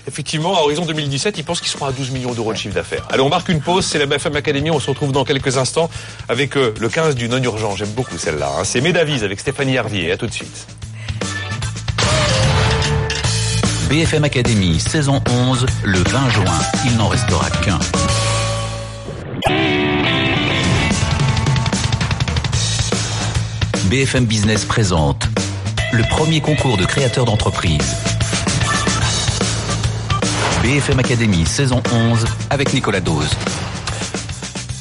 effectivement 0.08 0.58
à 0.58 0.62
horizon 0.62 0.86
2017, 0.86 1.38
ils 1.38 1.44
pensent 1.44 1.62
qu'ils 1.62 1.70
seront 1.72 1.86
à 1.86 1.92
12 1.92 2.12
millions 2.12 2.34
d'euros 2.34 2.54
de 2.54 2.58
chiffre 2.58 2.76
d'affaires. 2.76 3.06
Allez, 3.10 3.22
on 3.22 3.30
marque 3.30 3.50
une 3.50 3.62
pause. 3.62 3.86
C'est 3.86 4.00
la 4.00 4.06
BFM 4.06 4.36
Academy. 4.36 4.72
On 4.72 4.80
se 4.84 4.90
retrouve 4.90 5.12
dans 5.12 5.24
quelques 5.24 5.58
instants 5.58 5.90
avec 6.30 6.58
euh, 6.58 6.74
le 6.80 6.90
15 6.90 7.16
du 7.16 7.30
non 7.30 7.42
urgent. 7.42 7.76
J'aime 7.76 7.92
beaucoup 7.92 8.18
celle-là. 8.18 8.52
hein. 8.60 8.64
C'est 8.64 8.82
Médavise 8.82 9.24
avec 9.24 9.40
Stéphanie 9.40 9.76
Hervier. 9.76 10.12
À 10.12 10.18
tout 10.18 10.28
de 10.28 10.34
suite. 10.34 10.68
BFM 13.90 14.24
Academy, 14.24 14.80
saison 14.80 15.22
11, 15.30 15.66
le 15.84 16.00
20 16.00 16.30
juin. 16.30 16.60
Il 16.86 16.98
n'en 16.98 17.08
restera 17.08 17.50
qu'un. 17.64 17.80
BFM 23.90 24.26
Business 24.26 24.66
présente 24.66 25.28
le 25.92 26.04
premier 26.10 26.42
concours 26.42 26.78
de 26.78 26.86
créateurs 26.86 27.26
d'entreprise. 27.26 27.96
BFM 30.64 31.00
Academy 31.00 31.46
saison 31.46 31.84
11 31.94 32.26
avec 32.50 32.74
Nicolas 32.74 33.02
Dose. 33.02 33.30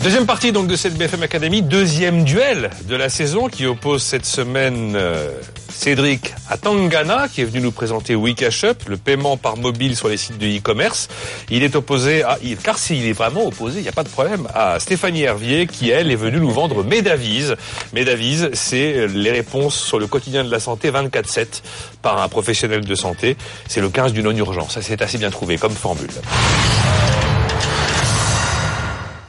Deuxième 0.02 0.26
partie 0.26 0.50
donc 0.50 0.66
de 0.66 0.74
cette 0.74 0.98
BFM 0.98 1.22
Academy, 1.22 1.62
deuxième 1.62 2.24
duel 2.24 2.70
de 2.88 2.96
la 2.96 3.08
saison 3.08 3.46
qui 3.46 3.66
oppose 3.66 4.02
cette 4.02 4.26
semaine 4.26 4.94
euh, 4.96 5.30
Cédric 5.68 6.34
à 6.50 6.56
Tangana 6.56 7.28
qui 7.28 7.40
est 7.40 7.44
venu 7.44 7.60
nous 7.60 7.70
présenter 7.70 8.16
WeCashUp, 8.16 8.88
le 8.88 8.96
paiement 8.96 9.36
par 9.36 9.56
mobile 9.56 9.96
sur 9.96 10.08
les 10.08 10.16
sites 10.16 10.38
de 10.38 10.46
e-commerce. 10.48 11.06
Il 11.50 11.62
est 11.62 11.76
opposé 11.76 12.24
à, 12.24 12.36
car 12.64 12.78
s'il 12.78 13.06
est 13.06 13.12
vraiment 13.12 13.46
opposé, 13.46 13.78
il 13.78 13.82
n'y 13.84 13.88
a 13.88 13.92
pas 13.92 14.02
de 14.02 14.08
problème, 14.08 14.48
à 14.52 14.80
Stéphanie 14.80 15.22
Hervier 15.22 15.68
qui 15.68 15.90
elle 15.90 16.10
est 16.10 16.16
venue 16.16 16.40
nous 16.40 16.50
vendre 16.50 16.82
Medavise. 16.82 17.54
Medavise, 17.92 18.50
c'est 18.54 18.94
euh, 18.94 19.06
les 19.06 19.30
réponses 19.30 19.76
sur 19.76 20.00
le 20.00 20.08
quotidien 20.08 20.42
de 20.42 20.50
la 20.50 20.58
santé 20.58 20.90
24/7 20.90 21.62
par 22.02 22.20
un 22.20 22.28
professionnel 22.28 22.84
de 22.84 22.94
santé. 22.96 23.36
C'est 23.68 23.80
le 23.80 23.88
15 23.88 24.12
du 24.12 24.24
non-urgence. 24.24 24.74
Ça 24.74 24.82
c'est 24.82 25.00
assez 25.00 25.18
bien 25.18 25.30
trouvé 25.30 25.58
comme 25.58 25.70
formule. 25.70 26.10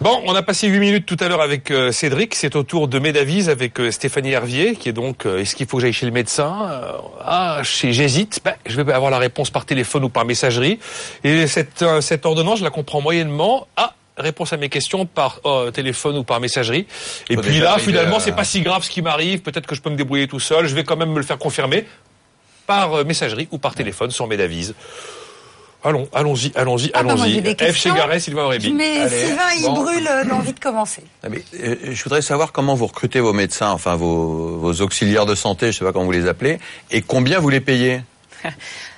Bon, 0.03 0.21
on 0.25 0.35
a 0.35 0.43
passé 0.43 0.67
8 0.67 0.79
minutes 0.79 1.05
tout 1.05 1.15
à 1.21 1.29
l'heure 1.29 1.39
avec 1.39 1.71
euh, 1.71 1.93
Cédric. 1.93 2.35
C'est 2.35 2.57
au 2.57 2.63
tour 2.63 2.89
de 2.89 2.99
Médavise 2.99 3.49
avec 3.49 3.79
euh, 3.79 3.89
Stéphanie 3.89 4.31
Hervier, 4.31 4.75
qui 4.75 4.89
est 4.89 4.93
donc, 4.93 5.25
euh, 5.25 5.39
est-ce 5.39 5.55
qu'il 5.55 5.65
faut 5.65 5.77
que 5.77 5.81
j'aille 5.83 5.93
chez 5.93 6.05
le 6.05 6.11
médecin 6.11 6.69
Ah, 7.21 7.61
chez 7.63 7.93
j'hésite. 7.93 8.41
Ben, 8.43 8.53
je 8.65 8.81
vais 8.81 8.91
avoir 8.91 9.11
la 9.11 9.17
réponse 9.17 9.49
par 9.49 9.65
téléphone 9.65 10.03
ou 10.03 10.09
par 10.09 10.25
messagerie. 10.25 10.77
Et 11.23 11.47
cette, 11.47 11.85
cette 12.01 12.25
ordonnance, 12.25 12.59
je 12.59 12.65
la 12.65 12.69
comprends 12.69 12.99
moyennement. 12.99 13.65
Ah, 13.77 13.95
réponse 14.17 14.53
à 14.53 14.57
mes 14.57 14.69
questions 14.69 15.05
par 15.05 15.39
euh, 15.45 15.71
téléphone 15.71 16.17
ou 16.17 16.23
par 16.23 16.39
messagerie. 16.39 16.85
Et 17.29 17.37
puis 17.37 17.59
là, 17.59 17.77
finalement, 17.79 18.19
c'est 18.19 18.35
pas 18.35 18.43
si 18.43 18.61
grave 18.61 18.83
ce 18.83 18.89
qui 18.89 19.01
m'arrive. 19.01 19.41
Peut-être 19.41 19.65
que 19.65 19.75
je 19.75 19.81
peux 19.81 19.89
me 19.89 19.95
débrouiller 19.95 20.27
tout 20.27 20.39
seul. 20.39 20.67
Je 20.67 20.75
vais 20.75 20.83
quand 20.83 20.97
même 20.97 21.11
me 21.11 21.19
le 21.19 21.25
faire 21.25 21.37
confirmer 21.37 21.85
par 22.67 22.93
euh, 22.93 23.03
messagerie 23.03 23.47
ou 23.51 23.57
par 23.57 23.75
téléphone 23.75 24.11
sur 24.11 24.27
Médavise. 24.27 24.75
Allons, 25.83 26.07
allons-y, 26.13 26.51
allons-y, 26.55 26.91
Ah 26.93 26.99
allons-y. 26.99 27.41
F. 27.41 27.75
Chegaray, 27.75 28.19
Sylvain 28.19 28.43
Aurébi. 28.43 28.71
Mais 28.71 29.01
Allez, 29.01 29.25
Sylvain, 29.25 29.51
il 29.57 29.63
bon. 29.63 29.73
brûle 29.83 30.07
euh, 30.09 30.23
d'envie 30.23 30.53
de 30.53 30.59
commencer. 30.59 31.03
Ah, 31.23 31.27
mais, 31.29 31.43
euh, 31.59 31.75
je 31.91 32.03
voudrais 32.03 32.21
savoir 32.21 32.51
comment 32.51 32.75
vous 32.75 32.87
recrutez 32.87 33.19
vos 33.19 33.33
médecins, 33.33 33.71
enfin 33.71 33.95
vos, 33.95 34.57
vos 34.57 34.81
auxiliaires 34.81 35.25
de 35.25 35.35
santé, 35.35 35.71
je 35.71 35.79
sais 35.79 35.85
pas 35.85 35.91
comment 35.91 36.05
vous 36.05 36.11
les 36.11 36.27
appelez, 36.27 36.59
et 36.91 37.01
combien 37.01 37.39
vous 37.39 37.49
les 37.49 37.59
payez? 37.61 38.01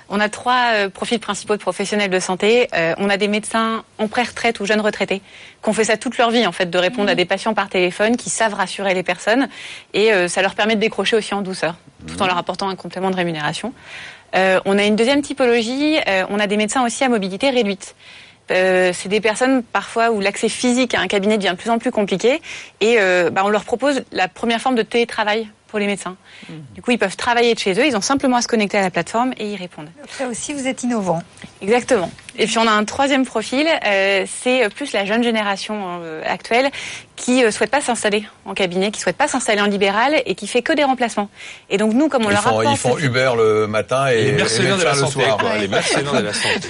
On 0.08 0.20
a 0.20 0.28
trois 0.28 0.70
euh, 0.74 0.88
profils 0.88 1.18
principaux 1.18 1.56
de 1.56 1.60
professionnels 1.60 2.10
de 2.10 2.20
santé. 2.20 2.68
Euh, 2.74 2.94
on 2.98 3.10
a 3.10 3.16
des 3.16 3.26
médecins 3.26 3.82
en 3.98 4.06
pré-retraite 4.06 4.60
ou 4.60 4.66
jeunes 4.66 4.80
retraités 4.80 5.20
qui 5.62 5.68
ont 5.68 5.72
fait 5.72 5.84
ça 5.84 5.96
toute 5.96 6.16
leur 6.16 6.30
vie 6.30 6.46
en 6.46 6.52
fait, 6.52 6.70
de 6.70 6.78
répondre 6.78 7.10
à 7.10 7.16
des 7.16 7.24
patients 7.24 7.54
par 7.54 7.68
téléphone, 7.68 8.16
qui 8.16 8.30
savent 8.30 8.54
rassurer 8.54 8.94
les 8.94 9.02
personnes 9.02 9.48
et 9.94 10.12
euh, 10.12 10.28
ça 10.28 10.42
leur 10.42 10.54
permet 10.54 10.76
de 10.76 10.80
décrocher 10.80 11.16
aussi 11.16 11.34
en 11.34 11.42
douceur, 11.42 11.74
tout 12.06 12.22
en 12.22 12.26
leur 12.26 12.38
apportant 12.38 12.68
un 12.68 12.76
complément 12.76 13.10
de 13.10 13.16
rémunération. 13.16 13.72
Euh, 14.34 14.60
on 14.64 14.78
a 14.78 14.84
une 14.84 14.96
deuxième 14.96 15.22
typologie. 15.22 15.98
euh, 16.08 16.24
on 16.30 16.38
a 16.38 16.46
des 16.46 16.56
médecins 16.56 16.84
aussi 16.84 17.04
à 17.04 17.08
mobilité 17.08 17.50
réduite. 17.50 17.94
Euh, 18.50 18.92
c'est 18.92 19.08
des 19.08 19.20
personnes 19.20 19.62
parfois 19.62 20.10
où 20.10 20.20
l'accès 20.20 20.48
physique 20.48 20.94
à 20.94 21.00
un 21.00 21.08
cabinet 21.08 21.36
devient 21.36 21.50
de 21.50 21.56
plus 21.56 21.70
en 21.70 21.78
plus 21.78 21.90
compliqué 21.90 22.40
et 22.80 22.96
bah, 23.32 23.42
on 23.44 23.48
leur 23.48 23.64
propose 23.64 24.04
la 24.12 24.28
première 24.28 24.60
forme 24.60 24.76
de 24.76 24.82
télétravail 24.82 25.48
pour 25.68 25.78
les 25.78 25.86
médecins. 25.86 26.16
Du 26.74 26.82
coup, 26.82 26.90
ils 26.92 26.98
peuvent 26.98 27.16
travailler 27.16 27.54
de 27.54 27.58
chez 27.58 27.72
eux, 27.72 27.86
ils 27.86 27.96
ont 27.96 28.00
simplement 28.00 28.36
à 28.36 28.42
se 28.42 28.48
connecter 28.48 28.78
à 28.78 28.82
la 28.82 28.90
plateforme 28.90 29.32
et 29.38 29.50
y 29.50 29.56
répondent. 29.56 29.88
Après 30.02 30.24
aussi, 30.24 30.52
vous 30.52 30.66
êtes 30.66 30.82
innovant. 30.82 31.22
Exactement. 31.60 32.10
Et 32.38 32.46
puis 32.46 32.58
on 32.58 32.66
a 32.66 32.70
un 32.70 32.84
troisième 32.84 33.24
profil, 33.24 33.66
euh, 33.86 34.26
c'est 34.28 34.68
plus 34.68 34.92
la 34.92 35.06
jeune 35.06 35.22
génération 35.22 36.00
euh, 36.02 36.22
actuelle 36.26 36.70
qui 37.16 37.42
euh, 37.42 37.50
souhaite 37.50 37.70
pas 37.70 37.80
s'installer 37.80 38.24
en 38.44 38.52
cabinet, 38.52 38.90
qui 38.90 39.00
souhaite 39.00 39.16
pas 39.16 39.26
s'installer 39.26 39.62
en 39.62 39.66
libéral 39.66 40.22
et 40.26 40.34
qui 40.34 40.46
fait 40.46 40.60
que 40.62 40.74
des 40.74 40.84
remplacements. 40.84 41.30
Et 41.70 41.78
donc 41.78 41.94
nous, 41.94 42.08
comme 42.08 42.26
on 42.26 42.28
ils 42.28 42.32
leur 42.34 42.42
font, 42.42 42.58
apporte, 42.60 42.74
ils 42.74 42.76
font 42.76 42.98
Uber 42.98 43.32
le 43.36 43.66
matin 43.66 44.06
et, 44.08 44.16
Les 44.16 44.28
et 44.28 44.32
mercenaires 44.32 44.76
de 44.76 44.84
médecin 44.84 44.84
la 44.84 44.92
le 44.92 44.98
santé, 44.98 45.24
soir. 45.24 45.36
quoi. 45.38 45.56
Les 45.58 45.68
mercenaires 45.68 46.12
de 46.12 46.26
la 46.26 46.32
santé. 46.34 46.68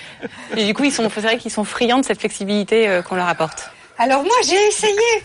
et 0.56 0.64
du 0.64 0.72
coup 0.74 0.84
ils 0.84 0.92
sont, 0.92 1.08
c'est 1.14 1.20
vrai 1.20 1.36
qu'ils 1.36 1.50
sont 1.50 1.64
friands 1.64 1.98
de 1.98 2.04
cette 2.04 2.20
flexibilité 2.20 2.88
euh, 2.88 3.02
qu'on 3.02 3.16
leur 3.16 3.28
apporte. 3.28 3.70
Alors 3.98 4.22
moi, 4.22 4.34
j'ai 4.46 4.66
essayé. 4.68 5.22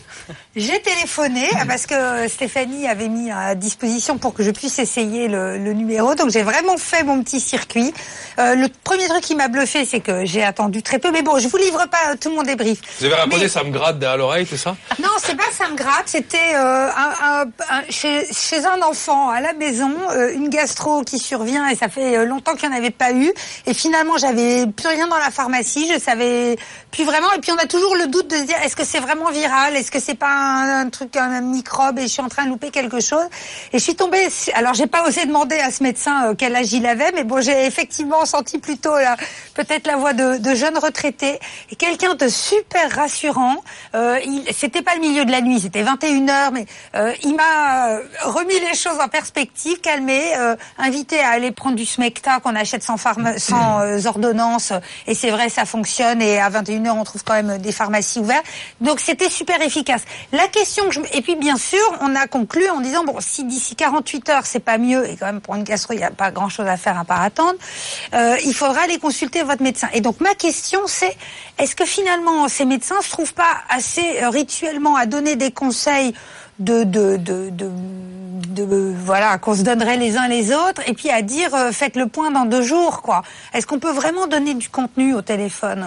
J'ai 0.57 0.79
téléphoné 0.81 1.47
ah, 1.57 1.65
parce 1.67 1.85
que 1.85 2.27
Stéphanie 2.27 2.87
avait 2.87 3.07
mis 3.07 3.31
à 3.31 3.55
disposition 3.55 4.17
pour 4.17 4.33
que 4.33 4.43
je 4.43 4.51
puisse 4.51 4.77
essayer 4.79 5.27
le, 5.29 5.57
le 5.57 5.71
numéro. 5.73 6.15
Donc 6.15 6.31
j'ai 6.31 6.41
vraiment 6.43 6.75
fait 6.77 7.03
mon 7.03 7.23
petit 7.23 7.39
circuit. 7.39 7.93
Euh, 8.39 8.55
le 8.55 8.67
premier 8.83 9.07
truc 9.07 9.21
qui 9.21 9.35
m'a 9.35 9.47
bluffé, 9.47 9.85
c'est 9.85 9.99
que 10.01 10.25
j'ai 10.25 10.43
attendu 10.43 10.83
très 10.83 10.99
peu. 10.99 11.11
Mais 11.11 11.21
bon, 11.21 11.39
je 11.39 11.47
vous 11.47 11.57
livre 11.57 11.85
pas 11.89 12.15
tout 12.19 12.29
mon 12.31 12.43
débrief. 12.43 12.79
Vous 12.99 13.05
avez 13.05 13.15
répondu, 13.15 13.43
Mais- 13.43 13.47
ça 13.49 13.63
me 13.63 13.71
gratte 13.71 13.99
derrière 13.99 14.17
l'oreille, 14.17 14.45
c'est 14.49 14.57
ça? 14.57 14.75
Non, 15.01 15.09
c'est 15.23 15.35
pas 15.37 15.49
ça 15.51 15.69
me 15.69 15.75
gratte. 15.75 16.07
C'était 16.07 16.55
euh, 16.55 16.89
un, 16.89 17.13
un- 17.23 17.45
un- 17.69 17.83
chez, 17.89 18.25
chez 18.33 18.65
un 18.65 18.81
enfant 18.81 19.29
à 19.29 19.39
la 19.39 19.53
maison, 19.53 19.91
euh, 20.11 20.33
une 20.33 20.49
gastro 20.49 21.03
qui 21.03 21.19
survient 21.19 21.67
et 21.69 21.75
ça 21.75 21.87
fait 21.87 22.17
euh, 22.17 22.25
longtemps 22.25 22.55
qu'il 22.55 22.67
n'y 22.69 22.75
en 22.75 22.77
avait 22.79 22.89
pas 22.91 23.11
eu. 23.13 23.31
Et 23.65 23.73
finalement, 23.73 24.17
j'avais 24.17 24.65
plus 24.67 24.87
rien 24.89 25.07
dans 25.07 25.17
la 25.19 25.31
pharmacie. 25.31 25.89
Je 25.93 25.99
savais 25.99 26.57
plus 26.91 27.05
vraiment. 27.05 27.31
Et 27.33 27.39
puis 27.39 27.51
on 27.53 27.57
a 27.57 27.67
toujours 27.67 27.95
le 27.95 28.07
doute 28.07 28.27
de 28.29 28.35
se 28.35 28.41
dire 28.41 28.56
est-ce 28.63 28.75
que 28.75 28.83
c'est 28.83 28.99
vraiment 28.99 29.31
viral? 29.31 29.75
Est-ce 29.75 29.91
que 29.91 29.99
c'est 29.99 30.15
pas 30.15 30.29
un, 30.29 30.89
truc, 30.89 31.15
un, 31.15 31.41
microbe 31.41 31.99
et 31.99 32.03
je 32.03 32.07
suis 32.07 32.21
en 32.21 32.29
train 32.29 32.45
de 32.45 32.49
louper 32.49 32.69
quelque 32.71 32.99
chose? 32.99 33.25
Et 33.73 33.79
je 33.79 33.83
suis 33.83 33.95
tombée. 33.95 34.27
Alors 34.53 34.73
j'ai 34.73 34.87
pas 34.87 35.07
osé 35.07 35.25
demander 35.25 35.57
à 35.59 35.71
ce 35.71 35.83
médecin 35.83 36.29
euh, 36.29 36.35
quel 36.37 36.55
âge 36.55 36.73
il 36.73 36.85
avait, 36.85 37.11
mais 37.13 37.23
bon, 37.23 37.41
j'ai 37.41 37.65
effectivement 37.65 38.25
senti 38.25 38.59
plutôt 38.59 38.93
peut-être 39.53 39.87
la 39.87 39.97
voix 39.97 40.13
de, 40.13 40.37
de 40.37 40.55
jeunes 40.55 40.77
retraités 40.77 41.39
et 41.71 41.75
quelqu'un 41.75 42.15
de 42.15 42.27
super 42.27 42.91
rassurant. 42.91 43.57
Euh, 43.95 44.19
c'était 44.51 44.81
pas 44.81 44.95
le 44.95 45.01
milieu 45.01 45.25
de 45.25 45.31
la 45.31 45.41
nuit, 45.41 45.59
c'était 45.59 45.83
21 45.83 46.25
h 46.25 46.51
mais 46.53 46.65
euh, 46.95 47.13
il 47.23 47.35
m'a 47.35 47.89
euh, 47.89 48.01
remis 48.23 48.59
les 48.59 48.75
choses 48.75 48.99
en 48.99 49.07
perspective, 49.07 49.79
calmé, 49.81 50.21
euh, 50.37 50.55
invité 50.77 51.19
à 51.19 51.29
aller 51.29 51.51
prendre 51.51 51.75
du 51.75 51.85
smecta 51.85 52.39
qu'on 52.39 52.55
achète 52.55 52.83
sans, 52.83 52.97
sans 52.97 53.81
euh, 53.81 54.05
ordonnance. 54.05 54.73
Et 55.05 55.13
c'est 55.13 55.29
vrai, 55.29 55.49
ça 55.49 55.65
fonctionne. 55.65 56.21
Et 56.21 56.39
à 56.39 56.49
21 56.49 56.83
h 56.83 56.89
on 56.91 57.03
trouve 57.03 57.23
quand 57.23 57.33
même 57.33 57.57
des 57.57 57.71
pharmacies 57.71 58.19
ouvertes. 58.19 58.45
Donc 58.81 58.99
c'était 58.99 59.29
super 59.29 59.61
efficace. 59.61 60.01
La 60.31 60.47
question 60.47 60.85
que 60.85 60.91
je... 60.91 60.99
et 61.13 61.21
puis 61.21 61.35
bien 61.35 61.57
sûr, 61.57 61.79
on 62.01 62.15
a 62.15 62.27
conclu 62.27 62.69
en 62.69 62.81
disant 62.81 63.03
bon, 63.03 63.15
si 63.19 63.43
d'ici 63.43 63.75
48 63.75 64.29
heures 64.29 64.45
c'est 64.45 64.59
pas 64.59 64.77
mieux, 64.77 65.07
et 65.09 65.15
quand 65.17 65.25
même 65.27 65.41
pour 65.41 65.55
une 65.55 65.63
gastro 65.63 65.93
il 65.93 65.97
n'y 65.97 66.03
a 66.03 66.11
pas 66.11 66.31
grand 66.31 66.49
chose 66.49 66.67
à 66.67 66.77
faire 66.77 66.97
à 66.99 67.05
part 67.05 67.21
attendre, 67.21 67.55
euh, 68.13 68.35
il 68.45 68.53
faudra 68.53 68.81
aller 68.81 68.99
consulter 68.99 69.43
votre 69.43 69.61
médecin. 69.63 69.87
Et 69.93 70.01
donc 70.01 70.19
ma 70.21 70.35
question 70.35 70.81
c'est 70.85 71.15
est-ce 71.57 71.75
que 71.75 71.85
finalement 71.85 72.47
ces 72.47 72.65
médecins 72.65 73.01
se 73.01 73.09
trouvent 73.09 73.33
pas 73.33 73.57
assez 73.69 74.21
euh, 74.21 74.29
rituellement 74.29 74.95
à 74.95 75.05
donner 75.05 75.35
des 75.35 75.51
conseils 75.51 76.13
de 76.59 76.83
de 76.83 77.17
de, 77.17 77.49
de, 77.51 77.69
de- 77.69 78.95
voilà 79.05 79.37
qu'on 79.37 79.53
se 79.55 79.61
donnerait 79.61 79.97
les 79.97 80.17
uns 80.17 80.27
les 80.27 80.51
autres 80.53 80.81
et 80.87 80.93
puis 80.93 81.09
à 81.11 81.21
dire 81.21 81.53
euh, 81.53 81.71
faites 81.71 81.95
le 81.95 82.07
point 82.07 82.31
dans 82.31 82.45
deux 82.45 82.63
jours 82.63 83.01
quoi. 83.03 83.21
Est-ce 83.53 83.67
qu'on 83.67 83.79
peut 83.79 83.91
vraiment 83.91 84.25
donner 84.27 84.55
du 84.55 84.67
contenu 84.69 85.13
au 85.13 85.21
téléphone? 85.21 85.85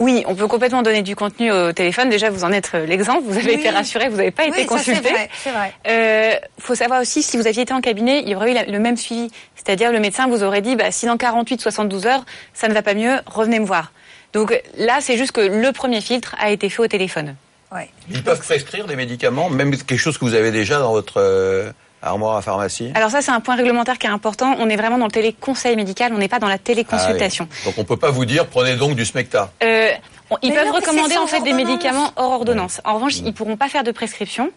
Oui, 0.00 0.24
on 0.26 0.34
peut 0.34 0.48
complètement 0.48 0.82
donner 0.82 1.02
du 1.02 1.14
contenu 1.14 1.52
au 1.52 1.72
téléphone. 1.72 2.08
Déjà, 2.08 2.30
vous 2.30 2.42
en 2.44 2.52
êtes 2.52 2.70
euh, 2.74 2.86
l'exemple. 2.86 3.22
Vous 3.26 3.36
avez 3.36 3.54
Oui. 3.54 3.60
été 3.60 3.68
rassuré, 3.70 4.08
vous 4.08 4.16
n'avez 4.16 4.30
pas 4.30 4.44
été 4.46 4.52
Oui, 4.62 4.66
ça, 4.66 4.78
c'est 4.78 4.92
consulté. 4.92 5.10
vrai, 5.10 5.28
c'est 5.44 5.50
vrai. 5.50 5.72
Euh, 5.88 6.32
faut 6.58 6.74
savoir 6.74 7.02
aussi, 7.02 7.22
si 7.22 7.36
vous 7.36 7.46
aviez 7.46 7.62
été 7.62 7.72
en 7.74 7.80
cabinet, 7.82 8.20
il 8.22 8.28
y 8.30 8.34
aurait 8.34 8.50
eu 8.50 8.54
la- 8.54 8.64
le 8.64 8.78
même 8.78 8.96
suivi. 8.96 9.30
C'est-à-dire, 9.54 9.92
le 9.92 10.00
médecin 10.00 10.26
vous 10.26 10.42
aurait 10.42 10.62
dit, 10.62 10.74
bah, 10.74 10.90
si 10.90 11.04
dans 11.06 11.18
48, 11.18 11.60
72 11.60 12.06
heures, 12.06 12.24
ça 12.54 12.66
ne 12.68 12.72
va 12.74 12.80
pas 12.82 12.94
mieux, 12.94 13.16
revenez 13.26 13.60
me 13.60 13.66
voir. 13.66 13.92
Donc 14.32 14.58
là, 14.78 14.98
c'est 15.00 15.18
juste 15.18 15.32
que 15.32 15.40
le 15.42 15.72
premier 15.72 16.00
filtre 16.00 16.34
a 16.40 16.50
été 16.50 16.70
fait 16.70 16.80
au 16.82 16.86
téléphone. 16.88 17.36
Ouais. 17.70 17.90
Ils 18.10 18.22
peuvent 18.24 18.40
prescrire 18.40 18.86
des 18.86 18.96
médicaments, 18.96 19.50
même 19.50 19.76
quelque 19.76 19.98
chose 19.98 20.16
que 20.18 20.24
vous 20.24 20.34
avez 20.34 20.50
déjà 20.50 20.78
dans 20.78 20.92
votre 20.92 21.18
euh, 21.18 21.70
armoire 22.02 22.36
à 22.36 22.42
pharmacie. 22.42 22.90
Alors 22.94 23.10
ça, 23.10 23.22
c'est 23.22 23.30
un 23.30 23.40
point 23.40 23.56
réglementaire 23.56 23.98
qui 23.98 24.06
est 24.06 24.10
important. 24.10 24.56
On 24.58 24.68
est 24.68 24.76
vraiment 24.76 24.98
dans 24.98 25.06
le 25.06 25.10
téléconseil 25.10 25.76
médical, 25.76 26.12
on 26.14 26.18
n'est 26.18 26.28
pas 26.28 26.38
dans 26.38 26.48
la 26.48 26.58
téléconsultation. 26.58 27.46
Ah 27.50 27.54
oui. 27.58 27.64
Donc 27.66 27.74
on 27.78 27.84
peut 27.84 27.96
pas 27.96 28.10
vous 28.10 28.24
dire 28.24 28.46
prenez 28.46 28.76
donc 28.76 28.94
du 28.94 29.04
smecta. 29.04 29.52
Euh, 29.62 29.90
ils 30.42 30.50
Mais 30.50 30.56
peuvent 30.56 30.66
non, 30.68 30.72
recommander 30.74 31.16
en 31.16 31.26
fait 31.26 31.40
des 31.40 31.52
médicaments 31.52 32.12
hors 32.16 32.32
ordonnance. 32.32 32.80
En 32.84 32.94
revanche, 32.94 33.18
ils 33.18 33.34
pourront 33.34 33.56
pas 33.56 33.68
faire 33.68 33.84
de 33.84 33.90
prescription. 33.90 34.50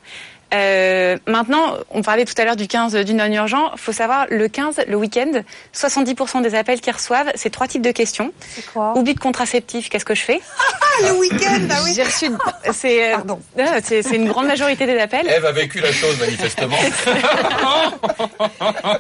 Euh, 0.54 1.18
maintenant, 1.28 1.74
on 1.90 2.02
parlait 2.04 2.26
tout 2.26 2.34
à 2.38 2.46
l'heure 2.46 2.56
du 2.56 2.68
15 2.68 2.94
du 2.96 3.14
non-urgent. 3.14 3.72
faut 3.76 3.92
savoir, 3.92 4.28
le 4.30 4.48
15, 4.48 4.82
le 4.88 4.96
week-end, 4.96 5.32
70% 5.76 6.42
des 6.44 6.54
appels 6.56 6.80
qu'ils 6.80 6.94
reçoivent, 6.94 7.32
c'est 7.36 7.50
trois 7.50 7.68
types 7.68 7.82
de 7.82 7.92
questions. 7.92 8.32
C'est 8.56 8.66
quoi? 8.72 8.94
Oubli 8.96 9.14
de 9.16 9.20
contraceptif, 9.20 9.90
qu'est-ce 9.90 10.06
que 10.06 10.16
je 10.16 10.22
fais? 10.22 10.40
Ah, 10.60 11.08
le 11.08 11.14
week-end, 11.20 11.60
bah 11.62 11.76
oui. 11.84 11.94
J'ai 11.96 12.04
reçu... 12.04 12.30
C'est 12.72 13.12
euh, 13.14 13.16
Pardon. 13.18 13.40
c'est- 13.84 14.04
c'est 14.04 14.16
une 14.16 14.28
grande 14.28 14.48
majorité 14.48 14.86
des 14.86 14.98
appels. 14.98 15.28
Eve 15.30 15.46
a 15.46 15.52
vécu 15.52 15.80
la 15.80 15.92
chose 15.92 16.18
manifestement. 16.20 16.78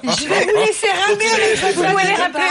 Je 0.04 0.28
vais 0.28 0.46
vous 0.46 0.60
laisser 0.60 0.88
ramer 0.88 1.32
avec 1.34 1.58
Vous 1.76 1.84
pouvez 1.84 2.04
les 2.04 2.16
débat. 2.16 2.50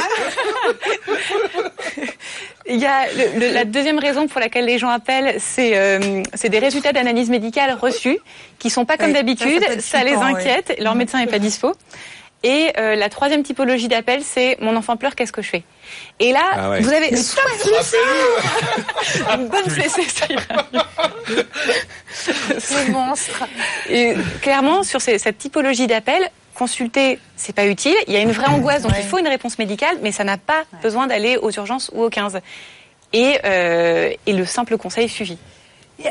Il 2.68 2.78
y 2.80 2.86
a 2.86 3.06
le- 3.12 3.40
le- 3.40 3.52
la 3.52 3.64
deuxième 3.64 3.98
raison 3.98 4.28
pour 4.28 4.40
laquelle 4.40 4.66
les 4.66 4.78
gens 4.78 4.88
appellent, 4.90 5.36
c'est 5.40 5.76
euh, 5.76 6.22
c'est 6.34 6.48
des 6.48 6.60
résultats 6.60 6.92
d'analyse 6.92 7.28
médicale 7.28 7.76
reçus 7.80 8.18
qui 8.58 8.70
sont 8.70 8.84
pas 8.84 8.96
comme 8.96 9.08
Oui, 9.08 9.12
d'habitude, 9.14 9.64
ça 9.80 10.04
les 10.04 10.14
inquiète, 10.14 10.76
leur 10.78 10.94
médecin 10.94 11.18
est 11.20 11.26
pas 11.26 11.40
dispo. 11.40 11.74
Et 12.44 12.72
euh, 12.76 12.96
la 12.96 13.08
troisième 13.08 13.44
typologie 13.44 13.86
d'appel, 13.86 14.22
c'est 14.24 14.56
mon 14.60 14.74
enfant 14.74 14.96
pleure, 14.96 15.14
qu'est-ce 15.14 15.30
que 15.30 15.42
je 15.42 15.48
fais? 15.48 15.62
Et 16.18 16.32
là, 16.32 16.40
Ah 16.52 16.70
ouais. 16.70 16.80
vous 16.80 16.92
avez 16.92 17.08
une 19.38 19.46
bonne 19.48 19.70
fessée, 19.70 20.02
ça 20.08 20.26
ira 20.28 20.66
mieux. 20.72 21.44
Ce 22.58 22.90
monstre. 22.90 23.44
Et 23.88 24.14
clairement, 24.40 24.82
sur 24.82 25.00
ces- 25.00 25.18
cette 25.18 25.38
typologie 25.38 25.86
d'appel, 25.86 26.20
consulter, 26.54 27.18
c'est 27.36 27.54
pas 27.54 27.66
utile. 27.66 27.96
Il 28.06 28.12
y 28.12 28.16
a 28.16 28.20
une 28.20 28.32
vraie 28.32 28.48
angoisse, 28.48 28.82
donc 28.82 28.92
il 28.96 29.04
faut 29.04 29.18
une 29.18 29.28
réponse 29.28 29.58
médicale, 29.58 29.96
mais 30.02 30.12
ça 30.12 30.24
n'a 30.24 30.36
pas 30.36 30.64
besoin 30.82 31.06
d'aller 31.06 31.36
aux 31.36 31.50
urgences 31.50 31.90
ou 31.94 32.02
aux 32.02 32.10
15. 32.10 32.40
Et, 33.12 33.38
euh, 33.44 34.10
et 34.26 34.32
le 34.32 34.44
simple 34.44 34.76
conseil 34.78 35.08
suffit. 35.08 35.38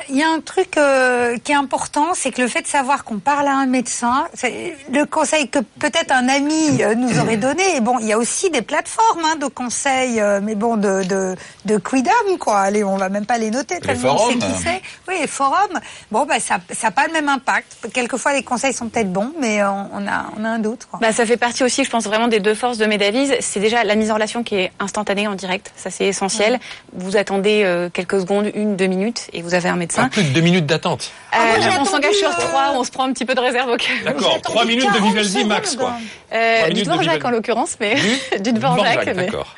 Il 0.10 0.18
y 0.18 0.24
a 0.24 0.30
un 0.30 0.40
truc 0.40 0.78
euh, 0.78 1.38
qui 1.38 1.52
est 1.52 1.56
important, 1.56 2.14
c'est 2.14 2.32
que 2.32 2.42
le 2.42 2.48
fait 2.48 2.62
de 2.62 2.68
savoir 2.68 3.04
qu'on 3.04 3.20
parle 3.20 3.48
à 3.48 3.56
un 3.56 3.66
médecin, 3.66 4.28
c'est 4.34 4.76
le 4.92 5.06
conseil 5.06 5.50
que 5.50 5.60
peut-être 5.60 6.12
un 6.12 6.30
ami 6.30 6.82
euh, 6.82 6.96
nous 6.96 7.20
aurait 7.20 7.38
donné. 7.38 7.64
Et 7.76 7.82
bon, 7.82 8.00
il 8.00 8.08
y 8.08 8.14
a 8.14 8.18
aussi 8.18 8.50
des 8.50 8.62
plateformes 8.62 9.24
hein, 9.26 9.36
de 9.36 9.48
conseils, 9.48 10.20
euh, 10.20 10.40
mais 10.42 10.56
bon, 10.56 10.78
de 10.78 11.04
de, 11.04 11.36
de 11.66 11.78
quidam 11.78 12.38
quoi. 12.40 12.60
Allez, 12.60 12.84
on 12.84 12.98
va 12.98 13.10
même 13.10 13.26
pas 13.26 13.38
les 13.38 13.52
noter 13.52 13.80
tellement 13.80 14.26
on 14.26 14.30
sait 14.30 14.38
qui 14.38 14.54
c'est. 14.64 14.82
Oui, 15.08 15.16
les 15.20 15.28
forums. 15.28 15.80
Bon, 16.12 16.26
bah 16.26 16.40
ça 16.40 16.60
ça 16.72 16.88
a 16.88 16.92
pas 16.92 17.08
le 17.08 17.14
même 17.14 17.30
impact. 17.30 17.78
Quelquefois, 17.94 18.34
les 18.34 18.44
conseils 18.44 18.74
sont 18.74 18.88
peut-être 18.88 19.12
bons, 19.12 19.34
mais 19.40 19.64
on, 19.64 19.90
on 19.94 20.08
a 20.08 20.26
on 20.38 20.46
a 20.46 20.50
un 20.50 20.60
doute. 20.60 20.88
Quoi. 20.90 21.00
Bah, 21.02 21.12
ça 21.12 21.26
fait 21.26 21.38
partie 21.38 21.64
aussi, 21.64 21.84
je 21.84 21.90
pense 21.90 22.06
vraiment 22.06 22.28
des 22.28 22.40
deux 22.40 22.56
forces 22.56 22.78
de 22.78 22.86
Medavise. 22.86 23.34
C'est 23.42 23.60
déjà 23.60 23.84
la 23.84 23.96
mise 23.96 24.12
en 24.12 24.16
relation 24.16 24.44
qui 24.44 24.56
est 24.56 24.72
instantanée 24.80 25.28
en 25.28 25.36
direct. 25.36 25.72
Ça 25.76 25.90
c'est 25.90 26.06
essentiel. 26.06 26.60
Vous 26.94 27.18
attendez 27.18 27.64
euh, 27.64 27.90
quelques 27.90 28.22
secondes, 28.22 28.52
une, 28.54 28.76
deux 28.76 28.88
minutes, 28.88 29.28
et 29.34 29.42
vous 29.42 29.54
avez 29.54 29.70
un 29.70 29.81
médecin. 29.82 30.08
plus 30.10 30.24
de 30.24 30.30
deux 30.30 30.42
minutes 30.42 30.66
d'attente. 30.66 31.12
Euh, 31.34 31.38
on 31.80 31.86
s'engage 31.86 32.16
sur 32.16 32.30
trois, 32.30 32.74
on 32.76 32.84
se 32.84 32.92
prend 32.92 33.06
un 33.06 33.14
petit 33.14 33.26
peu 33.26 33.36
de 33.36 33.40
réserve 33.40 33.70
au 33.70 33.78
cas 33.78 33.86
où. 34.02 34.06
D'accord, 34.06 34.42
trois 34.42 34.66
minutes 34.66 34.92
de 34.94 35.00
Vivaldi 35.02 35.44
max, 35.46 35.76
quoi. 35.76 35.94
Euh, 36.34 36.70
du 36.70 36.84
Dvorak 36.84 37.02
Vivaldi. 37.02 37.26
en 37.26 37.30
l'occurrence, 37.32 37.78
mais 37.80 37.96
du 38.40 38.54
Dvorak, 38.54 38.78
Dvorak. 38.78 39.06
mais- 39.08 39.14
d'accord. 39.26 39.56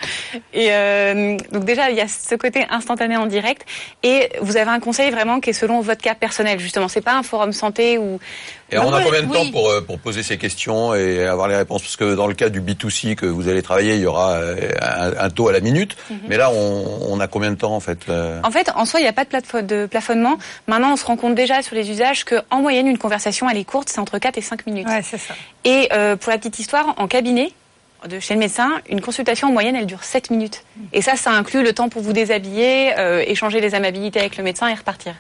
Et 0.54 0.68
euh, 0.72 1.38
donc 1.52 1.66
déjà, 1.66 1.90
il 1.92 1.98
y 1.98 2.02
a 2.02 2.08
ce 2.08 2.36
côté 2.36 2.66
instantané 2.70 3.16
en 3.18 3.26
direct, 3.28 3.64
et 4.04 4.30
vous 4.42 4.58
avez 4.58 4.72
un 4.72 4.80
conseil 4.80 5.12
vraiment 5.12 5.40
qui 5.40 5.52
est 5.52 5.54
selon 5.54 5.82
votre 5.82 6.02
cas 6.02 6.16
personnel. 6.16 6.60
Justement, 6.60 6.88
c'est 6.88 7.02
pas 7.02 7.14
un 7.14 7.24
forum 7.24 7.52
santé 7.54 7.98
où. 7.98 8.20
Et 8.74 8.78
on 8.80 8.92
a 8.94 8.98
Oui, 8.98 9.04
combien 9.06 9.24
de 9.24 9.32
temps 9.34 9.42
oui. 9.42 9.52
pour, 9.52 9.70
euh, 9.70 9.82
pour 9.82 10.00
poser 10.00 10.24
ces 10.24 10.38
questions 10.38 10.94
et 10.96 11.26
avoir 11.26 11.48
les 11.48 11.56
réponses? 11.56 11.82
Parce 11.82 11.96
que 11.96 12.16
dans 12.16 12.28
le 12.28 12.34
cas 12.34 12.50
du 12.50 12.62
B2C 12.62 13.16
que 13.16 13.26
vous 13.26 13.48
allez 13.48 13.62
travailler, 13.62 13.96
il 13.96 14.02
y 14.02 14.06
aura 14.06 14.32
euh, 14.34 14.56
un, 14.82 15.26
un 15.26 15.30
taux 15.30 15.48
à 15.48 15.52
la 15.54 15.60
minute. 15.60 15.96
Mhm. 16.10 16.18
Mais 16.28 16.38
là, 16.38 16.50
on, 16.52 17.08
on 17.10 17.20
a 17.20 17.28
combien 17.28 17.52
de 17.52 17.56
temps 17.58 17.76
en 17.76 17.80
fait 17.80 18.00
euh? 18.10 18.40
En 18.44 18.52
fait, 18.52 18.72
en 18.76 18.86
soi, 18.86 19.00
il 19.00 19.04
n'y 19.04 19.10
a 19.10 19.14
pas 19.14 19.26
de, 19.26 19.30
plafo- 19.30 19.62
de 19.66 19.86
plafonnement. 19.86 20.38
Maintenant, 20.68 20.94
on 20.94 20.96
se 20.98 21.06
rend 21.06 21.16
compte 21.18 21.36
déjà 21.36 21.62
sur 21.62 21.76
les 21.76 21.90
usages 21.92 22.24
qu'en 22.26 22.62
moyenne, 22.62 22.88
une 22.88 22.98
conversation, 22.98 23.50
elle 23.50 23.58
est 23.58 23.64
courte, 23.64 23.90
c'est 23.90 24.00
entre 24.00 24.18
4 24.18 24.38
et 24.38 24.42
5 24.42 24.66
minutes. 24.66 24.88
Ouais, 24.88 25.02
c'est 25.04 25.18
ça. 25.18 25.34
Et 25.66 25.90
euh, 25.94 26.16
pour 26.16 26.32
la 26.32 26.38
petite 26.38 26.60
histoire, 26.60 26.94
en 26.98 27.08
cabinet, 27.08 27.52
de 28.10 28.20
chez 28.20 28.34
le 28.34 28.40
médecin, 28.42 28.70
une 28.90 29.00
consultation 29.00 29.48
en 29.48 29.52
moyenne, 29.54 29.78
elle 29.78 29.86
dure 29.86 30.04
7 30.04 30.30
minutes. 30.30 30.64
Et 30.92 31.02
ça, 31.02 31.16
ça 31.16 31.32
inclut 31.32 31.64
le 31.64 31.72
temps 31.72 31.88
pour 31.88 32.02
vous 32.02 32.12
déshabiller, 32.12 32.94
euh, 33.00 33.24
échanger 33.26 33.62
les 33.62 33.76
amabilités 33.76 34.20
avec 34.20 34.36
le 34.36 34.44
médecin 34.44 34.68
et 34.68 34.74
repartir. 34.74 35.14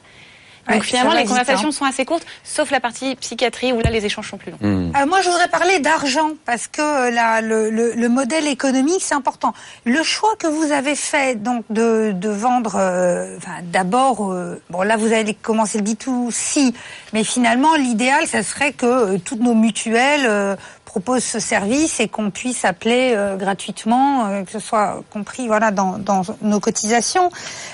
Donc 0.67 0.77
Ouais, 0.77 0.81
finalement, 0.81 1.13
les 1.13 1.25
conversations 1.25 1.69
hein. 1.69 1.71
sont 1.73 1.85
assez 1.85 2.05
courtes, 2.05 2.25
sauf 2.43 2.71
la 2.71 2.79
partie 2.79 3.15
psychiatrie 3.15 3.73
où 3.73 3.79
là, 3.81 3.89
les 3.89 4.05
échanges 4.05 4.29
sont 4.29 4.37
plus 4.37 4.51
longs. 4.51 4.57
Euh, 4.61 5.05
moi, 5.05 5.21
je 5.21 5.29
voudrais 5.29 5.49
parler 5.49 5.79
d'argent 5.79 6.29
parce 6.45 6.67
que 6.67 6.81
euh, 6.81 7.11
la, 7.11 7.41
le, 7.41 7.69
le, 7.69 7.93
le 7.93 8.09
modèle 8.09 8.47
économique, 8.47 9.01
c'est 9.01 9.13
important. 9.15 9.53
Le 9.85 10.01
choix 10.03 10.35
que 10.39 10.47
vous 10.47 10.71
avez 10.71 10.95
fait, 10.95 11.35
donc 11.41 11.65
de, 11.69 12.13
de 12.15 12.29
vendre, 12.29 12.75
euh, 12.77 13.35
enfin, 13.37 13.57
d'abord, 13.63 14.31
euh, 14.31 14.61
bon 14.69 14.83
là, 14.83 14.95
vous 14.95 15.11
allez 15.11 15.33
commencer 15.33 15.79
le 15.79 15.83
B2C, 15.83 16.73
mais 17.11 17.23
finalement, 17.25 17.75
l'idéal, 17.75 18.25
ça 18.27 18.41
serait 18.41 18.71
que 18.71 18.85
euh, 18.85 19.17
toutes 19.17 19.41
nos 19.41 19.55
mutuelles 19.55 20.25
euh, 20.25 20.55
proposent 20.85 21.23
ce 21.23 21.39
service 21.39 21.99
et 21.99 22.07
qu'on 22.07 22.29
puisse 22.29 22.65
appeler 22.65 23.13
euh, 23.15 23.35
gratuitement, 23.35 24.27
euh, 24.27 24.43
que 24.43 24.51
ce 24.51 24.59
soit 24.59 25.03
compris, 25.11 25.47
voilà, 25.47 25.71
dans, 25.71 25.97
dans 25.97 26.21
nos 26.41 26.59
cotisations. 26.59 27.31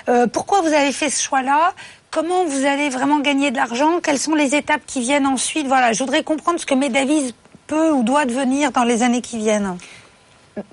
Euh, 0.08 0.26
pourquoi 0.26 0.62
vous 0.62 0.74
avez 0.74 0.92
fait 0.92 1.10
ce 1.10 1.22
choix-là? 1.22 1.74
Comment 2.12 2.44
vous 2.46 2.66
allez 2.66 2.90
vraiment 2.90 3.20
gagner 3.20 3.52
de 3.52 3.58
l'argent? 3.58 4.00
Quelles 4.02 4.18
sont 4.20 4.34
les 4.36 4.56
étapes 4.56 4.82
qui 4.88 5.00
viennent 5.02 5.28
ensuite? 5.28 5.68
Voilà, 5.68 5.94
je 5.94 6.00
voudrais 6.00 6.24
comprendre 6.24 6.60
ce 6.60 6.66
que 6.66 6.74
Medavis 6.74 7.34
peut 7.68 7.92
ou 7.92 8.02
doit 8.04 8.26
devenir 8.26 8.72
dans 8.72 8.84
les 8.84 9.04
années 9.04 9.22
qui 9.22 9.38
viennent. 9.38 9.78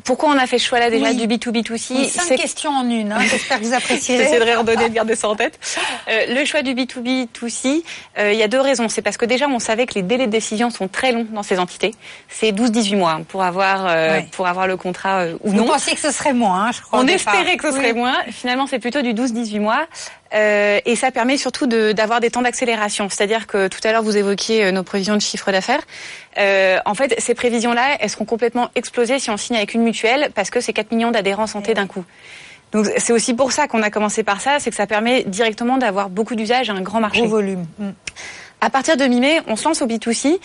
Pourquoi 0.05 0.31
on 0.31 0.38
a 0.38 0.46
fait 0.49 0.59
ce 0.59 0.66
choix-là 0.66 0.90
déjà 0.90 1.11
Oui. 1.11 1.14
du 1.14 1.29
B2B2C 1.29 1.92
Oui, 1.94 2.09
cinq 2.09 2.35
questions 2.37 2.70
en 2.70 2.88
une. 2.88 3.12
Hein. 3.12 3.18
J'espère 3.31 3.61
que 3.61 3.64
vous 3.64 3.75
apprécierez. 3.75 4.25
J'essaierai 4.25 4.51
de 4.53 4.57
redonner, 4.57 4.88
de 4.88 4.94
garder 4.94 5.14
ça 5.14 5.29
en 5.29 5.37
tête. 5.37 5.61
Euh, 6.09 6.35
le 6.35 6.44
choix 6.44 6.62
du 6.62 6.75
B2B2C, 6.75 7.85
euh, 8.18 8.33
il 8.33 8.38
y 8.38 8.42
a 8.42 8.49
deux 8.49 8.61
raisons. 8.61 8.88
C'est 8.88 9.03
parce 9.03 9.16
que 9.16 9.27
déjà, 9.27 9.46
on 9.46 9.61
savait 9.61 9.87
que 9.87 9.94
les 9.94 10.03
délais 10.03 10.27
de 10.27 10.33
décision 10.33 10.70
sont 10.70 10.88
très 10.88 11.12
longs 11.12 11.27
dans 11.31 11.44
ces 11.44 11.59
entités. 11.61 11.94
C'est 12.29 12.51
12-18 12.51 12.96
mois 12.96 13.12
hein, 13.12 13.22
pour 13.29 13.44
avoir, 13.44 13.87
euh, 13.87 14.20
pour 14.33 14.49
avoir 14.49 14.66
le 14.66 14.77
contrat 14.77 15.27
ou 15.44 15.51
Vous 15.51 15.57
non. 15.57 15.66
pensiez 15.66 15.94
que 15.94 16.01
ce 16.01 16.11
serait 16.11 16.33
moins, 16.33 16.64
hein, 16.64 16.72
je 16.72 16.81
crois. 16.83 16.99
On 16.99 17.07
espérait 17.07 17.57
que 17.57 17.70
ce 17.70 17.77
serait 17.77 17.92
moins. 17.92 18.16
Finalement, 18.33 18.66
c'est 18.66 18.81
plutôt 18.81 19.03
du 19.03 19.14
12-18 19.14 19.61
mois. 19.61 19.87
Euh, 20.34 20.80
et 20.84 20.96
ça 20.96 21.10
permet 21.10 21.36
surtout 21.36 21.66
d'avoir 21.66 22.20
des 22.20 22.30
temps 22.30 22.42
d'accélération. 22.42 23.08
C'est-à-dire 23.08 23.46
que 23.46 23.68
tout 23.68 23.80
à 23.84 23.92
l'heure, 23.92 24.02
vous 24.02 24.16
évoquiez 24.16 24.64
euh, 24.64 24.72
nos 24.72 24.82
prévisions 24.82 25.14
de 25.14 25.20
chiffre 25.20 25.52
d'affaires. 25.52 25.82
Euh, 26.38 26.78
en 26.84 26.94
fait, 26.94 27.14
ces 27.18 27.34
prévisions-là, 27.34 27.96
elles 28.00 28.10
seront 28.10 28.24
complètement 28.24 28.70
explosées 28.74 29.18
si 29.18 29.30
on 29.30 29.36
signe 29.36 29.56
avec 29.56 29.74
une 29.74 29.82
mutuelle 29.82 30.30
parce 30.34 30.50
que 30.50 30.60
c'est 30.60 30.72
4 30.72 30.92
millions 30.92 31.10
d'adhérents 31.10 31.46
santé 31.46 31.74
d'un 31.74 31.86
coup. 31.86 32.04
Donc 32.72 32.86
c'est 32.98 33.12
aussi 33.12 33.32
pour 33.32 33.52
ça 33.52 33.68
qu'on 33.68 33.82
a 33.82 33.90
commencé 33.90 34.24
par 34.24 34.40
ça, 34.40 34.58
c'est 34.58 34.70
que 34.70 34.76
ça 34.76 34.88
permet 34.88 35.22
directement 35.22 35.78
d'avoir 35.78 36.10
beaucoup 36.10 36.34
d'usages 36.34 36.68
et 36.68 36.72
un 36.72 36.80
grand 36.80 37.00
marché. 37.00 37.20
Gros 37.20 37.28
volume. 37.28 37.64
Mm. 37.78 37.90
À 38.66 38.70
partir 38.70 38.96
de 38.96 39.05
mi-mai, 39.05 39.40
on 39.46 39.55
se 39.55 39.62
lance 39.62 39.81
au 39.81 39.87
B2C. 39.87 40.38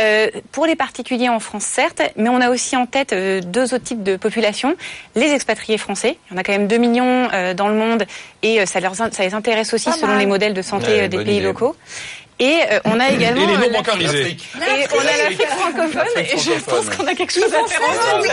Euh, 0.00 0.28
pour 0.50 0.64
les 0.64 0.76
particuliers 0.76 1.28
en 1.28 1.40
France, 1.40 1.64
certes, 1.64 2.00
mais 2.16 2.30
on 2.30 2.40
a 2.40 2.48
aussi 2.48 2.74
en 2.74 2.86
tête 2.86 3.12
euh, 3.12 3.42
deux 3.42 3.74
autres 3.74 3.84
types 3.84 4.02
de 4.02 4.16
populations. 4.16 4.74
Les 5.14 5.30
expatriés 5.32 5.76
français. 5.76 6.16
Il 6.30 6.32
y 6.32 6.36
en 6.36 6.38
a 6.38 6.42
quand 6.42 6.52
même 6.52 6.68
2 6.68 6.76
millions 6.78 7.28
euh, 7.34 7.52
dans 7.52 7.68
le 7.68 7.74
monde 7.74 8.04
et 8.42 8.60
euh, 8.62 8.66
ça, 8.66 8.80
leur, 8.80 8.98
in- 9.02 9.10
ça 9.10 9.24
les 9.24 9.34
intéresse 9.34 9.74
aussi 9.74 9.90
Pas 9.90 9.96
selon 9.96 10.08
mal. 10.12 10.18
les 10.20 10.26
modèles 10.26 10.54
de 10.54 10.62
santé 10.62 10.86
Ouais, 10.86 11.02
euh, 11.02 11.08
des 11.08 11.18
pays 11.22 11.36
idée. 11.36 11.46
locaux. 11.46 11.76
Et 12.38 12.58
euh, 12.70 12.80
on 12.84 13.00
a 13.00 13.08
également... 13.08 13.42
Et 13.42 13.46
les 13.46 13.56
non 13.56 13.72
bancarisés. 13.78 14.30
Et 14.32 14.36
on 14.94 15.00
a 15.00 15.04
l'Afrique 15.04 15.46
francophone 15.46 16.02
et 16.18 16.36
je 16.38 16.52
pense 16.64 16.90
qu'on 16.94 17.06
a 17.06 17.14
quelque 17.14 17.32
chose 17.32 17.44
à 17.44 17.66
faire 17.66 17.80
ensemble. 17.88 18.28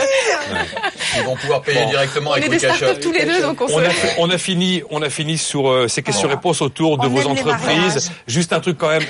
Ils 1.16 1.22
vont 1.22 1.36
pouvoir 1.36 1.62
payer 1.62 1.80
Bon. 1.84 1.88
directement 1.90 2.30
On 2.30 2.34
avec 2.34 2.50
Wikashop. 2.50 2.76
startups 2.76 3.00
tous 3.00 3.12
les 3.12 3.24
deux, 3.24 3.40
donc 3.40 3.62
on, 3.62 3.64
On 3.64 3.68
se... 3.78 3.84
a, 3.84 3.88
fi- 3.88 4.14
on 4.18 4.28
a 4.28 4.36
fini, 4.36 4.82
on 4.90 5.00
a 5.00 5.08
fini 5.08 5.38
sur 5.38 5.70
euh, 5.70 5.88
ces 5.88 6.02
questions-réponses 6.02 6.60
autour 6.60 6.98
de 6.98 7.06
On 7.06 7.08
vos 7.08 7.20
les 7.20 7.26
entreprises. 7.26 8.12
Juste 8.26 8.52
un 8.52 8.60
truc 8.60 8.76
quand 8.76 8.90
même. 8.90 9.04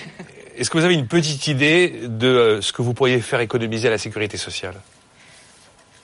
Est-ce 0.57 0.71
que 0.71 0.79
vous 0.79 0.85
avez 0.85 0.95
une 0.95 1.07
petite 1.07 1.47
idée 1.47 2.01
de 2.05 2.27
euh, 2.29 2.61
ce 2.63 2.73
que 2.73 2.83
vous 2.83 2.95
pourriez 2.95 3.21
faire 3.21 3.41
économiser 3.41 3.89
à 3.89 3.91
la 3.91 3.99
sécurité 3.99 4.37
sociale? 4.37 4.75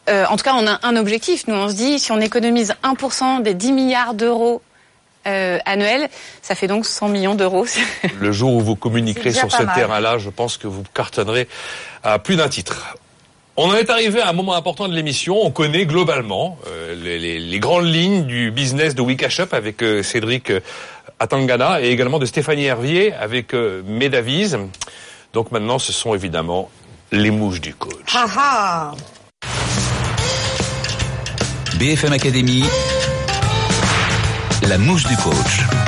Euh, 0.09 0.25
en 0.29 0.37
tout 0.37 0.43
cas, 0.45 0.55
on 0.55 0.67
a 0.67 0.81
un 0.83 0.97
objectif. 0.97 1.47
Nous, 1.47 1.55
on 1.55 1.69
se 1.69 1.75
dit, 1.75 1.99
si 1.99 2.11
on 2.11 2.21
économise 2.21 2.75
1% 2.83 3.43
des 3.43 3.55
10 3.55 3.73
milliards 3.73 4.15
d'euros 4.15 4.61
euh, 5.27 5.59
annuels, 5.67 6.09
ça 6.43 6.55
fait 6.55 6.67
donc 6.67 6.87
100 6.87 7.09
millions 7.09 7.35
d'euros. 7.35 7.67
Le 8.19 8.33
jour 8.33 8.55
où 8.55 8.61
vous 8.61 8.77
communiquerez 8.77 9.33
sur 9.33 9.53
ce 9.53 9.63
terrain-là, 9.75 10.19
je 10.19 10.31
pense 10.31 10.57
que 10.57 10.67
vous 10.67 10.83
cartonnerez 10.95 11.47
à 12.03 12.19
plus 12.19 12.37
d'un 12.37 12.49
titre. 12.49 12.97
On 13.57 13.69
en 13.69 13.75
est 13.75 13.91
arrivé 13.91 14.21
à 14.23 14.29
un 14.31 14.33
moment 14.33 14.55
important 14.55 14.89
de 14.89 14.95
l'émission. 14.95 15.37
On 15.43 15.51
connaît 15.51 15.85
globalement 15.85 16.57
euh, 16.67 16.95
les, 16.95 17.19
les- 17.19 17.39
les 17.39 17.59
grandes 17.59 17.85
lignes 17.93 18.25
du 18.25 18.51
business 18.51 18.95
de 18.95 19.03
Wikashop 19.03 19.49
avec 19.53 19.83
euh, 19.83 20.03
Cédric 20.03 20.51
euh, 21.20 21.24
Atangana 21.24 21.80
et 21.80 21.90
également 21.90 22.18
de 22.18 22.26
Stéphanie 22.26 22.64
Hervier 22.64 23.12
avec 23.12 23.54
euh, 23.54 23.83
Medavise. 23.87 24.59
Donc 25.33 25.52
maintenant, 25.52 25.78
ce 25.78 25.92
sont 25.92 26.14
évidemment 26.14 26.70
les 27.12 27.30
mouches 27.30 27.61
du 27.61 27.74
coach. 27.74 28.14
Ah 28.14 28.26
ah 28.37 28.92
BFM 31.78 32.12
Academy, 32.12 32.64
la 34.68 34.76
mouche 34.76 35.06
du 35.06 35.16
coach. 35.16 35.80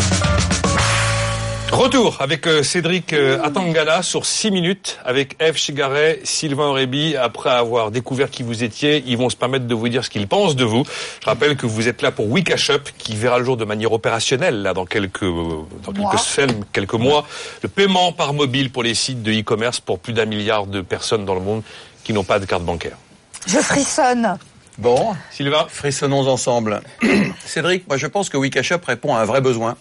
Retour 1.73 2.19
avec 2.21 2.47
euh, 2.47 2.63
Cédric 2.63 3.15
euh, 3.15 3.43
Atangana 3.43 4.03
sur 4.03 4.27
6 4.27 4.51
minutes 4.51 4.99
avec 5.07 5.37
Eve 5.41 5.57
Chigaret, 5.57 6.21
Sylvain 6.23 6.67
Aurébi. 6.67 7.17
Après 7.17 7.49
avoir 7.49 7.91
découvert 7.91 8.31
qui 8.31 8.43
vous 8.43 8.63
étiez, 8.63 9.03
ils 9.07 9.17
vont 9.17 9.31
se 9.31 9.37
permettre 9.37 9.67
de 9.67 9.75
vous 9.75 9.89
dire 9.89 10.05
ce 10.05 10.11
qu'ils 10.11 10.29
pensent 10.29 10.55
de 10.55 10.65
vous. 10.65 10.85
Je 11.21 11.27
rappelle 11.27 11.57
que 11.57 11.65
vous 11.65 11.89
êtes 11.89 12.03
là 12.03 12.11
pour 12.11 12.31
Wikashop 12.31 12.81
qui 12.99 13.17
verra 13.17 13.39
le 13.39 13.47
jour 13.47 13.57
de 13.57 13.65
manière 13.65 13.91
opérationnelle 13.91 14.61
là 14.61 14.75
dans 14.75 14.85
quelques 14.85 15.23
euh, 15.23 15.63
dans 15.83 15.93
Mois. 15.95 16.11
quelques 16.11 16.23
semaines, 16.23 16.65
quelques 16.75 16.93
mois. 16.93 17.27
Le 17.63 17.71
paiement 17.71 18.13
par 18.13 18.35
mobile 18.35 18.71
pour 18.71 18.83
les 18.83 18.95
sites 18.95 19.23
de 19.23 19.33
e-commerce 19.33 19.81
pour 19.81 19.99
plus 19.99 20.13
d'un 20.13 20.27
milliard 20.27 20.67
de 20.67 20.83
personnes 20.83 21.25
dans 21.25 21.35
le 21.35 21.41
monde 21.41 21.63
qui 22.05 22.13
n'ont 22.13 22.25
pas 22.25 22.39
de 22.39 22.45
carte 22.45 22.65
bancaire. 22.65 22.99
Je 23.47 23.59
frissonne. 23.59 24.37
Bon, 24.77 25.15
Sylvain 25.31 25.67
frissonnons 25.71 26.29
ensemble. 26.29 26.83
Cédric, 27.47 27.89
moi 27.89 27.97
je 27.97 28.07
pense 28.09 28.29
que 28.29 28.37
Wikashop 28.37 28.81
répond 28.87 29.15
à 29.15 29.21
un 29.21 29.25
vrai 29.25 29.41
besoin. 29.41 29.75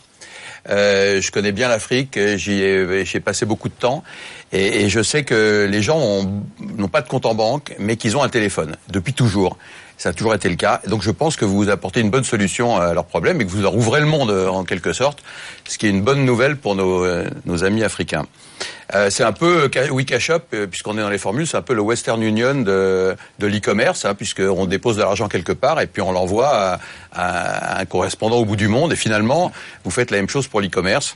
Euh, 0.69 1.21
je 1.21 1.31
connais 1.31 1.51
bien 1.51 1.67
l'Afrique, 1.69 2.19
j'y 2.35 2.61
ai, 2.61 3.01
ai 3.01 3.19
passé 3.19 3.45
beaucoup 3.45 3.67
de 3.69 3.73
temps, 3.73 4.03
et, 4.51 4.83
et 4.83 4.89
je 4.89 5.01
sais 5.01 5.23
que 5.23 5.67
les 5.69 5.81
gens 5.81 5.97
ont- 5.99 6.43
n'ont 6.77 6.87
pas 6.87 7.01
de 7.01 7.07
compte 7.07 7.25
en 7.25 7.33
banque, 7.33 7.73
mais 7.79 7.95
qu'ils 7.97 8.15
ont 8.15 8.21
un 8.23 8.29
téléphone 8.29 8.75
depuis 8.89 9.13
toujours. 9.13 9.57
Ça 10.01 10.09
a 10.09 10.13
toujours 10.13 10.33
été 10.33 10.49
le 10.49 10.55
cas. 10.55 10.81
Donc 10.87 11.03
je 11.03 11.11
pense 11.11 11.35
que 11.35 11.45
vous 11.45 11.69
apportez 11.69 11.99
une 11.99 12.09
bonne 12.09 12.23
solution 12.23 12.75
à 12.75 12.91
leurs 12.95 13.05
problèmes 13.05 13.39
et 13.39 13.45
que 13.45 13.51
vous 13.51 13.61
leur 13.61 13.75
ouvrez 13.75 13.99
le 13.99 14.07
monde 14.07 14.31
euh, 14.31 14.47
en 14.47 14.63
quelque 14.63 14.93
sorte, 14.93 15.19
ce 15.67 15.77
qui 15.77 15.85
est 15.85 15.91
une 15.91 16.01
bonne 16.01 16.25
nouvelle 16.25 16.57
pour 16.57 16.73
nos, 16.73 17.05
euh, 17.05 17.29
nos 17.45 17.63
amis 17.63 17.83
africains. 17.83 18.25
Euh, 18.95 19.11
c'est 19.11 19.23
un 19.23 19.31
peu 19.31 19.69
Wikashop, 19.91 20.41
euh, 20.55 20.65
puisqu'on 20.65 20.97
est 20.97 21.01
dans 21.01 21.11
les 21.11 21.19
formules, 21.19 21.45
c'est 21.45 21.57
un 21.57 21.61
peu 21.61 21.75
le 21.75 21.83
Western 21.83 22.19
Union 22.23 22.55
de, 22.55 23.15
de 23.37 23.45
l'e-commerce, 23.45 24.05
hein, 24.05 24.15
puisqu'on 24.15 24.65
dépose 24.65 24.95
de 24.95 25.01
l'argent 25.01 25.27
quelque 25.27 25.51
part 25.51 25.79
et 25.79 25.85
puis 25.85 26.01
on 26.01 26.11
l'envoie 26.11 26.49
à, 26.49 26.79
à 27.13 27.79
un 27.79 27.85
correspondant 27.85 28.37
au 28.37 28.45
bout 28.45 28.55
du 28.55 28.69
monde. 28.69 28.93
Et 28.93 28.95
finalement, 28.95 29.51
vous 29.83 29.91
faites 29.91 30.09
la 30.09 30.17
même 30.17 30.29
chose 30.29 30.47
pour 30.47 30.61
l'e-commerce. 30.61 31.15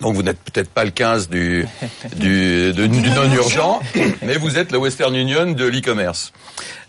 Donc 0.00 0.14
vous 0.14 0.22
n'êtes 0.22 0.38
peut-être 0.38 0.70
pas 0.70 0.84
le 0.84 0.90
15 0.90 1.28
du, 1.28 1.66
du, 2.16 2.72
de- 2.72 2.86
du 2.86 3.10
non-urgent, 3.10 3.80
mais 4.22 4.36
vous 4.36 4.56
êtes 4.58 4.70
le 4.70 4.78
Western 4.78 5.14
Union 5.16 5.50
de 5.52 5.64
l'e-commerce. 5.64 6.32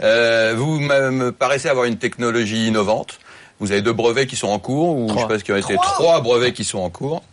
Euh, 0.01 0.53
vous 0.57 0.79
me 0.79 1.31
paraissez 1.31 1.69
avoir 1.69 1.85
une 1.85 1.97
technologie 1.97 2.67
innovante. 2.67 3.19
Vous 3.59 3.71
avez 3.71 3.81
deux 3.81 3.93
brevets 3.93 4.27
qui 4.27 4.35
sont 4.35 4.47
en 4.49 4.59
cours, 4.59 4.95
ou 4.97 5.09
je 5.09 5.19
sais 5.19 5.27
pas 5.27 5.39
ce 5.39 5.43
qui 5.43 5.51
ont 5.51 5.57
été 5.57 5.75
trois 5.75 6.21
brevets 6.21 6.53
qui 6.53 6.63
sont 6.63 6.79
en 6.79 6.89
cours. 6.89 7.23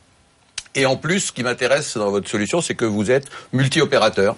Et 0.75 0.85
en 0.87 0.97
plus, 0.97 1.21
ce 1.21 1.33
qui 1.33 1.43
m'intéresse 1.43 1.97
dans 1.97 2.11
votre 2.11 2.29
solution, 2.29 2.61
c'est 2.61 2.75
que 2.75 2.85
vous 2.85 3.11
êtes 3.11 3.27
multi-opérateur. 3.53 4.37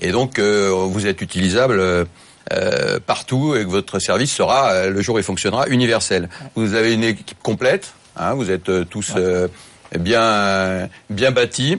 Et 0.00 0.10
donc, 0.10 0.38
euh, 0.38 0.70
vous 0.70 1.06
êtes 1.06 1.20
utilisable 1.22 1.80
euh, 1.80 3.00
partout 3.06 3.54
et 3.56 3.64
que 3.64 3.70
votre 3.70 3.98
service 3.98 4.32
sera, 4.32 4.86
le 4.88 5.00
jour 5.00 5.16
où 5.16 5.18
il 5.18 5.24
fonctionnera, 5.24 5.66
universel. 5.68 6.28
Vous 6.56 6.74
avez 6.74 6.92
une 6.94 7.04
équipe 7.04 7.38
complète. 7.42 7.92
hein, 8.16 8.34
vous 8.34 8.50
êtes 8.50 8.70
tous 8.90 9.12
bien, 9.96 10.88
bien 11.10 11.30
bâtis. 11.30 11.78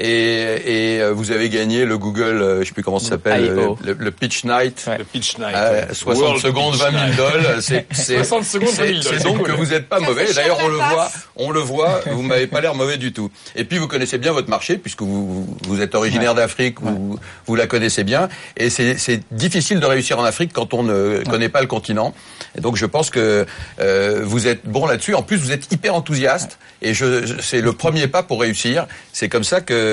Et, 0.00 0.96
et 0.96 1.02
euh, 1.02 1.12
vous 1.12 1.32
avez 1.32 1.48
gagné 1.48 1.84
le 1.84 1.98
Google, 1.98 2.40
euh, 2.40 2.60
je 2.62 2.68
sais 2.68 2.72
plus 2.74 2.82
comment 2.84 2.98
ça 3.00 3.10
s'appelle, 3.10 3.52
le, 3.84 3.94
le 3.98 4.10
Pitch 4.10 4.44
Night. 4.44 4.88
Le 4.98 5.04
pitch 5.04 5.38
night. 5.38 5.54
Euh, 5.56 5.86
ouais. 5.88 5.94
60 5.94 6.22
World 6.22 6.40
secondes, 6.42 6.72
Pitch 6.74 6.82
20 6.82 6.90
000 6.92 7.04
Night. 7.06 7.16
dollars. 7.16 7.62
C'est, 7.62 7.86
c'est, 7.92 8.16
60 8.16 8.44
secondes, 8.44 8.68
20 8.68 8.74
000 8.74 8.86
c'est- 8.86 8.92
dollars, 9.02 9.18
c'est 9.20 9.24
donc 9.24 9.38
cool. 9.38 9.46
que 9.46 9.52
vous 9.52 9.66
n'êtes 9.66 9.88
pas 9.88 9.98
mauvais. 10.00 10.32
D'ailleurs, 10.32 10.58
on 10.62 10.68
le 10.68 10.76
voit, 10.76 11.10
on 11.36 11.50
le 11.50 11.60
voit. 11.60 12.00
Vous 12.12 12.22
m'avez 12.22 12.46
pas 12.46 12.60
l'air 12.60 12.74
mauvais 12.76 12.96
du 12.96 13.12
tout. 13.12 13.30
Et 13.56 13.64
puis, 13.64 13.78
vous 13.78 13.88
connaissez 13.88 14.18
bien 14.18 14.32
votre 14.32 14.48
marché 14.48 14.78
puisque 14.78 15.02
vous, 15.02 15.46
vous 15.66 15.80
êtes 15.82 15.94
originaire 15.96 16.34
d'Afrique, 16.34 16.80
vous, 16.80 17.18
vous 17.46 17.54
la 17.56 17.66
connaissez 17.66 18.04
bien. 18.04 18.28
Et 18.56 18.70
c'est, 18.70 18.96
c'est 18.98 19.20
difficile 19.32 19.80
de 19.80 19.86
réussir 19.86 20.18
en 20.18 20.24
Afrique 20.24 20.52
quand 20.52 20.74
on 20.74 20.84
ne 20.84 21.22
connaît 21.28 21.48
pas 21.48 21.60
le 21.60 21.66
continent. 21.66 22.14
Et 22.56 22.60
donc, 22.60 22.76
je 22.76 22.86
pense 22.86 23.10
que 23.10 23.46
euh, 23.80 24.20
vous 24.24 24.46
êtes 24.46 24.64
bon 24.66 24.86
là-dessus. 24.86 25.14
En 25.14 25.22
plus, 25.22 25.36
vous 25.38 25.50
êtes 25.52 25.72
hyper 25.72 25.94
enthousiaste. 25.94 26.58
Et 26.82 26.94
je, 26.94 27.26
je- 27.26 27.34
c'est 27.40 27.60
le 27.60 27.72
premier 27.72 28.06
pas 28.06 28.22
pour 28.22 28.40
réussir. 28.40 28.86
C'est 29.12 29.28
comme 29.28 29.42
ça 29.44 29.60
que 29.60 29.87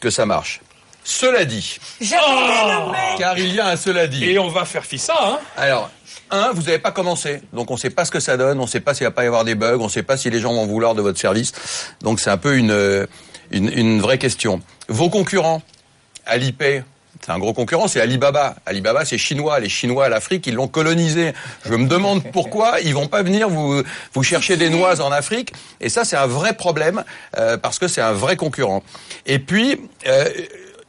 que 0.00 0.10
ça 0.10 0.26
marche. 0.26 0.60
Cela 1.02 1.44
dit, 1.44 1.78
mec. 2.00 3.18
car 3.18 3.38
il 3.38 3.54
y 3.54 3.60
a 3.60 3.68
un 3.68 3.76
cela 3.76 4.06
dit. 4.06 4.24
Et 4.24 4.38
on 4.38 4.48
va 4.48 4.64
faire 4.64 4.84
fissa, 4.84 5.14
hein 5.20 5.38
Alors, 5.56 5.90
un, 6.30 6.52
vous 6.52 6.62
n'avez 6.62 6.78
pas 6.78 6.92
commencé, 6.92 7.40
donc 7.52 7.70
on 7.70 7.74
ne 7.74 7.78
sait 7.78 7.90
pas 7.90 8.04
ce 8.04 8.10
que 8.10 8.20
ça 8.20 8.36
donne, 8.36 8.58
on 8.60 8.64
ne 8.64 8.68
sait 8.68 8.80
pas 8.80 8.94
s'il 8.94 9.04
va 9.06 9.10
pas 9.10 9.24
y 9.24 9.26
avoir 9.26 9.44
des 9.44 9.54
bugs, 9.54 9.78
on 9.80 9.84
ne 9.84 9.88
sait 9.88 10.02
pas 10.02 10.16
si 10.16 10.30
les 10.30 10.38
gens 10.40 10.52
vont 10.52 10.66
vouloir 10.66 10.94
de 10.94 11.02
votre 11.02 11.18
service. 11.18 11.52
Donc 12.02 12.20
c'est 12.20 12.30
un 12.30 12.36
peu 12.36 12.56
une, 12.56 13.06
une, 13.50 13.70
une 13.76 14.00
vraie 14.00 14.18
question. 14.18 14.60
Vos 14.88 15.08
concurrents, 15.08 15.62
Alipay, 16.26 16.84
c'est 17.24 17.32
un 17.32 17.38
gros 17.38 17.52
concurrent, 17.52 17.86
c'est 17.86 18.00
Alibaba. 18.00 18.56
Alibaba, 18.64 19.04
c'est 19.04 19.18
chinois. 19.18 19.60
Les 19.60 19.68
Chinois 19.68 20.06
à 20.06 20.08
l'Afrique, 20.08 20.46
ils 20.46 20.54
l'ont 20.54 20.68
colonisé. 20.68 21.32
Je 21.66 21.74
me 21.74 21.86
demande 21.86 22.22
pourquoi 22.32 22.80
ils 22.80 22.94
vont 22.94 23.08
pas 23.08 23.22
venir 23.22 23.48
vous, 23.48 23.82
vous 24.14 24.22
chercher 24.22 24.56
des 24.56 24.70
noises 24.70 25.00
en 25.00 25.12
Afrique. 25.12 25.52
Et 25.80 25.88
ça, 25.88 26.04
c'est 26.04 26.16
un 26.16 26.26
vrai 26.26 26.54
problème 26.54 27.04
euh, 27.36 27.58
parce 27.58 27.78
que 27.78 27.88
c'est 27.88 28.00
un 28.00 28.12
vrai 28.12 28.36
concurrent. 28.36 28.82
Et 29.26 29.38
puis, 29.38 29.80
euh, 30.06 30.24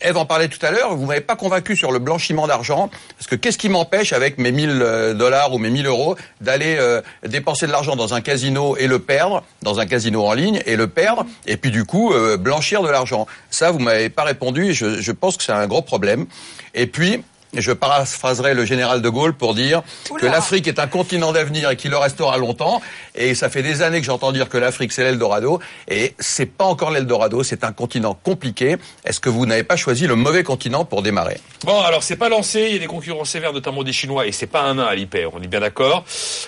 Eve 0.01 0.17
en 0.17 0.25
parlait 0.25 0.47
tout 0.47 0.63
à 0.65 0.71
l'heure, 0.71 0.95
vous 0.95 1.05
m'avez 1.05 1.21
pas 1.21 1.35
convaincu 1.35 1.75
sur 1.75 1.91
le 1.91 1.99
blanchiment 1.99 2.47
d'argent, 2.47 2.89
parce 3.17 3.27
que 3.27 3.35
qu'est-ce 3.35 3.57
qui 3.57 3.69
m'empêche 3.69 4.13
avec 4.13 4.37
mes 4.37 4.51
1000 4.51 4.69
euh, 4.69 5.13
dollars 5.13 5.53
ou 5.53 5.57
mes 5.57 5.69
1000 5.69 5.85
euros 5.85 6.15
d'aller 6.41 6.77
euh, 6.79 7.01
dépenser 7.25 7.67
de 7.67 7.71
l'argent 7.71 7.95
dans 7.95 8.13
un 8.13 8.21
casino 8.21 8.75
et 8.77 8.87
le 8.87 8.99
perdre, 8.99 9.43
dans 9.61 9.79
un 9.79 9.85
casino 9.85 10.25
en 10.25 10.33
ligne 10.33 10.61
et 10.65 10.75
le 10.75 10.87
perdre, 10.87 11.25
et 11.45 11.57
puis 11.57 11.71
du 11.71 11.85
coup 11.85 12.13
euh, 12.13 12.37
blanchir 12.37 12.81
de 12.81 12.89
l'argent? 12.89 13.27
Ça, 13.49 13.71
vous 13.71 13.79
m'avez 13.79 14.09
pas 14.09 14.23
répondu, 14.23 14.69
et 14.69 14.73
je, 14.73 14.99
je 14.99 15.11
pense 15.11 15.37
que 15.37 15.43
c'est 15.43 15.51
un 15.51 15.67
gros 15.67 15.81
problème. 15.81 16.25
Et 16.73 16.87
puis, 16.87 17.23
je 17.53 17.71
paraphraserai 17.71 18.53
le 18.53 18.65
général 18.65 19.01
de 19.01 19.09
Gaulle 19.09 19.33
pour 19.33 19.53
dire 19.53 19.81
que 20.19 20.25
l'Afrique 20.25 20.67
est 20.67 20.79
un 20.79 20.87
continent 20.87 21.31
d'avenir 21.31 21.69
et 21.69 21.75
qu'il 21.75 21.91
le 21.91 21.97
restera 21.97 22.37
longtemps. 22.37 22.81
Et 23.15 23.35
ça 23.35 23.49
fait 23.49 23.63
des 23.63 23.81
années 23.81 23.99
que 23.99 24.05
j'entends 24.05 24.31
dire 24.31 24.49
que 24.49 24.57
l'Afrique 24.57 24.91
c'est 24.91 25.03
l'Eldorado. 25.03 25.59
Et 25.87 26.13
c'est 26.19 26.45
pas 26.45 26.65
encore 26.65 26.91
l'Eldorado, 26.91 27.43
c'est 27.43 27.63
un 27.63 27.71
continent 27.71 28.17
compliqué. 28.21 28.77
Est-ce 29.05 29.19
que 29.19 29.29
vous 29.29 29.45
n'avez 29.45 29.63
pas 29.63 29.75
choisi 29.75 30.07
le 30.07 30.15
mauvais 30.15 30.43
continent 30.43 30.85
pour 30.85 31.01
démarrer? 31.01 31.39
Bon, 31.65 31.81
alors 31.81 32.03
c'est 32.03 32.15
pas 32.15 32.29
lancé, 32.29 32.65
il 32.69 32.73
y 32.73 32.75
a 32.77 32.79
des 32.79 32.87
concurrents 32.87 33.25
sévères, 33.25 33.53
notamment 33.53 33.83
des 33.83 33.93
Chinois, 33.93 34.27
et 34.27 34.31
c'est 34.31 34.47
pas 34.47 34.61
un 34.61 34.75
nain 34.75 34.85
à 34.85 34.95
l'hyper, 34.95 35.31
on 35.33 35.41
est 35.41 35.47
bien 35.47 35.59
d'accord. 35.59 36.05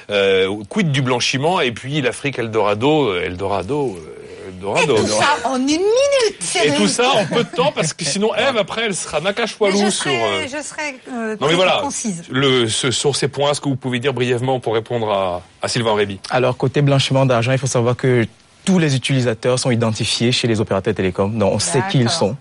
Euh, 0.10 0.56
quid 0.70 0.92
du 0.92 1.02
blanchiment, 1.02 1.62
et 1.62 1.72
puis 1.72 2.02
l'Afrique 2.02 2.40
Eldorado, 2.40 3.10
euh, 3.10 3.26
Eldorado, 3.26 4.00
euh, 4.46 4.50
Eldorado. 4.50 4.96
Tout 4.98 5.08
ça 5.08 5.38
en 5.50 5.58
une 5.58 5.68
minute, 5.68 6.56
Et 6.64 6.74
tout 6.76 6.88
ça 6.88 7.10
en 7.12 7.26
peu 7.26 7.44
de 7.44 7.50
temps, 7.50 7.72
parce 7.74 7.94
que 7.94 8.06
sinon 8.06 8.34
Eve, 8.36 8.58
après, 8.58 8.84
elle 8.86 8.96
sera 8.96 9.20
Mais 9.20 9.30
Nakache-Walou 9.32 9.78
je 9.78 9.90
sur... 9.90 10.04
serai, 10.04 10.24
euh, 10.24 10.44
je 10.48 10.64
serai 10.64 11.00
euh, 11.10 11.12
Non 11.12 11.38
mais 11.42 11.48
très 11.48 11.56
voilà, 11.56 11.80
concise. 11.82 12.24
le, 12.30 12.68
ce, 12.68 12.92
sur 12.92 13.16
ces 13.16 13.28
points, 13.28 13.54
ce 13.54 13.62
que 13.62 13.70
vous 13.70 13.76
pouvez 13.76 14.00
dire 14.00 14.14
brièvement 14.14 14.60
pour 14.60 14.74
répondre 14.74 15.12
à, 15.12 15.42
à 15.62 15.68
Sylvain 15.68 15.96
Réby. 15.96 16.20
Alors, 16.30 16.58
côté 16.58 16.82
blanchiment 16.82 17.26
d'argent, 17.26 17.52
il 17.52 17.58
faut 17.58 17.68
savoir 17.68 17.96
que 17.96 18.26
tous 18.66 18.80
les 18.80 18.96
utilisateurs 18.96 19.60
sont 19.60 19.72
identifiés 19.72 20.32
chez 20.32 20.48
les 20.48 20.62
opérateurs 20.62 20.94
télécoms. 20.96 21.30
Donc, 21.38 21.54
on 21.54 21.60
sait 21.60 21.82
qui 21.92 22.00
ils 22.00 22.10
sont. 22.10 22.36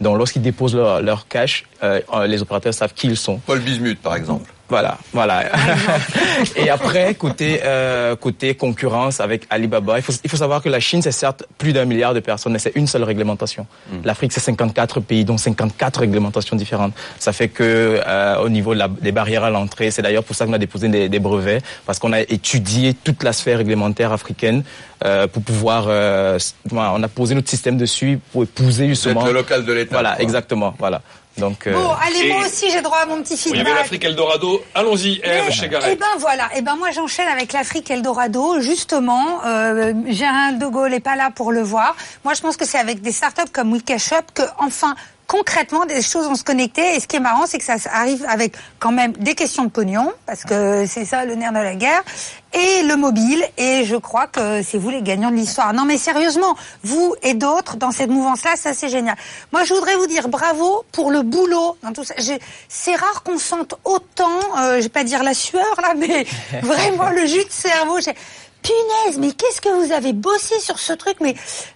Donc, 0.00 0.16
lorsqu'ils 0.18 0.42
déposent 0.42 0.74
leur, 0.76 1.02
leur 1.02 1.26
cash, 1.28 1.64
euh, 1.82 2.00
les 2.26 2.40
opérateurs 2.42 2.74
savent 2.74 2.94
qui 2.94 3.06
ils 3.08 3.16
sont. 3.16 3.38
Paul 3.46 3.60
Bismuth, 3.60 3.98
par 4.00 4.14
exemple. 4.16 4.52
Voilà, 4.68 4.98
voilà. 5.12 5.44
et 6.56 6.68
après, 6.70 7.14
côté 7.14 7.60
euh, 7.64 8.16
côté 8.16 8.54
concurrence 8.54 9.20
avec 9.20 9.46
Alibaba, 9.50 9.98
il 9.98 10.02
faut, 10.02 10.12
il 10.22 10.28
faut 10.30 10.36
savoir 10.36 10.62
que 10.62 10.68
la 10.68 10.80
Chine, 10.80 11.00
c'est 11.02 11.12
certes 11.12 11.44
plus 11.56 11.72
d'un 11.72 11.84
milliard 11.86 12.12
de 12.14 12.20
personnes, 12.20 12.52
mais 12.52 12.58
c'est 12.58 12.72
une 12.74 12.86
seule 12.86 13.02
réglementation. 13.04 13.66
L'Afrique, 14.04 14.32
c'est 14.32 14.40
54 14.40 15.00
pays, 15.00 15.24
donc 15.24 15.40
54 15.40 16.00
réglementations 16.00 16.54
différentes. 16.56 16.92
Ça 17.18 17.32
fait 17.32 17.48
que 17.48 18.00
euh, 18.06 18.36
au 18.40 18.48
niveau 18.50 18.74
de 18.74 18.78
la- 18.80 18.88
des 18.88 19.12
barrières 19.12 19.44
à 19.44 19.50
l'entrée, 19.50 19.90
c'est 19.90 20.02
d'ailleurs 20.02 20.24
pour 20.24 20.36
ça 20.36 20.44
qu'on 20.46 20.52
a 20.52 20.58
déposé 20.58 20.88
des, 20.88 21.08
des 21.08 21.18
brevets, 21.18 21.62
parce 21.86 21.98
qu'on 21.98 22.12
a 22.12 22.20
étudié 22.20 22.92
toute 22.94 23.22
la 23.22 23.32
sphère 23.32 23.58
réglementaire 23.58 24.12
africaine 24.12 24.64
euh, 25.04 25.26
pour 25.26 25.42
pouvoir... 25.42 25.86
euh, 25.88 26.38
on 26.70 27.02
a 27.02 27.08
posé 27.08 27.34
notre 27.34 27.48
système 27.48 27.76
dessus 27.78 28.18
pour 28.32 28.42
épouser 28.42 28.88
justement... 28.88 29.24
le 29.24 29.32
local 29.32 29.64
de 29.64 29.72
l'État. 29.72 29.92
Voilà, 29.94 30.12
quoi. 30.14 30.22
exactement, 30.22 30.74
voilà. 30.78 31.00
Donc, 31.38 31.66
euh, 31.66 31.72
Bon, 31.72 31.90
allez, 32.04 32.26
et- 32.26 32.32
moi 32.32 32.44
aussi, 32.46 32.70
j'ai 32.70 32.82
droit 32.82 32.98
à 32.98 33.06
mon 33.06 33.22
petit 33.22 33.34
Il 33.34 33.50
y 33.50 33.50
avait 33.52 33.58
feedback. 33.64 33.74
l'Afrique 33.82 34.04
Eldorado, 34.04 34.62
allons-y 34.74 35.20
Eve 35.22 35.50
chez 35.50 35.66
Eh 35.66 35.96
ben 35.96 36.06
voilà, 36.18 36.48
eh 36.56 36.62
ben 36.62 36.76
moi 36.76 36.90
j'enchaîne 36.90 37.28
avec 37.28 37.52
l'Afrique 37.52 37.90
Eldorado. 37.90 38.60
Justement, 38.60 39.24
euh, 39.46 39.92
Gérald 40.06 40.58
de 40.58 40.66
Gaulle 40.66 40.94
est 40.94 41.00
pas 41.00 41.16
là 41.16 41.30
pour 41.34 41.52
le 41.52 41.62
voir. 41.62 41.94
Moi 42.24 42.34
je 42.34 42.40
pense 42.40 42.56
que 42.56 42.64
c'est 42.66 42.78
avec 42.78 43.00
des 43.00 43.12
startups 43.12 43.50
comme 43.52 43.72
Wikashop 43.72 44.16
que 44.34 44.42
enfin 44.58 44.94
concrètement 45.28 45.84
des 45.84 46.02
choses 46.02 46.26
vont 46.26 46.34
se 46.34 46.42
connecter. 46.42 46.96
Et 46.96 47.00
ce 47.00 47.06
qui 47.06 47.16
est 47.16 47.20
marrant, 47.20 47.46
c'est 47.46 47.58
que 47.58 47.64
ça 47.64 47.76
arrive 47.92 48.24
avec 48.28 48.54
quand 48.80 48.90
même 48.90 49.12
des 49.12 49.36
questions 49.36 49.64
de 49.64 49.70
pognon, 49.70 50.10
parce 50.26 50.42
que 50.42 50.86
c'est 50.86 51.04
ça 51.04 51.24
le 51.24 51.36
nerf 51.36 51.52
de 51.52 51.58
la 51.58 51.76
guerre, 51.76 52.02
et 52.54 52.82
le 52.82 52.96
mobile. 52.96 53.44
Et 53.58 53.84
je 53.84 53.96
crois 53.96 54.26
que 54.26 54.62
c'est 54.62 54.78
vous 54.78 54.90
les 54.90 55.02
gagnants 55.02 55.30
de 55.30 55.36
l'histoire. 55.36 55.72
Non 55.74 55.84
mais 55.84 55.98
sérieusement, 55.98 56.56
vous 56.82 57.14
et 57.22 57.34
d'autres 57.34 57.76
dans 57.76 57.90
cette 57.90 58.10
mouvance-là, 58.10 58.56
ça 58.56 58.72
c'est 58.72 58.88
génial. 58.88 59.16
Moi 59.52 59.64
je 59.64 59.74
voudrais 59.74 59.96
vous 59.96 60.06
dire 60.06 60.28
bravo 60.28 60.84
pour 60.92 61.10
le 61.10 61.22
boulot 61.22 61.76
dans 61.82 61.92
tout 61.92 62.04
ça. 62.04 62.14
C'est 62.68 62.94
rare 62.96 63.22
qu'on 63.22 63.38
sente 63.38 63.74
autant, 63.84 64.40
euh, 64.58 64.76
je 64.78 64.84
vais 64.84 64.88
pas 64.88 65.04
dire 65.04 65.22
la 65.22 65.34
sueur 65.34 65.74
là, 65.82 65.92
mais 65.96 66.24
vraiment 66.62 67.10
le 67.10 67.26
jus 67.26 67.44
de 67.44 67.50
cerveau. 67.50 67.98
Punaise, 68.62 69.18
mais 69.18 69.32
qu'est-ce 69.32 69.60
que 69.60 69.68
vous 69.68 69.92
avez 69.92 70.12
bossé 70.12 70.58
sur 70.60 70.78
ce 70.78 70.92
truc 70.92 71.16
Mais 71.20 71.34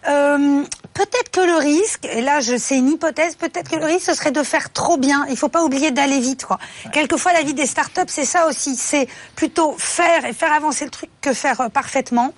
euh, 0.08 0.62
peut-être 0.94 1.30
que 1.30 1.40
le 1.40 1.56
risque, 1.56 2.04
et 2.04 2.20
là 2.20 2.40
je 2.40 2.56
sais 2.56 2.76
une 2.76 2.90
hypothèse, 2.90 3.36
peut-être 3.36 3.70
que 3.70 3.76
le 3.76 3.86
risque 3.86 4.06
ce 4.06 4.14
serait 4.14 4.32
de 4.32 4.42
faire 4.42 4.72
trop 4.72 4.96
bien. 4.96 5.24
Il 5.30 5.36
faut 5.36 5.48
pas 5.48 5.62
oublier 5.62 5.90
d'aller 5.90 6.20
vite. 6.20 6.44
Quoi. 6.44 6.58
Quelquefois 6.92 7.32
la 7.32 7.42
vie 7.42 7.54
des 7.54 7.66
startups 7.66 8.00
c'est 8.08 8.24
ça 8.24 8.46
aussi, 8.46 8.76
c'est 8.76 9.08
plutôt 9.36 9.74
faire 9.78 10.24
et 10.24 10.32
faire 10.32 10.52
avancer 10.52 10.84
le 10.84 10.90
truc 10.90 11.10
que 11.20 11.32
faire 11.32 11.60
euh, 11.60 11.68
parfaitement. 11.68 12.32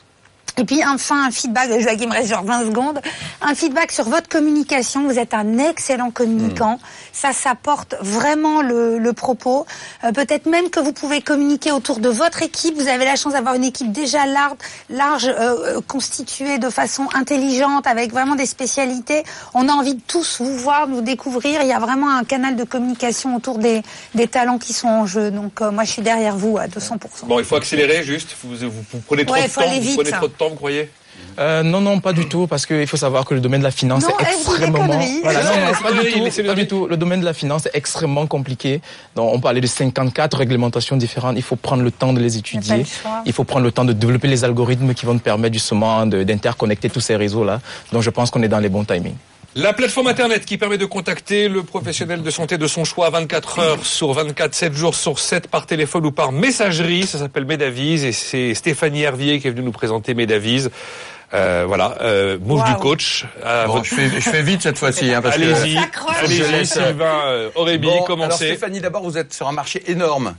Et 0.56 0.64
puis 0.64 0.84
enfin 0.84 1.26
un 1.26 1.30
feedback, 1.32 1.68
Joachim 1.80 2.10
reste 2.10 2.28
genre 2.28 2.44
20 2.44 2.66
secondes, 2.66 3.00
un 3.42 3.54
feedback 3.56 3.90
sur 3.90 4.04
votre 4.04 4.28
communication. 4.28 5.02
Vous 5.08 5.18
êtes 5.18 5.34
un 5.34 5.58
excellent 5.58 6.12
communicant. 6.12 6.78
Ça, 7.12 7.32
ça 7.32 7.56
porte 7.60 7.96
vraiment 8.00 8.62
le, 8.62 8.98
le 8.98 9.12
propos. 9.12 9.66
Euh, 10.04 10.12
Peut-être 10.12 10.46
même 10.46 10.70
que 10.70 10.78
vous 10.78 10.92
pouvez 10.92 11.20
communiquer 11.22 11.72
autour 11.72 11.98
de 11.98 12.08
votre 12.08 12.42
équipe. 12.42 12.76
Vous 12.80 12.86
avez 12.86 13.04
la 13.04 13.16
chance 13.16 13.32
d'avoir 13.32 13.56
une 13.56 13.64
équipe 13.64 13.90
déjà 13.90 14.26
large, 14.26 14.54
large 14.90 15.26
euh, 15.26 15.78
euh, 15.78 15.80
constituée 15.88 16.58
de 16.58 16.70
façon 16.70 17.08
intelligente, 17.14 17.88
avec 17.88 18.12
vraiment 18.12 18.36
des 18.36 18.46
spécialités. 18.46 19.24
On 19.54 19.68
a 19.68 19.72
envie 19.72 19.94
de 19.96 20.02
tous 20.06 20.40
vous 20.40 20.56
voir, 20.56 20.86
vous 20.86 21.00
découvrir. 21.00 21.62
Il 21.62 21.68
y 21.68 21.72
a 21.72 21.80
vraiment 21.80 22.10
un 22.16 22.22
canal 22.22 22.54
de 22.54 22.62
communication 22.64 23.34
autour 23.34 23.58
des, 23.58 23.82
des 24.14 24.28
talents 24.28 24.58
qui 24.58 24.72
sont 24.72 24.86
en 24.88 25.04
jeu. 25.06 25.32
Donc 25.32 25.60
euh, 25.62 25.72
moi, 25.72 25.82
je 25.82 25.90
suis 25.90 26.02
derrière 26.02 26.36
vous 26.36 26.58
à 26.58 26.66
200%. 26.68 27.26
Bon, 27.26 27.40
il 27.40 27.44
faut 27.44 27.56
accélérer 27.56 28.04
juste, 28.04 28.36
vous, 28.44 28.54
vous, 28.56 28.70
vous 28.92 29.00
prenez 29.04 29.24
trop 29.24 29.34
Ouais, 29.34 29.44
de 29.44 29.48
faut 29.48 29.60
temps, 29.60 29.66
aller 29.68 29.80
vous 29.80 29.86
vite, 29.86 29.96
prenez 29.96 30.10
ça. 30.10 30.18
trop 30.18 30.28
de 30.28 30.32
temps, 30.34 30.48
vous 30.48 30.56
croyez? 30.56 30.90
Euh, 31.38 31.62
non, 31.62 31.80
non, 31.80 32.00
pas 32.00 32.12
du 32.12 32.28
tout, 32.28 32.46
parce 32.46 32.66
qu'il 32.66 32.86
faut 32.86 32.96
savoir 32.96 33.24
que 33.24 33.34
le 33.34 33.40
domaine 33.40 33.60
de 33.60 33.64
la 33.64 33.70
finance 33.70 34.04
Non, 34.04 34.10
est 34.18 34.22
extrêmement. 34.22 34.86
Voilà, 35.22 35.42
non, 35.42 35.66
non, 35.66 35.72
pas 35.82 35.92
du 35.92 36.12
tout, 36.12 36.42
pas 36.44 36.54
du 36.54 36.66
tout. 36.66 36.86
Le 36.86 36.96
domaine 36.96 37.20
de 37.20 37.24
la 37.24 37.34
finance 37.34 37.66
est 37.66 37.74
extrêmement 37.74 38.26
compliqué. 38.26 38.80
Donc, 39.16 39.32
on 39.32 39.40
parlait 39.40 39.60
de 39.60 39.66
54 39.66 40.36
réglementations 40.36 40.96
différentes. 40.96 41.36
Il 41.36 41.42
faut 41.42 41.56
prendre 41.56 41.82
le 41.82 41.90
temps 41.90 42.12
de 42.12 42.20
les 42.20 42.36
étudier. 42.36 42.84
Il 43.26 43.32
faut 43.32 43.44
prendre 43.44 43.64
le 43.64 43.72
temps 43.72 43.84
de 43.84 43.92
développer 43.92 44.28
les 44.28 44.44
algorithmes 44.44 44.94
qui 44.94 45.06
vont 45.06 45.14
nous 45.14 45.20
permettre 45.20 45.54
justement 45.54 46.06
d'interconnecter 46.06 46.90
tous 46.90 47.00
ces 47.00 47.16
réseaux-là. 47.16 47.60
Donc, 47.92 48.02
je 48.02 48.10
pense 48.10 48.30
qu'on 48.30 48.42
est 48.42 48.48
dans 48.48 48.60
les 48.60 48.68
bons 48.68 48.84
timings. 48.84 49.16
La 49.56 49.72
plateforme 49.72 50.08
internet 50.08 50.44
qui 50.44 50.58
permet 50.58 50.78
de 50.78 50.84
contacter 50.84 51.48
le 51.48 51.62
professionnel 51.62 52.22
de 52.22 52.30
santé 52.30 52.58
de 52.58 52.66
son 52.66 52.84
choix 52.84 53.08
24 53.10 53.58
heures 53.60 53.86
sur 53.86 54.12
24, 54.12 54.52
7 54.52 54.74
jours 54.74 54.96
sur 54.96 55.20
7 55.20 55.46
par 55.46 55.66
téléphone 55.66 56.06
ou 56.06 56.10
par 56.10 56.32
messagerie, 56.32 57.06
ça 57.06 57.18
s'appelle 57.20 57.44
Medavise 57.44 58.04
et 58.04 58.10
c'est 58.10 58.52
Stéphanie 58.54 59.02
Hervier 59.02 59.38
qui 59.38 59.46
est 59.46 59.50
venue 59.52 59.62
nous 59.62 59.70
présenter 59.72 60.12
Medavise. 60.14 60.70
Euh, 61.34 61.64
voilà, 61.68 61.96
euh, 62.02 62.36
move 62.40 62.60
Wow. 62.60 62.66
du 62.66 62.74
coach. 62.80 63.26
Bon, 63.66 63.72
votre- 63.74 63.84
je 63.84 63.94
fais, 63.94 64.08
je 64.08 64.28
fais 64.28 64.42
vite 64.42 64.62
cette 64.62 64.78
fois-ci. 64.78 65.12
Hein, 65.14 65.22
parce 65.22 65.36
que- 65.36 65.42
Allez-y, 65.42 65.78
allez-y, 65.78 66.42
euh, 66.42 66.64
Sylvain 66.64 67.20
euh, 67.26 67.50
Aurébi, 67.54 67.86
Bon, 67.86 67.92
alors 67.94 68.04
commencez. 68.06 68.46
Stéphanie, 68.48 68.80
d'abord, 68.80 69.02
vous 69.04 69.18
êtes 69.18 69.32
sur 69.32 69.46
un 69.48 69.52
marché 69.52 69.82
énorme. 69.86 70.34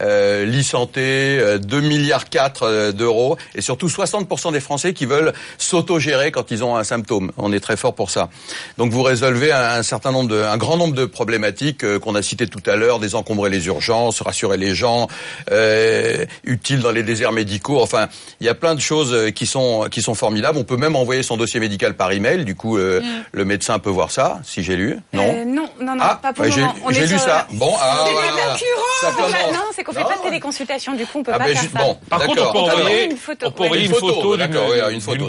Euh, 0.00 0.46
l'e-santé, 0.46 1.38
euh, 1.38 1.58
2 1.58 1.80
milliards 1.82 2.30
4 2.30 2.62
euh, 2.62 2.92
d'euros, 2.92 3.36
et 3.54 3.60
surtout 3.60 3.88
60% 3.88 4.50
des 4.52 4.60
Français 4.60 4.94
qui 4.94 5.04
veulent 5.04 5.34
s'auto-gérer 5.58 6.32
quand 6.32 6.50
ils 6.50 6.64
ont 6.64 6.76
un 6.76 6.84
symptôme. 6.84 7.30
On 7.36 7.52
est 7.52 7.60
très 7.60 7.76
fort 7.76 7.94
pour 7.94 8.10
ça. 8.10 8.30
Donc 8.78 8.90
vous 8.90 9.02
résolvez 9.02 9.52
un, 9.52 9.60
un 9.62 9.82
certain 9.82 10.10
nombre 10.10 10.30
de, 10.30 10.42
un 10.42 10.56
grand 10.56 10.78
nombre 10.78 10.94
de 10.94 11.04
problématiques 11.04 11.84
euh, 11.84 11.98
qu'on 11.98 12.14
a 12.14 12.22
citées 12.22 12.46
tout 12.46 12.62
à 12.66 12.76
l'heure, 12.76 13.00
désencombrer 13.00 13.50
les 13.50 13.66
urgences, 13.66 14.22
rassurer 14.22 14.56
les 14.56 14.74
gens, 14.74 15.08
euh, 15.50 16.24
utiles 16.44 16.80
dans 16.80 16.90
les 16.90 17.02
déserts 17.02 17.32
médicaux. 17.32 17.80
Enfin, 17.80 18.08
il 18.40 18.46
y 18.46 18.50
a 18.50 18.54
plein 18.54 18.74
de 18.74 18.80
choses 18.80 19.30
qui 19.34 19.44
sont 19.46 19.88
qui 19.90 20.00
sont 20.00 20.14
formidables. 20.14 20.56
On 20.58 20.64
peut 20.64 20.76
même 20.78 20.96
envoyer 20.96 21.22
son 21.22 21.36
dossier 21.36 21.60
médical 21.60 21.94
par 21.94 22.12
email. 22.12 22.44
Du 22.46 22.54
coup, 22.54 22.78
euh, 22.78 23.00
le 23.32 23.44
médecin 23.44 23.78
peut 23.78 23.90
voir 23.90 24.10
ça, 24.10 24.40
si 24.44 24.62
j'ai 24.62 24.76
lu. 24.76 24.98
Non. 25.12 25.44
Non, 25.44 25.68
non, 25.80 25.94
non, 25.96 26.00
Ah, 26.00 26.18
pas 26.22 26.32
pour 26.32 26.44
le 26.44 26.50
moment. 26.50 26.74
J'ai 26.90 27.02
lu 27.02 27.08
sur- 27.08 27.20
ça. 27.20 27.46
Bon, 27.52 27.74
ah, 27.80 28.06
voilà. 28.10 28.56
pas 29.02 29.52
Non, 29.52 29.58
c'est 29.82 29.84
qu'on 29.84 29.92
fait 29.92 30.00
Non. 30.02 30.08
pas 30.08 30.16
de 30.18 30.22
téléconsultation, 30.22 30.94
du 30.94 31.04
coup 31.06 31.18
on 31.18 31.22
peut 31.22 31.32
Ah 31.34 31.38
pas 31.38 31.44
ben, 31.46 31.52
faire 31.54 31.62
juste- 31.62 31.76
ça. 31.76 31.82
bon, 31.82 31.98
Par 32.08 32.20
contre, 32.20 32.30
on 32.32 32.44
d'accord. 32.44 32.52
peut 32.52 32.58
envoyer, 32.80 33.04
une 33.10 33.16
photo, 33.16 33.46
on 33.46 33.50
peut 33.50 33.64
envoyer 33.64 33.86
Une 33.86 33.92
photo, 33.94 34.36
d'accord, 34.36 34.68
oui, 34.70 34.94
une 34.94 35.00
photo. 35.00 35.28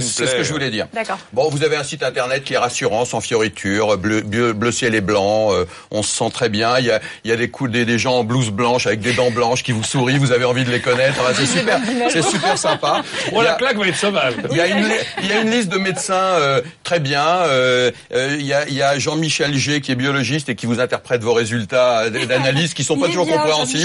C'est 0.00 0.26
ce 0.26 0.34
que 0.34 0.42
je 0.42 0.52
voulais 0.52 0.70
dire. 0.70 0.86
D'accord. 0.92 1.18
Bon, 1.32 1.48
vous 1.48 1.64
avez 1.64 1.76
un 1.76 1.82
site 1.84 2.02
internet 2.02 2.44
qui 2.44 2.54
est 2.54 2.58
rassurant, 2.58 3.04
sans 3.04 3.20
fioritures, 3.20 3.96
bleu, 3.98 4.20
bleu, 4.20 4.52
bleu 4.52 4.72
ciel 4.72 4.94
et 4.94 5.00
blanc. 5.00 5.52
euh, 5.52 5.64
on 5.90 6.02
se 6.02 6.14
sent 6.14 6.30
très 6.32 6.48
bien. 6.48 6.78
Il 6.78 6.86
y 6.86 6.90
a, 6.90 7.00
il 7.24 7.30
y 7.30 7.32
a 7.32 7.36
des 7.36 7.48
coups, 7.50 7.70
des, 7.70 7.84
des 7.84 7.98
gens 7.98 8.14
en 8.18 8.24
blouse 8.24 8.50
blanche 8.50 8.86
avec 8.86 9.00
des 9.00 9.12
dents 9.12 9.30
blanches 9.30 9.62
qui 9.62 9.72
vous 9.72 9.82
sourient. 9.84 10.18
Vous 10.18 10.32
avez 10.32 10.44
envie 10.44 10.64
de 10.64 10.70
les 10.70 10.80
connaître. 10.80 11.20
C'est 11.34 11.46
super, 11.46 11.80
c'est 12.10 12.22
super 12.22 12.58
sympa. 12.58 13.02
Oh, 13.32 13.42
la 13.42 13.54
claque 13.54 13.76
va 13.76 13.86
être 13.86 13.96
sauvage. 13.96 14.34
il 14.50 14.56
y, 14.56 14.60
a 14.60 14.66
une, 14.66 14.86
il 15.22 15.28
y 15.28 15.32
a 15.32 15.40
une 15.40 15.50
liste 15.50 15.68
de 15.68 15.78
médecins 15.78 16.14
euh, 16.14 16.60
très 16.82 16.98
bien. 17.00 17.24
Euh, 17.26 17.90
il 18.12 18.44
y 18.44 18.52
a, 18.52 18.66
il 18.68 18.74
y 18.74 18.82
a 18.82 18.98
Jean-Michel 18.98 19.54
G 19.54 19.80
qui 19.80 19.92
est 19.92 19.94
biologiste 19.94 20.48
et 20.48 20.54
qui 20.54 20.66
vous 20.66 20.80
interprète 20.80 21.22
vos 21.22 21.32
résultats 21.34 22.08
d'analyse 22.10 22.74
qui 22.74 22.84
sont 22.84 22.98
pas 22.98 23.06
toujours 23.06 23.26
compréhensibles. 23.28 23.77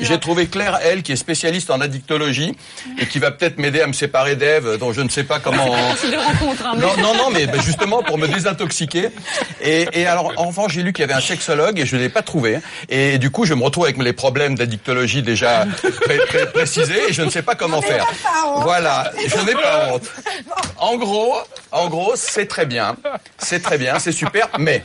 J'ai 0.00 0.18
trouvé 0.20 0.46
Claire, 0.46 0.78
elle, 0.82 1.02
qui 1.02 1.12
est 1.12 1.16
spécialiste 1.16 1.70
en 1.70 1.80
addictologie 1.80 2.56
et 2.98 3.06
qui 3.06 3.18
va 3.18 3.30
peut-être 3.30 3.58
m'aider 3.58 3.80
à 3.80 3.86
me 3.86 3.92
séparer 3.92 4.36
d'Ève, 4.36 4.78
dont 4.78 4.92
je 4.92 5.00
ne 5.00 5.08
sais 5.08 5.24
pas 5.24 5.38
comment. 5.40 5.66
de 5.66 6.16
rencontre. 6.16 6.66
hein, 6.66 6.72
mais- 6.76 6.80
Non, 6.82 6.96
non, 6.98 7.14
non, 7.14 7.30
mais 7.30 7.46
ben, 7.52 7.60
justement 7.62 8.02
pour 8.02 8.18
me 8.18 8.26
désintoxiquer. 8.28 9.08
Et, 9.62 9.86
et 9.92 10.06
alors, 10.06 10.32
enfin, 10.36 10.62
j'ai 10.68 10.82
lu 10.82 10.92
qu'il 10.92 11.02
y 11.02 11.04
avait 11.04 11.14
un 11.14 11.20
sexologue 11.20 11.78
et 11.78 11.86
je 11.86 11.96
ne 11.96 12.00
l'ai 12.00 12.08
pas 12.08 12.22
trouvé. 12.22 12.58
Et 12.88 13.18
du 13.18 13.30
coup, 13.30 13.44
je 13.44 13.54
me 13.54 13.62
retrouve 13.62 13.84
avec 13.84 13.98
les 13.98 14.12
problèmes 14.12 14.54
d'addictologie 14.56 15.22
déjà 15.22 15.66
pré- 16.02 16.18
pré- 16.28 16.46
précisés 16.52 17.08
et 17.08 17.12
je 17.12 17.22
ne 17.22 17.30
sais 17.30 17.42
pas 17.42 17.54
comment 17.54 17.82
faire. 17.82 18.06
Voilà, 18.62 19.10
je 19.26 19.36
n'ai 19.44 19.54
pas 19.54 19.88
honte. 19.92 20.02
En 20.78 20.96
gros, 20.96 21.34
en 21.70 21.88
gros, 21.88 22.12
c'est 22.16 22.46
très 22.46 22.66
bien, 22.66 22.96
c'est 23.38 23.62
très 23.62 23.78
bien, 23.78 23.98
c'est 23.98 24.12
super. 24.12 24.48
Mais 24.58 24.82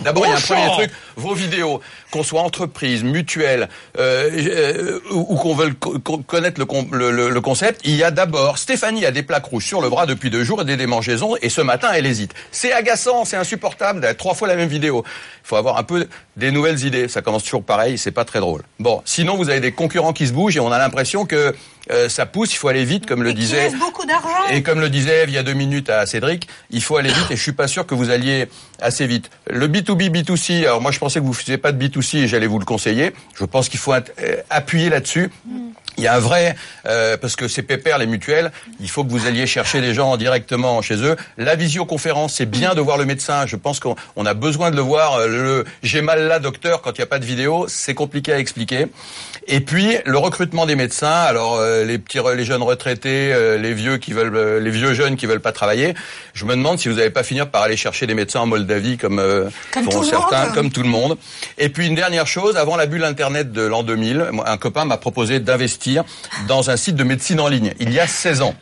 d'abord, 0.00 0.24
il 0.26 0.30
y 0.30 0.32
a 0.32 0.36
un 0.36 0.40
premier 0.40 0.66
truc 0.72 0.90
vos 1.20 1.34
vidéos, 1.34 1.80
qu'on 2.10 2.22
soit 2.24 2.40
entreprise, 2.42 3.04
mutuelle, 3.04 3.68
euh, 3.98 4.28
euh, 4.34 5.00
ou, 5.12 5.36
qu'on 5.36 5.54
veuille 5.54 5.74
co- 5.78 5.98
co- 6.00 6.18
connaître 6.18 6.58
le, 6.58 6.66
con- 6.66 6.88
le- 6.90 7.10
le- 7.12 7.30
le 7.30 7.40
concept, 7.40 7.80
il 7.84 7.94
y 7.96 8.02
a 8.02 8.10
d'abord 8.10 8.58
Stéphanie 8.58 9.04
a 9.06 9.10
des 9.12 9.22
plaques 9.22 9.44
rouges 9.44 9.66
sur 9.66 9.80
le 9.80 9.88
bras 9.88 10.06
depuis 10.06 10.30
deux 10.30 10.42
jours 10.44 10.62
et 10.62 10.64
des 10.64 10.76
démangeaisons, 10.76 11.36
et 11.42 11.48
ce 11.48 11.60
matin 11.60 11.88
elle 11.94 12.06
hésite. 12.06 12.34
C'est 12.50 12.72
agaçant, 12.72 13.24
c'est 13.24 13.36
insupportable 13.36 14.00
d'être 14.00 14.16
trois 14.18 14.34
fois 14.34 14.48
la 14.48 14.56
même 14.56 14.68
vidéo. 14.68 15.04
Il 15.06 15.46
faut 15.46 15.56
avoir 15.56 15.78
un 15.78 15.82
peu 15.84 16.06
des 16.36 16.50
nouvelles 16.50 16.84
idées. 16.84 17.08
Ça 17.08 17.22
commence 17.22 17.44
toujours 17.44 17.62
pareil, 17.64 17.98
c'est 17.98 18.10
pas 18.10 18.24
très 18.24 18.40
drôle. 18.40 18.62
Bon, 18.78 19.02
sinon 19.04 19.36
vous 19.36 19.50
avez 19.50 19.60
des 19.60 19.72
concurrents 19.72 20.12
qui 20.12 20.26
se 20.26 20.32
bougent 20.32 20.56
et 20.56 20.60
on 20.60 20.72
a 20.72 20.78
l'impression 20.78 21.26
que 21.26 21.54
euh, 21.90 22.08
ça 22.08 22.26
pousse, 22.26 22.52
il 22.52 22.56
faut 22.56 22.68
aller 22.68 22.84
vite, 22.84 23.06
comme 23.06 23.22
le 23.22 23.32
disait. 23.32 23.70
beaucoup 23.78 24.04
d'argent. 24.06 24.28
Et 24.50 24.62
comme 24.62 24.80
le 24.80 24.90
disait 24.90 25.22
Eve 25.22 25.30
il 25.30 25.34
y 25.34 25.38
a 25.38 25.42
deux 25.42 25.54
minutes 25.54 25.90
à 25.90 26.06
Cédric, 26.06 26.48
il 26.70 26.82
faut 26.82 26.96
aller 26.96 27.10
vite 27.10 27.30
et 27.30 27.36
je 27.36 27.42
suis 27.42 27.52
pas 27.52 27.68
sûr 27.68 27.86
que 27.86 27.94
vous 27.94 28.10
alliez 28.10 28.48
assez 28.80 29.06
vite. 29.06 29.30
Le 29.48 29.68
B2B, 29.68 30.10
B2C, 30.10 30.64
alors 30.64 30.80
moi 30.80 30.90
je 30.90 30.98
pensais 30.98 31.20
que 31.20 31.24
vous 31.24 31.30
ne 31.30 31.36
faisiez 31.36 31.58
pas 31.58 31.72
de 31.72 31.84
B2C 31.84 32.18
et 32.18 32.28
j'allais 32.28 32.46
vous 32.46 32.58
le 32.58 32.64
conseiller. 32.64 33.12
Je 33.34 33.44
pense 33.44 33.68
qu'il 33.68 33.80
faut 33.80 33.92
euh, 33.92 34.00
appuyer 34.50 34.88
là-dessus. 34.90 35.30
Il 36.00 36.04
y 36.04 36.08
a 36.08 36.14
un 36.14 36.18
vrai, 36.18 36.56
euh, 36.86 37.16
parce 37.18 37.36
que 37.36 37.46
c'est 37.46 37.62
pépère 37.62 37.98
les 37.98 38.06
mutuelles, 38.06 38.50
il 38.80 38.88
faut 38.88 39.04
que 39.04 39.10
vous 39.10 39.26
alliez 39.26 39.46
chercher 39.46 39.82
les 39.82 39.92
gens 39.92 40.16
directement 40.16 40.80
chez 40.80 40.96
eux. 41.04 41.14
La 41.36 41.56
visioconférence, 41.56 42.34
c'est 42.34 42.46
bien 42.46 42.74
de 42.74 42.80
voir 42.80 42.96
le 42.96 43.04
médecin. 43.04 43.46
Je 43.46 43.56
pense 43.56 43.80
qu'on 43.80 43.96
on 44.16 44.24
a 44.24 44.32
besoin 44.32 44.70
de 44.70 44.76
le 44.76 44.82
voir. 44.82 45.14
Euh, 45.14 45.26
Le 45.28 45.64
j'ai 45.82 46.00
mal 46.00 46.26
là, 46.26 46.38
docteur, 46.38 46.80
quand 46.80 46.92
il 46.96 47.00
n'y 47.00 47.04
a 47.04 47.06
pas 47.06 47.18
de 47.18 47.24
vidéo, 47.26 47.66
c'est 47.68 47.94
compliqué 47.94 48.32
à 48.32 48.38
expliquer. 48.38 48.86
Et 49.46 49.60
puis 49.60 49.96
le 50.06 50.16
recrutement 50.18 50.64
des 50.66 50.74
médecins. 50.76 51.10
Alors 51.10 51.56
euh, 51.56 51.84
les 51.84 51.98
petits, 51.98 52.18
les 52.34 52.44
jeunes 52.44 52.62
retraités, 52.62 53.32
euh, 53.34 53.58
les 53.58 53.74
vieux 53.74 53.98
qui 53.98 54.12
veulent, 54.12 54.34
euh, 54.36 54.60
les 54.60 54.70
vieux 54.70 54.94
jeunes 54.94 55.16
qui 55.16 55.26
veulent 55.26 55.40
pas 55.40 55.52
travailler. 55.52 55.94
Je 56.32 56.44
me 56.46 56.54
demande 56.56 56.78
si 56.78 56.88
vous 56.88 56.94
n'allez 56.96 57.10
pas 57.10 57.22
finir 57.24 57.48
par 57.50 57.62
aller 57.62 57.76
chercher 57.76 58.06
des 58.06 58.14
médecins 58.14 58.40
en 58.40 58.46
Moldavie 58.46 58.96
comme, 58.96 59.18
euh, 59.18 59.50
Comme 59.72 59.84
font 59.84 59.90
tout 59.90 60.00
le 60.02 60.06
certains, 60.06 60.44
monde. 60.46 60.54
comme 60.54 60.70
tout 60.72 60.82
le 60.82 60.88
monde. 60.88 61.16
Et 61.58 61.68
puis 61.68 61.86
une 61.86 61.94
dernière 61.94 62.26
chose, 62.26 62.56
avant 62.56 62.76
la 62.76 62.86
bulle 62.86 63.04
internet 63.04 63.52
de 63.52 63.62
l'an 63.62 63.82
2000, 63.82 64.28
moi, 64.32 64.48
un 64.48 64.56
copain 64.56 64.84
m'a 64.84 64.96
proposé 64.96 65.40
d'investir 65.40 65.89
dans 66.48 66.70
un 66.70 66.76
site 66.76 66.96
de 66.96 67.04
médecine 67.04 67.40
en 67.40 67.48
ligne. 67.48 67.72
Il 67.80 67.92
y 67.92 68.00
a 68.00 68.06
16 68.06 68.42
ans. 68.42 68.54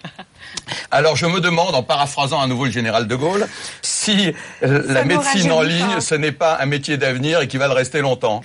Alors 0.90 1.16
je 1.16 1.26
me 1.26 1.40
demande, 1.40 1.74
en 1.74 1.82
paraphrasant 1.82 2.40
à 2.40 2.46
nouveau 2.46 2.64
le 2.64 2.70
général 2.70 3.06
de 3.06 3.14
Gaulle, 3.16 3.46
si 3.82 4.32
euh, 4.62 4.82
la 4.86 5.04
médecine 5.04 5.52
en 5.52 5.62
ligne, 5.62 5.94
pas. 5.96 6.00
ce 6.00 6.14
n'est 6.14 6.32
pas 6.32 6.58
un 6.60 6.66
métier 6.66 6.96
d'avenir 6.96 7.40
et 7.40 7.48
qui 7.48 7.58
va 7.58 7.68
le 7.68 7.74
rester 7.74 8.00
longtemps. 8.00 8.42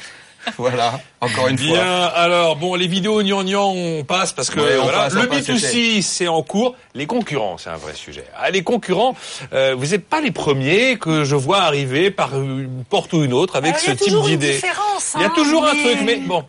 Voilà, 0.58 1.00
encore 1.22 1.48
une 1.48 1.58
fois. 1.58 1.68
Bien, 1.68 2.04
alors 2.04 2.58
bon, 2.58 2.76
les 2.76 2.88
vidéos 2.88 3.22
gnangnan, 3.24 3.72
on 3.74 4.04
passe 4.04 4.34
parce 4.34 4.50
que 4.50 4.60
Ouais, 4.60 4.78
on 4.78 4.84
voilà, 4.84 5.04
passe, 5.04 5.14
on 5.16 5.22
le 5.22 5.28
passe, 5.30 5.48
B2C 5.48 6.02
c'est 6.02 6.28
en 6.28 6.44
cours. 6.44 6.76
Les 6.96 7.06
concurrents, 7.08 7.58
c'est 7.58 7.70
un 7.70 7.78
vrai 7.78 7.94
sujet. 7.96 8.26
Ah, 8.38 8.50
les 8.52 8.62
concurrents, 8.62 9.16
euh, 9.54 9.74
vous 9.78 9.88
n'êtes 9.88 10.06
pas 10.06 10.20
les 10.20 10.32
premiers 10.32 10.98
que 10.98 11.24
je 11.24 11.36
vois 11.38 11.62
arriver 11.62 12.12
par 12.12 12.36
une 12.38 12.84
porte 12.90 13.14
ou 13.14 13.24
une 13.24 13.32
autre 13.32 13.56
avec 13.56 13.76
Alors, 13.76 13.80
il 13.82 13.86
ce 13.86 13.90
y 13.90 13.94
a 13.94 13.96
type 13.96 14.08
toujours 14.08 14.28
une 14.28 14.38
d'idée. 14.38 14.54
différence, 14.56 15.14
Il 15.16 15.22
y 15.22 15.24
a 15.24 15.28
hein, 15.28 15.32
toujours 15.34 15.64
un 15.66 15.70
truc, 15.76 16.00
mais 16.04 16.18
bon. 16.18 16.44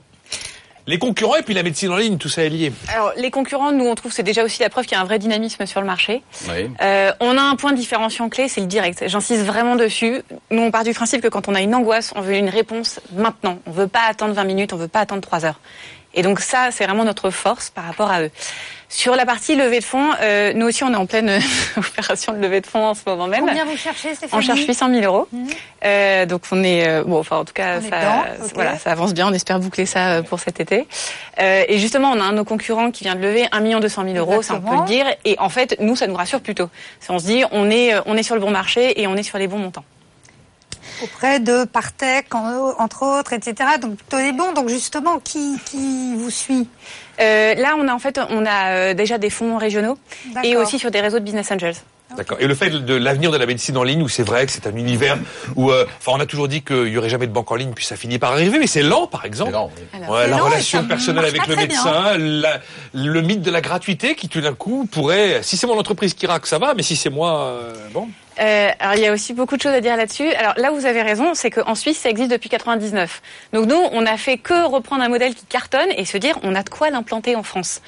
Les 0.86 0.98
concurrents 0.98 1.36
et 1.36 1.42
puis 1.42 1.54
la 1.54 1.62
médecine 1.62 1.90
en 1.90 1.96
ligne, 1.96 2.18
tout 2.18 2.28
ça 2.28 2.44
est 2.44 2.50
lié. 2.50 2.72
Alors, 2.92 3.12
les 3.16 3.30
concurrents, 3.30 3.72
nous, 3.72 3.86
on 3.86 3.94
trouve 3.94 4.12
c'est 4.12 4.22
déjà 4.22 4.44
aussi 4.44 4.60
la 4.60 4.68
preuve 4.68 4.84
qu'il 4.84 4.96
y 4.96 4.98
a 4.98 5.00
un 5.00 5.06
vrai 5.06 5.18
dynamisme 5.18 5.64
sur 5.64 5.80
le 5.80 5.86
marché. 5.86 6.22
Oui. 6.48 6.70
Euh, 6.82 7.12
on 7.20 7.38
a 7.38 7.42
un 7.42 7.56
point 7.56 7.72
différenciant 7.72 8.28
clé, 8.28 8.48
c'est 8.48 8.60
le 8.60 8.66
direct. 8.66 9.02
J'insiste 9.06 9.44
vraiment 9.44 9.76
dessus. 9.76 10.22
Nous, 10.50 10.62
on 10.62 10.70
part 10.70 10.84
du 10.84 10.92
principe 10.92 11.22
que 11.22 11.28
quand 11.28 11.48
on 11.48 11.54
a 11.54 11.62
une 11.62 11.74
angoisse, 11.74 12.12
on 12.16 12.20
veut 12.20 12.34
une 12.34 12.50
réponse 12.50 13.00
maintenant. 13.14 13.58
On 13.66 13.70
veut 13.70 13.88
pas 13.88 14.02
attendre 14.08 14.34
20 14.34 14.44
minutes, 14.44 14.72
on 14.74 14.76
veut 14.76 14.88
pas 14.88 15.00
attendre 15.00 15.22
3 15.22 15.46
heures. 15.46 15.60
Et 16.14 16.22
donc 16.22 16.40
ça, 16.40 16.68
c'est 16.70 16.84
vraiment 16.84 17.04
notre 17.04 17.30
force 17.30 17.70
par 17.70 17.84
rapport 17.84 18.10
à 18.10 18.22
eux. 18.22 18.30
Sur 18.96 19.16
la 19.16 19.26
partie 19.26 19.56
levée 19.56 19.80
de 19.80 19.84
fonds, 19.84 20.10
euh, 20.20 20.52
nous 20.54 20.66
aussi, 20.66 20.84
on 20.84 20.92
est 20.92 20.96
en 20.96 21.06
pleine 21.06 21.28
opération 21.76 22.32
de 22.32 22.38
levée 22.38 22.60
de 22.60 22.66
fonds 22.68 22.84
en 22.86 22.94
ce 22.94 23.00
moment 23.06 23.26
même. 23.26 23.40
Combien 23.44 23.64
vous 23.64 23.76
cherchez, 23.76 24.14
Stéphanie 24.14 24.40
On 24.40 24.46
cherche 24.46 24.64
800 24.64 24.88
000 24.88 25.02
euros. 25.04 25.26
Euh, 25.84 26.26
donc 26.26 26.42
on 26.52 26.62
est 26.62 26.86
euh, 26.86 27.02
bon, 27.02 27.18
enfin 27.18 27.38
en 27.38 27.44
tout 27.44 27.52
cas 27.52 27.80
ça, 27.80 27.88
dedans, 27.88 28.46
voilà, 28.54 28.78
ça 28.78 28.92
avance 28.92 29.12
bien. 29.12 29.26
On 29.26 29.32
espère 29.32 29.58
boucler 29.58 29.84
ça 29.84 30.10
euh, 30.18 30.22
pour 30.22 30.38
cet 30.38 30.60
été. 30.60 30.86
Euh, 31.40 31.64
et 31.68 31.78
justement, 31.80 32.12
on 32.12 32.20
a 32.20 32.22
un 32.22 32.30
de 32.30 32.36
nos 32.36 32.44
concurrents 32.44 32.92
qui 32.92 33.02
vient 33.02 33.16
de 33.16 33.20
lever 33.20 33.48
1 33.50 33.80
200 33.80 34.04
000 34.04 34.16
euros, 34.16 34.42
ça 34.42 34.54
on 34.54 34.60
peut 34.60 34.76
le 34.76 34.86
dire. 34.86 35.06
Et 35.24 35.36
en 35.40 35.48
fait, 35.48 35.76
nous, 35.80 35.96
ça 35.96 36.06
nous 36.06 36.14
rassure 36.14 36.40
plutôt. 36.40 36.70
On 37.08 37.18
se 37.18 37.26
dit, 37.26 37.42
on 37.50 37.70
est 37.70 37.94
euh, 37.94 38.00
on 38.06 38.16
est 38.16 38.22
sur 38.22 38.36
le 38.36 38.40
bon 38.40 38.52
marché 38.52 39.00
et 39.02 39.08
on 39.08 39.16
est 39.16 39.24
sur 39.24 39.38
les 39.38 39.48
bons 39.48 39.58
montants. 39.58 39.84
auprès 41.02 41.40
de 41.40 41.64
Partech, 41.64 42.32
en- 42.32 42.74
entre 42.78 43.02
autres, 43.18 43.32
etc. 43.32 43.70
Donc 43.82 43.96
plutôt 43.96 44.18
les 44.18 44.30
bons. 44.30 44.52
Donc 44.52 44.68
justement, 44.68 45.18
qui, 45.18 45.58
qui 45.66 46.14
vous 46.14 46.30
suit? 46.30 46.68
Euh, 47.20 47.54
là, 47.54 47.74
on 47.78 47.86
a 47.88 47.92
en 47.94 47.98
fait, 47.98 48.18
on 48.30 48.44
a 48.46 48.70
euh, 48.70 48.94
déjà 48.94 49.18
des 49.18 49.30
fonds 49.30 49.56
régionaux 49.58 49.98
et 50.42 50.56
aussi 50.56 50.78
sur 50.78 50.90
des 50.90 51.00
réseaux 51.00 51.18
de 51.18 51.24
business 51.24 51.50
angels. 51.52 51.74
D'accord. 52.16 52.36
Et 52.38 52.46
le 52.46 52.54
fait 52.54 52.70
de 52.70 52.94
l'avenir 52.94 53.32
de 53.32 53.36
la 53.38 53.46
médecine 53.46 53.76
en 53.76 53.82
ligne, 53.82 54.02
où 54.02 54.08
c'est 54.08 54.22
vrai 54.22 54.46
que 54.46 54.52
c'est 54.52 54.66
un 54.68 54.76
univers 54.76 55.16
où, 55.56 55.72
euh, 55.72 55.84
enfin, 55.98 56.12
on 56.14 56.20
a 56.20 56.26
toujours 56.26 56.46
dit 56.46 56.62
qu'il 56.62 56.86
y 56.88 56.96
aurait 56.98 57.08
jamais 57.08 57.26
de 57.26 57.32
banque 57.32 57.50
en 57.50 57.56
ligne, 57.56 57.72
puis 57.74 57.84
ça 57.84 57.96
finit 57.96 58.18
par 58.20 58.32
arriver, 58.32 58.58
mais 58.60 58.68
c'est 58.68 58.82
lent, 58.82 59.06
par 59.08 59.24
exemple. 59.24 59.50
Lent, 59.52 59.70
oui. 59.76 59.82
Alors, 60.00 60.10
Ouais, 60.14 60.24
C'est 60.24 60.30
la 60.30 60.36
lent 60.36 60.44
relation 60.44 60.84
personnelle 60.84 61.24
avec 61.24 61.46
le 61.48 61.56
médecin, 61.56 62.16
la- 62.18 62.60
le 62.92 63.20
mythe 63.22 63.42
de 63.42 63.50
la 63.50 63.60
gratuité 63.60 64.14
qui 64.14 64.28
tout 64.28 64.40
d'un 64.42 64.54
coup 64.54 64.86
pourrait, 64.90 65.40
si 65.42 65.56
c'est 65.56 65.66
mon 65.66 65.78
entreprise 65.78 66.14
qui 66.14 66.26
raque, 66.26 66.46
ça 66.46 66.58
va, 66.58 66.74
mais 66.74 66.82
si 66.84 66.94
c'est 66.94 67.10
moi, 67.10 67.46
euh, 67.46 67.72
bon. 67.92 68.08
Euh, 68.40 68.70
alors 68.80 68.94
il 68.96 69.00
y 69.02 69.06
a 69.06 69.12
aussi 69.12 69.32
beaucoup 69.32 69.56
de 69.56 69.62
choses 69.62 69.72
à 69.74 69.80
dire 69.80 69.96
là-dessus. 69.96 70.28
Alors 70.34 70.54
là 70.56 70.70
vous 70.70 70.86
avez 70.86 71.02
raison, 71.02 71.34
c'est 71.34 71.50
qu'en 71.50 71.74
Suisse 71.74 71.98
ça 71.98 72.08
existe 72.10 72.30
depuis 72.30 72.48
99. 72.48 73.22
Donc 73.52 73.66
nous 73.66 73.80
on 73.92 74.06
a 74.06 74.16
fait 74.16 74.38
que 74.38 74.66
reprendre 74.66 75.02
un 75.02 75.08
modèle 75.08 75.34
qui 75.34 75.46
cartonne 75.46 75.88
et 75.96 76.04
se 76.04 76.16
dire 76.18 76.38
on 76.42 76.54
a 76.54 76.62
de 76.62 76.70
quoi 76.70 76.90
l'implanter 76.90 77.36
en 77.36 77.42
France. 77.42 77.80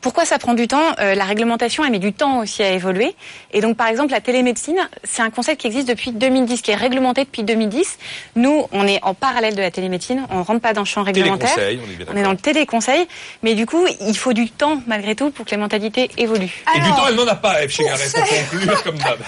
Pourquoi 0.00 0.24
ça 0.24 0.38
prend 0.38 0.54
du 0.54 0.66
temps? 0.66 0.94
Euh, 0.98 1.14
La 1.14 1.24
réglementation 1.24 1.84
elle 1.84 1.90
met 1.90 1.98
du 1.98 2.12
temps 2.12 2.38
aussi 2.38 2.62
à 2.62 2.70
évoluer. 2.70 3.14
Et 3.52 3.60
donc 3.60 3.76
par 3.76 3.88
exemple 3.88 4.12
la 4.12 4.20
télémédecine 4.20 4.78
c'est 5.04 5.22
un 5.22 5.30
concept 5.30 5.60
qui 5.60 5.66
existe 5.66 5.88
depuis 5.88 6.12
2010, 6.12 6.62
qui 6.62 6.70
est 6.70 6.76
réglementé 6.76 7.24
depuis 7.24 7.42
2010. 7.42 7.98
Nous 8.36 8.66
on 8.72 8.86
est 8.86 9.00
en 9.02 9.14
parallèle 9.14 9.54
de 9.54 9.62
la 9.62 9.70
télémédecine, 9.70 10.26
on 10.30 10.42
rentre 10.42 10.60
pas 10.60 10.72
dans 10.72 10.82
le 10.82 10.86
champ 10.86 11.02
réglementaire. 11.02 11.50
On 11.56 11.60
est 11.60 11.76
bien 11.76 12.06
On 12.12 12.16
est 12.16 12.22
dans 12.22 12.30
le 12.30 12.36
téléconseil, 12.36 13.06
mais 13.42 13.54
du 13.54 13.66
coup 13.66 13.86
il 14.00 14.16
faut 14.16 14.32
du 14.32 14.50
temps 14.50 14.80
malgré 14.86 15.14
tout 15.14 15.30
pour 15.30 15.44
que 15.44 15.50
les 15.50 15.56
mentalités 15.56 16.10
évoluent. 16.16 16.64
Et 16.74 16.80
du 16.80 16.88
temps, 16.90 17.06
elle 17.08 17.14
n'en 17.14 17.26
a 17.26 17.34
pas, 17.34 17.62
Eve 17.62 17.70
chez 17.70 17.84
pour 17.84 18.24
conclure, 18.52 18.82
comme 18.82 18.98
d'hab? 18.98 19.18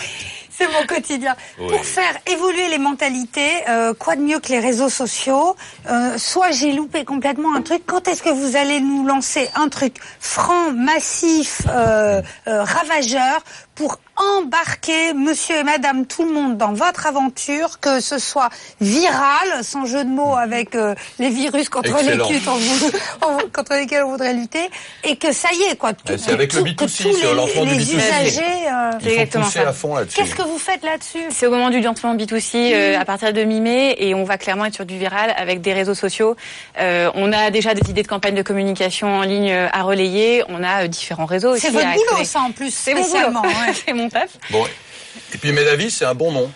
C'est 0.62 0.72
mon 0.80 0.86
quotidien. 0.86 1.34
Oui. 1.58 1.66
Pour 1.68 1.84
faire 1.84 2.14
évoluer 2.26 2.68
les 2.68 2.78
mentalités, 2.78 3.50
euh, 3.68 3.94
quoi 3.94 4.14
de 4.16 4.20
mieux 4.22 4.38
que 4.38 4.48
les 4.48 4.60
réseaux 4.60 4.88
sociaux 4.88 5.56
Euh, 5.90 6.16
Soit 6.18 6.52
j'ai 6.52 6.72
loupé 6.72 7.04
complètement 7.04 7.54
un 7.56 7.62
truc. 7.62 7.82
Quand 7.86 8.06
est-ce 8.06 8.22
que 8.22 8.30
vous 8.30 8.56
allez 8.56 8.80
nous 8.80 9.04
lancer 9.06 9.48
un 9.56 9.68
truc 9.68 9.96
franc, 10.20 10.72
massif, 10.72 11.62
euh, 11.68 12.22
euh, 12.46 12.62
ravageur 12.62 13.42
pour 13.74 13.98
embarquer 14.38 15.12
monsieur 15.14 15.56
et 15.56 15.62
madame 15.64 16.06
tout 16.06 16.24
le 16.24 16.32
monde 16.32 16.56
dans 16.56 16.72
votre 16.72 17.06
aventure, 17.06 17.80
que 17.80 18.00
ce 18.00 18.18
soit 18.18 18.48
viral, 18.80 19.62
sans 19.62 19.86
jeu 19.86 20.04
de 20.04 20.08
mots 20.10 20.34
avec 20.36 20.74
euh, 20.74 20.94
les 21.18 21.30
virus 21.30 21.68
contre 21.68 21.90
Excellent. 21.96 22.28
lesquels, 22.28 22.42
on 22.48 22.56
vou- 22.56 22.90
on- 23.22 23.50
contre 23.52 23.74
lesquels 23.74 24.04
on 24.04 24.10
voudrait 24.10 24.34
lutter, 24.34 24.68
et 25.04 25.16
que 25.16 25.32
ça 25.32 25.48
y 25.52 25.62
est, 25.72 25.76
quoi. 25.76 25.90
Ouais, 26.08 26.16
c'est 26.18 26.32
avec 26.32 26.52
le 26.52 26.58
tout- 26.60 26.64
que 26.64 26.70
B2C, 26.70 27.02
tous 27.02 27.12
c'est 27.16 27.26
au 27.26 27.30
les- 27.30 27.36
lancement 27.36 27.64
du 27.64 27.70
les 27.74 27.84
B2C. 27.84 27.94
usagers, 27.96 28.40
euh, 28.68 28.90
C'est 29.02 29.10
exactement 29.12 29.44
pousser 29.44 29.58
ça. 29.60 29.68
à 29.68 29.72
fond 29.72 29.94
là-dessus. 29.96 30.16
Qu'est-ce 30.16 30.34
que 30.34 30.42
vous 30.42 30.58
faites 30.58 30.82
là-dessus? 30.84 31.24
C'est 31.30 31.46
au 31.46 31.50
moment 31.50 31.70
du 31.70 31.80
lancement 31.80 32.14
B2C 32.14 32.72
euh, 32.74 32.98
à 33.00 33.04
partir 33.04 33.32
de 33.32 33.42
mi-mai 33.44 33.96
et 33.98 34.14
on 34.14 34.24
va 34.24 34.38
clairement 34.38 34.64
être 34.66 34.74
sur 34.74 34.86
du 34.86 34.98
viral 34.98 35.34
avec 35.36 35.60
des 35.60 35.72
réseaux 35.72 35.94
sociaux. 35.94 36.36
Euh, 36.78 37.10
on 37.14 37.32
a 37.32 37.50
déjà 37.50 37.74
des 37.74 37.88
idées 37.90 38.02
de 38.02 38.08
campagne 38.08 38.34
de 38.34 38.42
communication 38.42 39.08
en 39.18 39.22
ligne 39.22 39.52
à 39.52 39.82
relayer. 39.82 40.42
On 40.48 40.62
a 40.62 40.86
différents 40.88 41.26
réseaux 41.26 41.50
aussi. 41.52 41.62
C'est 41.62 41.70
votre 41.70 41.86
à 41.86 41.92
boulot, 41.94 42.24
ça, 42.24 42.40
en 42.40 42.50
plus, 42.52 42.72
C'est 42.74 42.94
mon 42.94 43.00
boulot. 43.00 43.08
spécialement. 43.10 43.42
ouais. 43.42 43.72
C'est 43.86 43.92
mon 43.92 44.08
taf. 44.12 44.30
Bon. 44.50 44.64
Et 45.34 45.38
puis 45.38 45.52
Medavis, 45.52 45.90
c'est 45.90 46.04
un 46.04 46.14
bon 46.14 46.32
nom. 46.32 46.50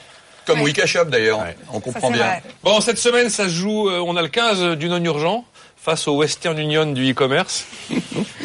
Comme. 0.46 0.61
Wika 0.62 0.86
Shop 0.86 1.07
d'ailleurs. 1.07 1.40
Ouais. 1.40 1.57
On 1.72 1.80
comprend 1.80 2.11
bien. 2.11 2.22
vrai. 2.24 2.42
Bon, 2.62 2.80
cette 2.80 2.98
semaine, 2.98 3.28
ça 3.30 3.44
se 3.44 3.54
joue. 3.54 3.88
euh, 3.90 3.98
on 4.07 4.16
a 4.16 4.22
le 4.22 4.28
15 4.28 4.76
du 4.76 4.88
non-urgent 4.88 5.44
face 5.76 6.07
au 6.09 6.16
Western 6.16 6.57
Union 6.59 6.86
du 6.86 7.11
e-commerce. 7.12 7.64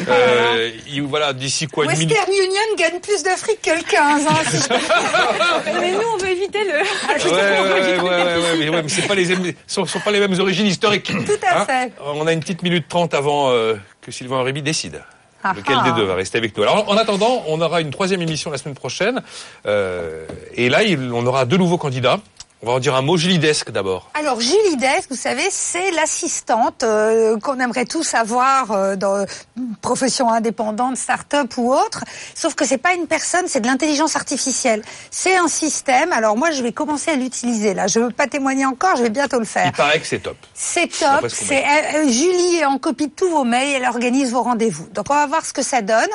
euh, 0.08 0.70
il- 0.88 1.02
voilà, 1.02 1.32
d'ici 1.32 1.66
quoi 1.68 1.84
une. 1.84 1.90
Western 1.90 2.30
Union 2.32 2.76
gagne 2.76 2.98
plus 3.00 3.22
d'Afrique 3.22 3.62
que 3.62 3.70
le 3.70 3.82
15. 3.82 4.26
Hein, 4.28 4.34
si 4.50 4.56
je- 4.58 5.80
Mais 5.80 5.92
nous, 5.92 6.00
on 6.14 6.16
veut 6.18 6.30
éviter 6.30 6.58
le. 6.64 6.72
Ouais, 6.72 7.24
ouais, 7.24 7.30
ouais, 7.30 7.98
ouais, 8.00 8.02
ouais, 8.02 8.60
ouais, 8.60 8.70
mais, 8.70 8.82
mais 8.82 8.88
c'est 8.88 9.06
pas 9.06 9.14
les 9.14 9.26
mêmes- 9.26 9.52
sont, 9.66 9.86
sont 9.86 10.00
pas 10.00 10.10
les 10.10 10.20
mêmes 10.20 10.38
origines 10.40 10.66
historiques. 10.66 11.12
Tout 11.24 11.46
à 11.48 11.64
fait. 11.66 11.92
On 12.04 12.26
a 12.26 12.32
une 12.32 12.40
petite 12.40 12.62
minute 12.62 12.88
trente 12.88 13.14
avant 13.14 13.50
euh, 13.50 13.74
que 14.00 14.10
Sylvain 14.10 14.42
Réby 14.42 14.62
décide. 14.62 15.02
Ah 15.44 15.54
Lequel 15.56 15.76
ah. 15.80 15.90
des 15.90 15.92
deux 16.00 16.04
va 16.04 16.14
rester 16.14 16.38
avec 16.38 16.56
nous? 16.56 16.62
Alors, 16.62 16.88
en 16.88 16.96
attendant, 16.96 17.42
on 17.48 17.60
aura 17.60 17.80
une 17.80 17.90
troisième 17.90 18.22
émission 18.22 18.50
la 18.50 18.58
semaine 18.58 18.74
prochaine. 18.76 19.22
Euh, 19.66 20.26
et 20.54 20.68
là, 20.68 20.82
il- 20.84 21.12
on 21.12 21.26
aura 21.26 21.44
deux 21.44 21.56
nouveaux 21.56 21.78
candidats. 21.78 22.20
On 22.64 22.68
va 22.68 22.72
en 22.74 22.78
dire 22.78 22.94
un 22.94 23.02
mot 23.02 23.16
julidesque 23.16 23.72
d'abord. 23.72 24.08
Alors 24.14 24.40
Julie 24.40 24.76
vous 25.10 25.16
savez, 25.16 25.48
c'est 25.50 25.90
l'assistante 25.90 26.84
euh, 26.84 27.36
qu'on 27.40 27.58
aimerait 27.58 27.86
tous 27.86 28.14
avoir 28.14 28.70
euh, 28.70 28.94
dans 28.94 29.26
une 29.56 29.74
profession 29.82 30.30
indépendante, 30.30 30.96
start-up 30.96 31.52
ou 31.56 31.72
autre. 31.72 32.04
Sauf 32.36 32.54
que 32.54 32.64
c'est 32.64 32.78
pas 32.78 32.94
une 32.94 33.08
personne, 33.08 33.46
c'est 33.48 33.60
de 33.60 33.66
l'intelligence 33.66 34.14
artificielle. 34.14 34.84
C'est 35.10 35.36
un 35.36 35.48
système. 35.48 36.12
Alors 36.12 36.36
moi, 36.36 36.52
je 36.52 36.62
vais 36.62 36.70
commencer 36.70 37.10
à 37.10 37.16
l'utiliser 37.16 37.74
là. 37.74 37.88
Je 37.88 37.98
veux 37.98 38.10
pas 38.10 38.28
témoigner 38.28 38.64
encore, 38.64 38.94
je 38.96 39.02
vais 39.02 39.10
bientôt 39.10 39.40
le 39.40 39.44
faire. 39.44 39.66
Il 39.66 39.72
paraît 39.72 39.98
que 39.98 40.06
c'est 40.06 40.20
top. 40.20 40.36
C'est 40.54 40.86
top. 40.86 41.28
ce 41.28 41.52
euh, 41.52 42.08
Julie 42.08 42.58
est 42.58 42.64
en 42.64 42.78
copie 42.78 43.08
de 43.08 43.12
tous 43.12 43.28
vos 43.28 43.42
mails. 43.42 43.74
Elle 43.82 43.88
organise 43.88 44.30
vos 44.30 44.42
rendez-vous. 44.42 44.86
Donc 44.94 45.06
on 45.10 45.14
va 45.14 45.26
voir 45.26 45.44
ce 45.44 45.52
que 45.52 45.62
ça 45.62 45.82
donne. 45.82 46.10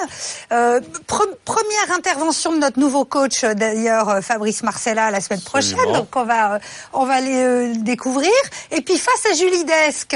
Pre- 0.50 1.36
première 1.44 1.98
intervention 1.98 2.54
de 2.54 2.60
notre 2.60 2.80
nouveau 2.80 3.04
coach, 3.04 3.44
d'ailleurs 3.44 4.24
Fabrice 4.24 4.64
Marcella, 4.64 5.12
la 5.12 5.20
semaine 5.20 5.42
prochaine. 5.42 5.92
Donc 5.94 6.16
on 6.16 6.24
va 6.24 6.37
euh, 6.46 6.60
on 6.94 7.06
va 7.06 7.22
les 7.22 7.44
euh, 7.44 7.74
découvrir. 7.76 8.32
Et 8.72 8.82
puis 8.82 8.98
face 8.98 9.26
à 9.32 9.34
Julie 9.34 9.66
Desk. 9.66 10.16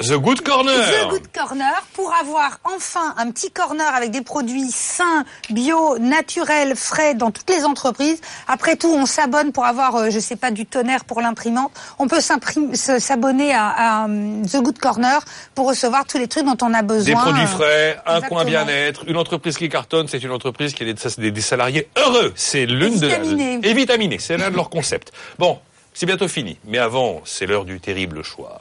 The 0.00 0.14
Good 0.14 0.40
Corner. 0.40 0.72
The 0.72 1.10
Good 1.10 1.28
Corner 1.36 1.82
pour 1.92 2.14
avoir 2.14 2.58
enfin 2.64 3.14
un 3.18 3.30
petit 3.30 3.50
corner 3.50 3.94
avec 3.94 4.10
des 4.10 4.22
produits 4.22 4.70
sains, 4.70 5.24
bio, 5.50 5.98
naturels, 5.98 6.74
frais 6.74 7.14
dans 7.14 7.30
toutes 7.30 7.50
les 7.50 7.64
entreprises. 7.66 8.18
Après 8.48 8.76
tout, 8.76 8.90
on 8.90 9.04
s'abonne 9.04 9.52
pour 9.52 9.66
avoir, 9.66 9.96
euh, 9.96 10.10
je 10.10 10.18
sais 10.18 10.36
pas, 10.36 10.50
du 10.50 10.64
tonnerre 10.64 11.04
pour 11.04 11.20
l'imprimante. 11.20 11.70
On 11.98 12.08
peut 12.08 12.20
s'abonner 12.20 13.52
à, 13.52 13.66
à, 13.66 14.08
euh, 14.08 14.42
The 14.44 14.62
Good 14.62 14.78
Corner 14.78 15.20
pour 15.54 15.68
recevoir 15.68 16.06
tous 16.06 16.16
les 16.16 16.28
trucs 16.28 16.46
dont 16.46 16.56
on 16.62 16.72
a 16.72 16.80
besoin. 16.80 17.14
Des 17.14 17.20
produits 17.20 17.46
frais, 17.46 18.00
un 18.06 18.16
Exactement. 18.16 18.28
coin 18.40 18.44
bien-être, 18.46 19.04
une 19.06 19.18
entreprise 19.18 19.58
qui 19.58 19.68
cartonne, 19.68 20.08
c'est 20.08 20.22
une 20.22 20.30
entreprise 20.30 20.72
qui 20.72 20.82
a 20.82 20.86
des, 20.86 21.40
salariés 21.42 21.88
heureux. 21.98 22.32
C'est 22.36 22.64
l'une 22.64 22.98
de 22.98 23.06
vitaminés. 23.06 23.60
et 23.62 23.74
vitaminés, 23.74 24.18
c'est 24.18 24.38
l'un 24.38 24.50
de 24.50 24.56
leurs 24.56 24.70
concepts. 24.70 25.12
Bon, 25.38 25.58
c'est 25.92 26.06
bientôt 26.06 26.28
fini, 26.28 26.56
mais 26.64 26.78
avant, 26.78 27.20
c'est 27.26 27.44
l'heure 27.44 27.66
du 27.66 27.80
terrible 27.80 28.22
choix. 28.22 28.60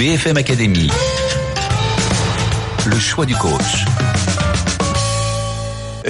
BFM 0.00 0.38
Academy. 0.38 0.90
Le 2.86 2.98
choix 2.98 3.26
du 3.26 3.34
coach. 3.34 3.84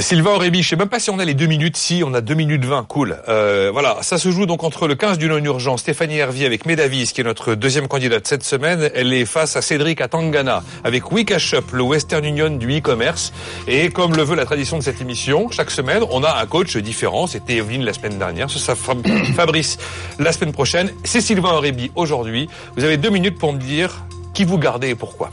Sylvain 0.00 0.30
Aurébi, 0.32 0.62
je 0.62 0.68
sais 0.70 0.76
même 0.76 0.88
pas 0.88 0.98
si 0.98 1.10
on 1.10 1.18
a 1.18 1.24
les 1.24 1.34
deux 1.34 1.46
minutes. 1.46 1.76
Si, 1.76 2.02
on 2.04 2.14
a 2.14 2.20
deux 2.20 2.34
minutes 2.34 2.64
vingt. 2.64 2.84
Cool. 2.88 3.18
Euh, 3.28 3.70
voilà, 3.72 3.98
ça 4.02 4.18
se 4.18 4.30
joue 4.30 4.46
donc 4.46 4.64
entre 4.64 4.86
le 4.88 4.94
15 4.94 5.18
du 5.18 5.28
non-urgent, 5.28 5.76
Stéphanie 5.76 6.16
Hervier 6.18 6.46
avec 6.46 6.64
Medavis, 6.64 7.12
qui 7.12 7.20
est 7.20 7.24
notre 7.24 7.54
deuxième 7.54 7.86
candidate 7.88 8.26
cette 8.26 8.44
semaine. 8.44 8.90
Elle 8.94 9.12
est 9.12 9.24
face 9.24 9.56
à 9.56 9.62
Cédric 9.62 10.00
Atangana 10.00 10.62
avec 10.84 11.10
Wika 11.12 11.38
Shop, 11.38 11.62
le 11.72 11.82
Western 11.82 12.24
Union 12.24 12.50
du 12.50 12.78
e-commerce. 12.78 13.32
Et 13.68 13.90
comme 13.90 14.14
le 14.16 14.22
veut 14.22 14.36
la 14.36 14.44
tradition 14.46 14.78
de 14.78 14.82
cette 14.82 15.00
émission, 15.00 15.50
chaque 15.50 15.70
semaine, 15.70 16.02
on 16.10 16.22
a 16.24 16.40
un 16.40 16.46
coach 16.46 16.76
différent. 16.76 17.26
C'était 17.26 17.56
Evelyne 17.56 17.84
la 17.84 17.92
semaine 17.92 18.18
dernière, 18.18 18.48
ce 18.48 18.58
sera 18.58 18.74
Fab- 18.74 19.06
Fabrice 19.34 19.76
la 20.18 20.32
semaine 20.32 20.52
prochaine. 20.52 20.90
C'est 21.04 21.20
Sylvain 21.20 21.50
Aurébi 21.52 21.90
aujourd'hui. 21.94 22.48
Vous 22.76 22.84
avez 22.84 22.96
deux 22.96 23.10
minutes 23.10 23.38
pour 23.38 23.52
me 23.52 23.58
dire 23.58 24.04
qui 24.34 24.44
vous 24.44 24.58
gardez 24.58 24.90
et 24.90 24.94
pourquoi. 24.94 25.30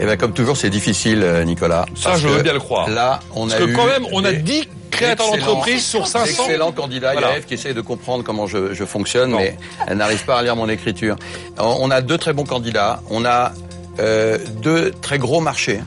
Et 0.00 0.04
bien 0.06 0.16
comme 0.16 0.32
toujours, 0.32 0.56
c'est 0.56 0.70
difficile, 0.70 1.20
euh, 1.22 1.44
Nicolas. 1.44 1.84
Ça, 1.94 2.16
je 2.16 2.26
veux 2.26 2.42
bien 2.42 2.54
le 2.54 2.58
croire. 2.58 2.88
Là, 2.88 3.20
on 3.34 3.46
Parce 3.48 3.60
a 3.60 3.64
que 3.64 3.70
eu 3.70 3.72
quand 3.74 3.86
même, 3.86 4.06
on 4.12 4.24
a 4.24 4.32
10 4.32 4.66
créateurs 4.90 5.30
d'entreprise 5.30 5.84
sur 5.84 6.06
500. 6.06 6.44
Excellent 6.44 6.72
candidat. 6.72 7.12
Voilà. 7.12 7.28
Il 7.28 7.30
y 7.30 7.34
a 7.34 7.36
Ève 7.38 7.44
qui 7.44 7.54
essaye 7.54 7.74
de 7.74 7.80
comprendre 7.82 8.24
comment 8.24 8.46
je, 8.46 8.72
je 8.72 8.84
fonctionne, 8.84 9.30
Non. 9.32 9.38
mais 9.38 9.56
elle 9.86 9.98
n'arrive 9.98 10.24
pas 10.24 10.38
à 10.38 10.42
lire 10.42 10.56
mon 10.56 10.68
écriture. 10.68 11.16
On 11.58 11.90
a 11.90 12.00
deux 12.00 12.16
très 12.18 12.32
bons 12.32 12.44
candidats. 12.44 13.02
On 13.10 13.24
a 13.26 13.52
euh, 14.00 14.38
deux 14.62 14.90
très 15.02 15.18
gros 15.18 15.40
marchés. 15.40 15.80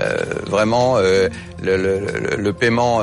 Euh, 0.00 0.16
vraiment, 0.46 0.96
euh, 0.96 1.28
le, 1.62 1.76
le- 1.76 2.00
le- 2.00 2.36
le 2.36 2.52
paiement 2.52 3.02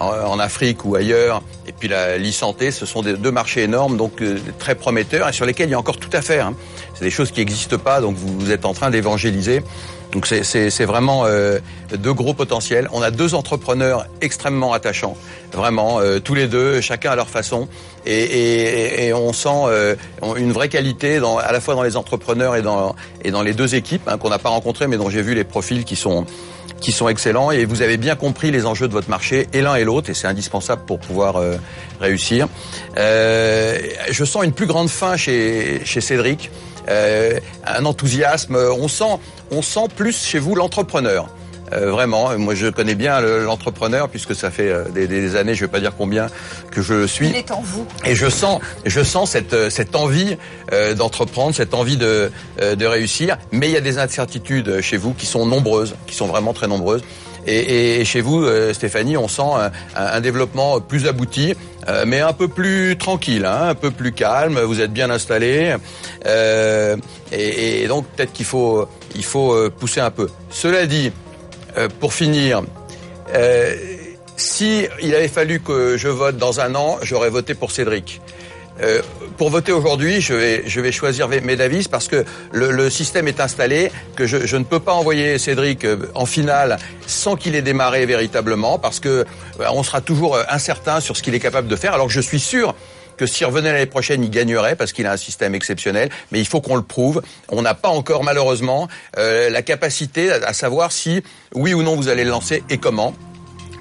en, 0.00 0.06
en 0.06 0.38
Afrique 0.38 0.84
ou 0.84 0.94
ailleurs, 0.94 1.42
puis 1.82 1.88
la 1.88 2.16
l'e-santé, 2.16 2.70
ce 2.70 2.86
sont 2.86 3.02
des, 3.02 3.14
deux 3.14 3.32
marchés 3.32 3.64
énormes, 3.64 3.96
donc 3.96 4.22
euh, 4.22 4.38
très 4.60 4.76
prometteurs, 4.76 5.28
et 5.28 5.32
sur 5.32 5.44
lesquels 5.46 5.68
il 5.68 5.72
y 5.72 5.74
a 5.74 5.78
encore 5.80 5.96
tout 5.96 6.10
à 6.12 6.22
faire. 6.22 6.46
hein. 6.46 6.54
C'est 6.94 7.02
des 7.04 7.10
choses 7.10 7.32
qui 7.32 7.40
n'existent 7.40 7.76
pas, 7.76 8.00
donc 8.00 8.14
vous, 8.14 8.52
êtes 8.52 8.64
en 8.64 8.72
train 8.72 8.88
d'évangéliser. 8.90 9.62
Donc 10.12 10.26
c'est 10.26 10.84
vraiment 10.84 11.24
euh, 11.26 11.58
deux 11.98 12.12
gros 12.12 12.34
potentiels. 12.34 12.86
On 12.92 13.02
a 13.02 13.10
deux 13.10 13.34
entrepreneurs 13.34 14.06
extrêmement 14.20 14.72
attachants, 14.74 15.16
vraiment 15.52 15.98
euh, 15.98 16.20
tous 16.20 16.34
les 16.34 16.46
deux, 16.46 16.80
chacun 16.80 17.10
à 17.10 17.16
leur 17.16 17.28
façon, 17.28 17.66
et, 18.06 18.12
et- 18.22 19.06
et 19.06 19.12
on 19.14 19.32
sent 19.32 19.48
euh, 19.66 19.96
une 20.36 20.52
vraie 20.52 20.68
qualité 20.68 21.18
dans, 21.18 21.38
à 21.38 21.50
la 21.50 21.60
fois 21.60 21.74
dans 21.74 21.82
les 21.82 21.96
entrepreneurs 21.96 22.54
et 22.54 22.62
dans 22.62 22.94
et 23.24 23.32
dans 23.32 23.42
les 23.42 23.54
deux 23.54 23.74
équipes 23.74 24.06
hein, 24.06 24.18
qu'on 24.18 24.28
n'a 24.30 24.38
pas 24.38 24.50
rencontrées, 24.50 24.86
mais 24.86 24.98
dont 24.98 25.10
j'ai 25.10 25.22
vu 25.22 25.34
les 25.34 25.44
profils 25.44 25.82
qui 25.84 25.96
sont 25.96 26.26
qui 26.82 26.92
sont 26.92 27.08
excellents. 27.08 27.50
Et 27.50 27.64
vous 27.64 27.80
avez 27.80 27.96
bien 27.96 28.16
compris 28.16 28.50
les 28.50 28.66
enjeux 28.66 28.88
de 28.88 28.92
votre 28.92 29.08
marché, 29.08 29.48
et 29.52 29.62
l'un 29.62 29.76
et 29.76 29.84
l'autre, 29.84 30.10
et 30.10 30.14
c'est 30.14 30.26
indispensable 30.26 30.82
pour 30.86 30.98
pouvoir 30.98 31.36
euh, 31.36 31.56
réussir. 32.00 32.48
Euh, 32.98 33.78
je 34.10 34.24
sens 34.24 34.44
une 34.44 34.52
plus 34.52 34.66
grande 34.66 34.90
faim 34.90 35.16
chez 35.16 35.80
chez 35.84 36.00
Cédric 36.00 36.50
euh, 36.88 37.38
un 37.66 37.84
enthousiasme. 37.84 38.56
On 38.56 38.88
sent, 38.88 39.18
on 39.50 39.62
sent 39.62 39.88
plus 39.96 40.24
chez 40.24 40.38
vous 40.38 40.54
l'entrepreneur. 40.54 41.28
Euh, 41.72 41.90
vraiment, 41.90 42.36
moi 42.38 42.54
je 42.54 42.66
connais 42.68 42.94
bien 42.94 43.20
le- 43.20 43.44
l'entrepreneur 43.44 44.08
puisque 44.08 44.34
ça 44.34 44.50
fait 44.50 44.68
euh, 44.68 44.84
des, 44.90 45.06
des 45.06 45.36
années, 45.36 45.54
je 45.54 45.60
vais 45.62 45.70
pas 45.70 45.80
dire 45.80 45.92
combien 45.96 46.26
que 46.70 46.82
je 46.82 46.94
le 46.94 47.06
suis. 47.06 47.28
Il 47.28 47.36
est 47.36 47.50
en 47.50 47.60
vous. 47.62 47.86
Et 48.04 48.14
je 48.14 48.28
sens, 48.28 48.60
je 48.84 49.02
sens 49.02 49.30
cette, 49.30 49.52
euh, 49.54 49.70
cette 49.70 49.96
envie 49.96 50.36
euh, 50.72 50.94
d'entreprendre, 50.94 51.54
cette 51.54 51.74
envie 51.74 51.96
de, 51.96 52.30
euh, 52.60 52.74
de 52.76 52.86
réussir. 52.86 53.38
Mais 53.52 53.68
il 53.68 53.72
y 53.72 53.76
a 53.76 53.80
des 53.80 53.98
incertitudes 53.98 54.80
chez 54.80 54.96
vous 54.96 55.14
qui 55.14 55.26
sont 55.26 55.46
nombreuses, 55.46 55.94
qui 56.06 56.14
sont 56.14 56.26
vraiment 56.26 56.52
très 56.52 56.66
nombreuses. 56.68 57.02
Et, 57.46 57.56
et- 57.58 58.00
et 58.00 58.04
chez 58.04 58.20
vous, 58.20 58.44
euh, 58.44 58.72
Stéphanie, 58.72 59.16
on 59.16 59.26
sent 59.26 59.42
un, 59.42 59.72
un 59.96 60.20
développement 60.20 60.80
plus 60.80 61.08
abouti, 61.08 61.54
euh, 61.88 62.04
mais 62.06 62.20
un 62.20 62.32
peu 62.32 62.46
plus 62.46 62.96
tranquille, 62.96 63.44
hein, 63.44 63.68
un 63.70 63.74
peu 63.74 63.90
plus 63.90 64.12
calme. 64.12 64.60
Vous 64.60 64.80
êtes 64.80 64.92
bien 64.92 65.10
installé, 65.10 65.74
euh, 66.26 66.96
et, 67.32 67.82
et 67.82 67.88
donc 67.88 68.06
peut-être 68.14 68.32
qu'il 68.32 68.46
faut, 68.46 68.86
il 69.16 69.24
faut 69.24 69.52
euh, 69.54 69.70
pousser 69.76 70.00
un 70.00 70.10
peu. 70.12 70.28
Cela 70.50 70.86
dit, 70.86 71.10
euh, 71.76 71.88
pour 72.00 72.12
finir. 72.12 72.62
Euh, 73.34 73.74
si 74.36 74.86
il 75.02 75.14
avait 75.14 75.28
fallu 75.28 75.60
que 75.60 75.96
je 75.96 76.08
vote 76.08 76.36
dans 76.36 76.60
un 76.60 76.74
an, 76.74 76.98
j'aurais 77.02 77.30
voté 77.30 77.54
pour 77.54 77.70
Cédric. 77.70 78.20
Euh, 78.80 79.02
pour 79.36 79.50
voter 79.50 79.72
aujourd'hui, 79.72 80.20
je 80.20 80.34
vais, 80.34 80.62
je 80.66 80.80
vais 80.80 80.92
choisir 80.92 81.28
Medavis 81.28 81.88
parce 81.88 82.08
que 82.08 82.24
le, 82.52 82.70
le 82.70 82.88
système 82.90 83.28
est 83.28 83.40
installé, 83.40 83.92
que 84.16 84.26
je, 84.26 84.46
je 84.46 84.56
ne 84.56 84.64
peux 84.64 84.80
pas 84.80 84.92
envoyer 84.92 85.38
Cédric 85.38 85.84
euh, 85.84 86.10
en 86.14 86.26
finale 86.26 86.78
sans 87.06 87.36
qu'il 87.36 87.54
ait 87.54 87.62
démarré 87.62 88.06
véritablement, 88.06 88.78
parce 88.78 88.98
que 88.98 89.08
euh, 89.08 89.24
on 89.72 89.82
sera 89.82 90.00
toujours 90.00 90.38
incertain 90.48 91.00
sur 91.00 91.16
ce 91.16 91.22
qu'il 91.22 91.34
est 91.34 91.40
capable 91.40 91.68
de 91.68 91.76
faire, 91.76 91.92
alors 91.92 92.06
que 92.06 92.12
je 92.12 92.20
suis 92.20 92.40
sûr 92.40 92.74
que 93.22 93.26
s'il 93.28 93.46
revenait 93.46 93.72
l'année 93.72 93.86
prochaine, 93.86 94.24
il 94.24 94.30
gagnerait 94.30 94.74
parce 94.74 94.92
qu'il 94.92 95.06
a 95.06 95.12
un 95.12 95.16
système 95.16 95.54
exceptionnel. 95.54 96.10
Mais 96.32 96.40
il 96.40 96.44
faut 96.44 96.60
qu'on 96.60 96.74
le 96.74 96.82
prouve. 96.82 97.22
On 97.50 97.62
n'a 97.62 97.74
pas 97.74 97.88
encore, 97.88 98.24
malheureusement, 98.24 98.88
euh, 99.16 99.48
la 99.48 99.62
capacité 99.62 100.32
à, 100.32 100.52
savoir 100.52 100.90
si, 100.90 101.22
oui 101.54 101.72
ou 101.72 101.84
non, 101.84 101.94
vous 101.94 102.08
allez 102.08 102.24
le 102.24 102.30
lancer 102.30 102.64
et 102.68 102.78
comment. 102.78 103.14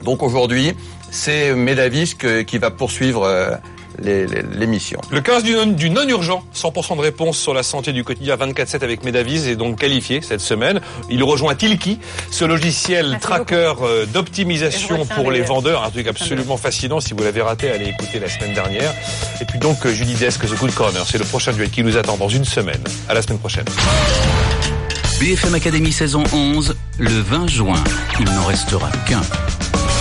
Donc 0.04 0.22
aujourd'hui, 0.22 0.76
c'est 1.10 1.56
Medavis 1.56 2.14
qui 2.46 2.58
va 2.60 2.70
poursuivre 2.70 3.24
euh, 3.24 3.56
l'émission. 4.02 5.00
Le 5.12 5.22
15 5.22 5.44
du 5.44 5.54
non, 5.54 5.66
du 5.68 5.90
non 5.90 6.08
urgent, 6.08 6.44
100% 6.56 6.96
de 6.98 7.02
réponse 7.02 7.38
sur 7.38 7.54
la 7.54 7.64
santé 7.64 7.94
du 7.94 8.04
quotidien 8.04 8.36
24/7 8.36 8.84
avec 8.84 9.04
Medavis 9.04 9.48
est 9.48 9.56
donc 9.56 9.80
qualifié 9.80 10.22
cette 10.22 10.42
semaine. 10.42 10.82
Il 11.10 11.24
rejoint 11.24 11.56
Tilki, 11.56 12.00
ce 12.32 12.46
logiciel 12.46 13.10
Merci 13.12 13.22
tracker 13.22 13.74
euh, 13.84 14.06
d'optimisation 14.06 15.06
pour 15.06 15.32
les 15.32 15.40
les- 15.40 15.46
vendeurs, 15.46 15.84
un 15.84 15.90
truc 15.90 16.08
absolument 16.08 16.58
fascinant. 16.58 17.00
Si 17.00 17.14
vous 17.14 17.24
l'avez 17.24 17.42
raté, 17.42 17.70
allez 17.70 17.90
écouter 17.90 18.20
la 18.20 18.30
semaine 18.30 18.54
dernière. 18.54 18.94
Et 19.42 19.46
puis 19.46 19.60
donc 19.60 19.86
euh, 19.86 19.94
Julie 19.94 20.14
Desk, 20.16 20.42
The 20.46 20.58
Good 20.58 20.74
Corner, 20.74 21.06
c'est 21.06 21.18
le 21.18 21.26
prochain 21.26 21.52
duel 21.54 21.70
qui 21.70 21.84
nous 21.84 21.98
attend 21.98 22.18
dans 22.18 22.30
une 22.30 22.46
semaine. 22.46 22.82
À 23.10 23.14
la 23.14 23.22
semaine 23.22 23.40
prochaine. 23.40 23.66
BFM 25.20 25.54
Academy 25.54 25.92
saison 25.92 26.24
11, 26.34 26.76
le 26.98 27.10
20 27.12 27.48
juin. 27.48 27.84
Il 28.20 28.26
n'en 28.26 28.46
restera 28.46 28.90
qu'un. 29.08 29.22